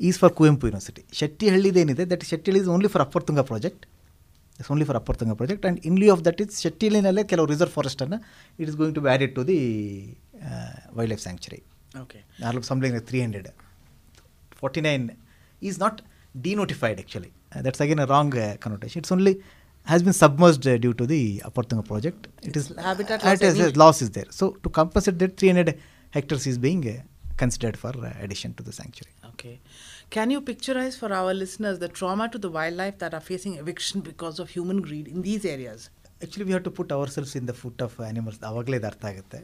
is 0.00 0.18
for 0.22 0.32
Kuvempu 0.40 0.66
university 0.68 1.04
ಶೆಟ್ಟಿಹಳ್ಳಿದೇನಿದೆ 1.20 2.04
that 2.14 2.24
Shettihalli 2.32 2.62
is 2.64 2.70
only 2.74 2.90
for 2.94 3.04
upper 3.06 3.24
Tunga 3.28 3.42
project 3.52 3.84
It's 4.59 4.71
only 4.73 4.85
for 4.89 4.97
upper 5.01 5.17
Tunga 5.19 5.35
project 5.41 5.63
and 5.67 5.79
in 5.89 5.97
lieu 6.01 6.11
of 6.15 6.23
that 6.27 6.41
is 6.43 6.57
ಶೆಟ್ಟಿಹಳ್ಳಿನಲ್ಲೇ 6.65 7.23
ಕೆಲವು 7.31 7.47
reserve 7.53 7.73
ಫಾರೆಸ್ಟನ್ನು 7.77 8.17
it 8.59 8.67
is 8.69 8.77
going 8.81 8.95
to 8.97 9.03
be 9.05 9.11
added 9.13 9.33
to 9.37 9.43
the 9.51 9.59
wildlife 11.13 11.23
sanctuary 11.27 11.61
okay 12.03 12.19
Narlum 12.43 12.63
something 12.69 12.93
like 12.95 13.07
300. 13.09 13.49
49 14.61 15.03
is 15.61 15.77
not 15.79 15.95
denotified 16.35 16.97
actually. 16.99 17.31
Uh, 17.51 17.61
that's 17.61 17.81
again 17.81 17.99
a 17.99 18.07
wrong 18.07 18.35
uh, 18.35 18.55
connotation. 18.59 18.99
It's 19.01 19.11
only 19.11 19.33
has 19.87 20.01
been 20.01 20.13
submerged 20.13 20.65
uh, 20.65 20.77
due 20.77 20.93
to 20.93 21.05
the 21.05 21.21
Apartunga 21.49 21.85
project. 21.85 22.21
It 22.43 22.55
is 22.55 22.65
habitat 22.87 23.19
uh, 23.21 23.27
loss 23.27 23.37
it 23.37 23.47
is- 23.49 23.59
any- 23.59 23.73
loss 23.75 24.01
is 24.01 24.11
there. 24.11 24.29
So 24.31 24.45
to 24.63 24.69
compensate 24.71 25.19
that 25.19 25.37
300 25.37 25.73
hectares 26.13 26.47
is 26.47 26.57
being 26.59 26.83
uh, 26.87 26.95
considered 27.37 27.77
for 27.77 27.93
uh, 28.01 28.13
addition 28.25 28.53
to 28.55 28.63
the 28.63 28.71
sanctuary. 28.71 29.13
Okay. 29.31 29.55
Can 30.10 30.30
you 30.30 30.40
picturize 30.40 30.94
for 30.98 31.12
our 31.12 31.32
listeners 31.34 31.78
the 31.80 31.88
trauma 31.88 32.26
to 32.34 32.38
the 32.44 32.50
wildlife 32.50 32.96
that 33.00 33.12
are 33.16 33.20
facing 33.20 33.54
eviction 33.62 34.00
because 34.00 34.38
of 34.42 34.48
human 34.48 34.78
greed 34.86 35.06
in 35.14 35.20
these 35.26 35.44
areas? 35.54 35.80
Actually 36.20 36.44
we 36.46 36.52
have 36.52 36.64
to 36.68 36.72
put 36.78 36.92
ourselves 37.16 37.32
in 37.38 37.46
the 37.50 37.54
foot 37.62 37.82
of 37.86 37.96
animals 38.06 38.38
ಆವಾಗಲೇ 38.50 38.76
ಇದು 38.80 38.86
ಅರ್ಥ 38.90 39.04
ಆಗುತ್ತೆ. 39.10 39.40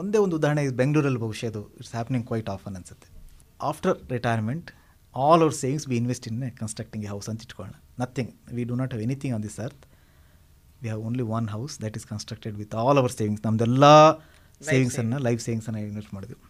ಒಂದೇ 0.00 0.18
ಒಂದು 0.24 0.36
ಉದಾಹರಣೆ 0.40 0.62
ಇದು 0.66 0.74
ಬೆಂಗಳೂರಲ್ಲಿ 0.80 1.20
ಬಹುಶಃ 1.24 1.48
ಅದು 1.52 1.62
ಇಟ್ಸ್ 1.80 1.92
ಹ್ಯಾಪ್ನಿಂಗ್ 1.96 2.24
ಕ್ವೈಟ್ 2.30 2.48
ಆಫನ್ 2.54 2.76
ಅನ್ಸುತ್ತೆ. 2.80 3.08
After 3.70 3.94
retirement 4.16 4.68
all 5.14 5.42
our 5.44 5.56
savings 5.62 5.86
we 5.92 5.96
invest 6.02 6.28
in 6.30 6.40
constructing 6.62 7.06
house 7.12 7.28
ಅಂತ 7.32 7.46
ಇಟ್ಕೊಳ್ಳೋಣ. 7.46 7.76
Nothing 8.04 8.32
we 8.58 8.64
do 8.70 8.78
not 8.82 8.92
have 8.94 9.04
anything 9.08 9.34
on 9.38 9.44
this 9.48 9.58
earth 9.66 9.84
we 10.82 10.88
have 10.92 11.02
only 11.10 11.26
one 11.38 11.48
house 11.56 11.76
that 11.84 11.98
is 12.00 12.08
constructed 12.12 12.56
with 12.62 12.76
all 12.84 13.00
our 13.02 13.14
savings 13.20 13.44
ನಮ್ಮದೆಲ್ಲ 13.48 13.84
ಸೇವಿಂಗ್ಸನ್ನು 14.70 15.20
life 15.28 15.42
ಸೇವಿಂಗ್ಸನ್ನು 15.48 15.82
invest 15.90 16.14
ಮಾಡಿದ್ವಿ. 16.18 16.40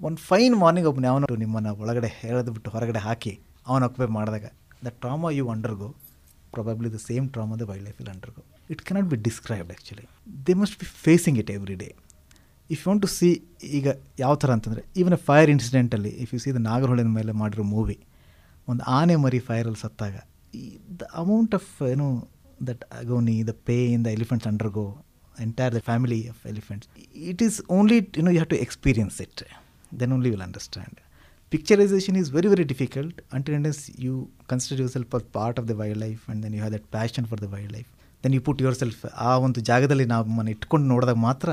ಒಂದು 0.00 0.20
fine 0.22 0.54
morning 0.54 0.88
ಒಬ್ಬನ 0.88 1.04
ಯಾವನು 1.04 1.36
ನಿಮ್ಮನ್ನು 1.36 1.72
ಒಳಗಡೆ 1.74 2.10
ಬಿಟ್ಟು 2.50 2.70
ಹೊರಗಡೆ 2.70 2.98
ಹಾಕಿ 2.98 3.32
ಅವನು 3.66 3.84
ಅಕ್ಯುಪೈ 3.84 4.06
ಮಾಡಿದಾಗ 4.12 4.46
the 4.84 4.90
trauma 5.00 5.30
you 5.30 5.48
undergo 5.48 5.88
probably 6.52 6.90
the 6.92 6.98
same 7.06 7.28
trauma 7.28 7.56
the 7.56 7.62
wildlife 7.84 8.08
undergo 8.08 8.42
it 8.70 8.82
cannot 8.82 9.04
be 9.04 9.16
described 9.22 9.70
actually 9.70 10.04
they 10.46 10.54
must 10.54 10.78
be 10.80 10.86
facing 11.02 11.38
it 11.38 11.50
every 11.50 11.74
day 11.74 11.88
if 12.70 12.80
you 12.80 12.90
want 12.90 13.02
to 13.02 13.08
see 13.08 13.28
ಈಗ 13.70 13.88
ಯಾವ 14.18 14.34
ಥರ 14.34 14.50
ಅಂತಂದರೆ 14.50 14.82
ಈವನ್ 14.96 15.12
ಎ 15.12 15.20
ಫೈರ್ 15.26 15.50
ಇನ್ಸಿಡೆಂಟಲ್ಲಿ 15.50 16.08
if 16.08 16.34
you 16.34 16.40
see 16.40 16.52
the 16.52 16.56
ನಾಗರಹೊಳೆನ 16.56 17.06
ಮೇಲೆ 17.08 17.32
ಮಾಡಿರೋ 17.32 17.62
movie 17.64 17.98
ಒಂದು 18.68 18.82
ಆನೆ 18.90 19.16
ಮರಿ 19.16 19.38
ಫೈರಲ್ಲಿ 19.38 19.80
ಸತ್ತಾಗ, 19.80 20.14
ಈ 20.54 20.64
ದ 21.00 21.02
ಅಮೌಂಟ್ 21.14 21.54
ಆಫ್ 21.54 21.82
ಏನು 21.82 22.06
that 22.66 22.84
agony 22.94 23.44
the 23.46 23.52
pain 23.92 24.04
the 24.04 24.06
elephants 24.08 24.48
undergo 24.48 24.86
entire 25.40 25.74
the 25.74 25.78
family 25.78 26.28
of 26.28 26.46
elephants 26.46 26.88
it 27.24 27.42
is 27.42 27.62
only 27.70 27.98
you 28.16 28.22
know 28.22 28.30
you 28.30 28.38
have 28.38 28.48
to 28.48 28.56
experience 28.56 29.20
it 29.20 29.42
then 29.92 30.12
only 30.16 30.30
will 30.30 30.46
understand. 30.48 30.94
picturization 31.52 32.14
is 32.16 32.28
very 32.28 32.48
very 32.48 32.64
difficult 32.64 33.14
until 33.36 33.54
unless 33.54 33.78
you 34.04 34.14
consider 34.46 34.76
yourself 34.82 35.14
as 35.14 35.22
part 35.36 35.56
of 35.58 35.66
the 35.66 35.76
wildlife 35.80 36.22
and 36.28 36.44
then 36.44 36.52
you 36.52 36.60
have 36.60 36.72
that 36.72 36.86
passion 36.90 37.24
for 37.24 37.36
the 37.36 37.48
wildlife 37.54 37.88
then 38.24 38.32
you 38.32 38.42
put 38.48 38.58
yourself 38.66 38.98
ಆ 39.26 39.32
ಒಂದು 39.46 39.60
ಜಾಗದಲ್ಲಿ 39.70 40.06
ನಾವು 40.12 40.34
ಮನೆ 40.38 40.50
ಇಟ್ಕೊಂಡು 40.56 40.86
ನೋಡಿದಾಗ 40.92 41.20
ಮಾತ್ರ 41.28 41.50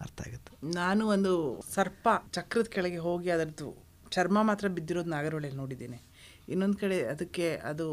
ಅರ್ಥ 0.00 0.18
ಆಗುತ್ತೆ 0.26 0.50
ನಾನು 0.78 1.02
ಒಂದು 1.06 1.32
ಸರ್ಪ 1.74 2.06
ಚಕ್ರದ 2.36 2.68
ಕೆಳಗೆ 2.76 3.00
ಹೋಗಿ 3.08 3.30
ಅದರದ್ದು 3.36 3.68
ಚರ್ಮ 4.12 4.38
ಮಾತ್ರ 4.50 4.68
ಬಿದ್ದಿರೋದು 4.76 5.10
ನಾಗರಹೊಳೆಯಲ್ಲಿ 5.16 5.60
ನೋಡಿದ್ದೀನಿ 5.62 5.98
ಇನ್ನೊಂದು 6.52 6.78
ಕಡೆ 6.82 6.98
ಅದಕ್ಕೆ 7.12 7.46
ಅದು 7.72 7.88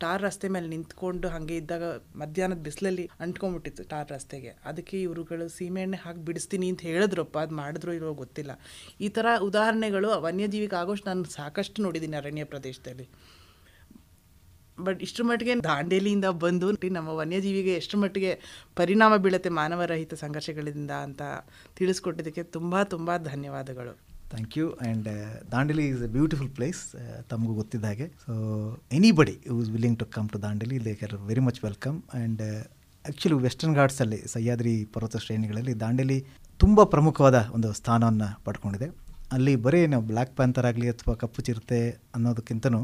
ಟಾರ್ 0.00 0.22
ರಸ್ತೆ 0.22 0.48
ಮೇಲೆ 0.48 0.68
ನಿಂತ್ಕೊಂಡು 0.68 1.28
ಹಾಗೆ 1.28 1.56
ಇದ್ದಾಗ 1.56 1.82
ಮಧ್ಯಾಹ್ನದ 2.16 2.58
ಬಿಸಿಲಲ್ಲಿ 2.58 3.10
ಅಂಟ್ಕೊಂಡ್ಬಿಟ್ಟಿತ್ತು 3.20 3.84
ಟಾರ್ 3.88 4.12
ರಸ್ತೆಗೆ. 4.12 4.56
ಅದಕ್ಕೆ 4.64 5.02
ಇವರುಗಳು 5.02 5.48
ಸೀಮೆಎಣ್ಣೆ 5.48 5.96
ಹಾಕಿ 5.96 6.18
ಬಿಡಿಸ್ತೀನಿ 6.18 6.68
ಅಂತ 6.68 6.80
ಹೇಳಿದ್ರಪ್ಪ, 6.80 7.38
ಅದು 7.38 7.54
ಮಾಡಿದ್ರು 7.54 7.92
ಇರೋ 7.92 8.14
ಗೊತ್ತಿಲ್ಲ. 8.14 8.50
ಈ 9.00 9.08
ಥರ 9.08 9.26
ಉದಾಹರಣೆಗಳು 9.40 10.20
ವನ್ಯಜೀವಿಗೆ 10.20 10.76
ಆಗೋಷ್ಟು 10.76 11.08
ನಾನು 11.10 11.24
ಸಾಕಷ್ಟು 11.24 11.82
ನೋಡಿದ್ದೀನಿ 11.82 12.16
ಅರಣ್ಯ 12.16 12.44
ಪ್ರದೇಶದಲ್ಲಿ. 12.44 13.08
ಬಟ್ 14.80 15.02
ಇಷ್ಟರ 15.02 15.24
ಮಟ್ಟಿಗೆ 15.24 15.54
ದಾಂಡೇಲಿಯಿಂದ 15.64 16.24
ಬಂದು 16.24 16.70
ನಮ್ಮ 16.92 17.08
ವನ್ಯಜೀವಿಗೆ 17.08 17.74
ಎಷ್ಟು 17.74 17.98
ಮಟ್ಟಿಗೆ 17.98 18.40
ಪರಿಣಾಮ 18.76 19.16
ಬೀಳುತ್ತೆ 19.16 19.48
ಮಾನವರಹಿತ 19.48 20.14
ಸಂಘರ್ಷಗಳಿಂದ 20.14 20.90
ಅಂತ 20.90 21.22
ತಿಳಿಸ್ಕೊಟ್ಟಿದ್ದಕ್ಕೆ 21.76 22.42
ತುಂಬ 22.42 22.82
ತುಂಬ 22.82 23.16
ಧನ್ಯವಾದಗಳು. 23.16 24.05
Thank 24.30 24.54
you 24.58 24.66
and 24.84 25.08
Dandeli 25.52 25.84
is 25.92 26.02
a 26.06 26.10
beautiful 26.16 26.50
place 26.56 26.80
ತಮಗೂ 27.30 27.52
ಗೊತ್ತಿದ್ದ 27.60 27.86
ಹಾಗೆ. 27.90 28.06
So 28.24 28.32
anybody 28.98 29.34
is 29.62 29.70
willing 29.74 29.98
to 30.02 30.06
come 30.16 30.28
to 30.34 30.38
Dandeli 30.44 30.78
they 30.86 30.94
are 31.06 31.14
very 31.30 31.42
much 31.48 31.60
welcome 31.66 31.98
and 32.18 32.42
actually 33.04 33.38
Western 33.46 33.74
ಘಾಟ್ಸಲ್ಲಿ 33.80 34.20
Sahyadri 34.34 34.74
ಪರ್ವತ 34.94 35.16
ಶ್ರೇಣಿಗಳಲ್ಲಿ 35.24 35.74
ದಾಂಡೇಲಿ 35.82 36.18
ತುಂಬ 36.62 36.84
ಪ್ರಮುಖವಾದ 36.94 37.38
ಒಂದು 37.56 37.68
ಸ್ಥಾನವನ್ನು 37.80 38.28
ಪಡ್ಕೊಂಡಿದೆ. 38.46 38.88
ಅಲ್ಲಿ 39.36 39.52
ಬರೀ 39.66 39.80
ನಾವು 39.92 40.04
ಬ್ಲ್ಯಾಕ್ 40.10 40.32
ಪ್ಯಾಂಥರ್ 40.38 40.66
ಆಗಲಿ 40.70 40.88
ಅಥವಾ 40.94 41.14
ಕಪ್ಪು 41.22 41.40
ಚಿರತೆ 41.46 41.80
ಅನ್ನೋದಕ್ಕಿಂತನೂ 42.16 42.80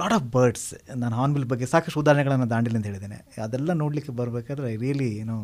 ಲಾಟ್ 0.00 0.14
ಆಫ್ 0.16 0.26
ಬರ್ಡ್ಸ್ 0.36 0.68
ನಾನು 1.02 1.14
ಹಾರ್ನ್ಬಿಲ್ 1.18 1.46
ಬಗ್ಗೆ 1.52 1.66
ಸಾಕಷ್ಟು 1.72 2.00
ಉದಾಹರಣೆಗಳನ್ನು 2.02 2.46
ದಾಂಡೇಲಿ 2.52 2.78
ಅಂತ 2.78 2.88
ಹೇಳಿದ್ದೇನೆ. 2.90 3.18
ಅದೆಲ್ಲ 3.46 3.72
ನೋಡಲಿಕ್ಕೆ 3.82 4.12
ಬರಬೇಕಾದ್ರೆ 4.20 4.66
ಐ 4.74 4.76
ರಿಯಲಿ 4.84 5.08
ಏನು 5.22 5.36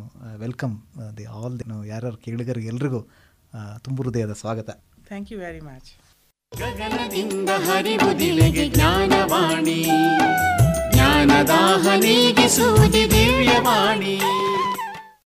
ವೆಲ್ಕಮ್ 0.44 0.76
ದಿ 1.18 1.26
ಆಲ್ 1.38 1.56
ದಿ 1.60 1.66
ಯಾರ್ಯಾರು 1.92 2.20
ಕೇಳಿಗರಿಗೆ 2.26 2.70
ಎಲ್ರಿಗೂ 2.74 3.02
ತುಂಬು 3.84 3.86
ತುಂಬ 3.86 4.02
ಹೃದಯದ 4.06 4.32
ಸ್ವಾಗತ. 4.40 4.70
ಥ್ಯಾಂಕ್ 5.10 5.32
ಯು 5.32 5.38
ವೆರಿ 5.38 5.60
ಮಚ್ 5.60 5.88
ಗಗನದಿಂದ 6.52 7.50
ಹರಿವುದಿಲೆಗೆ 7.66 8.64
ಜ್ಞಾನವಾಣಿ 8.68 9.80
ಜ್ಞಾನದಾಹ 10.92 11.84
ನೀಗಿಸುವುದಿ 11.96 13.10
ದಿವ್ಯವಾಣಿ. 13.10 14.14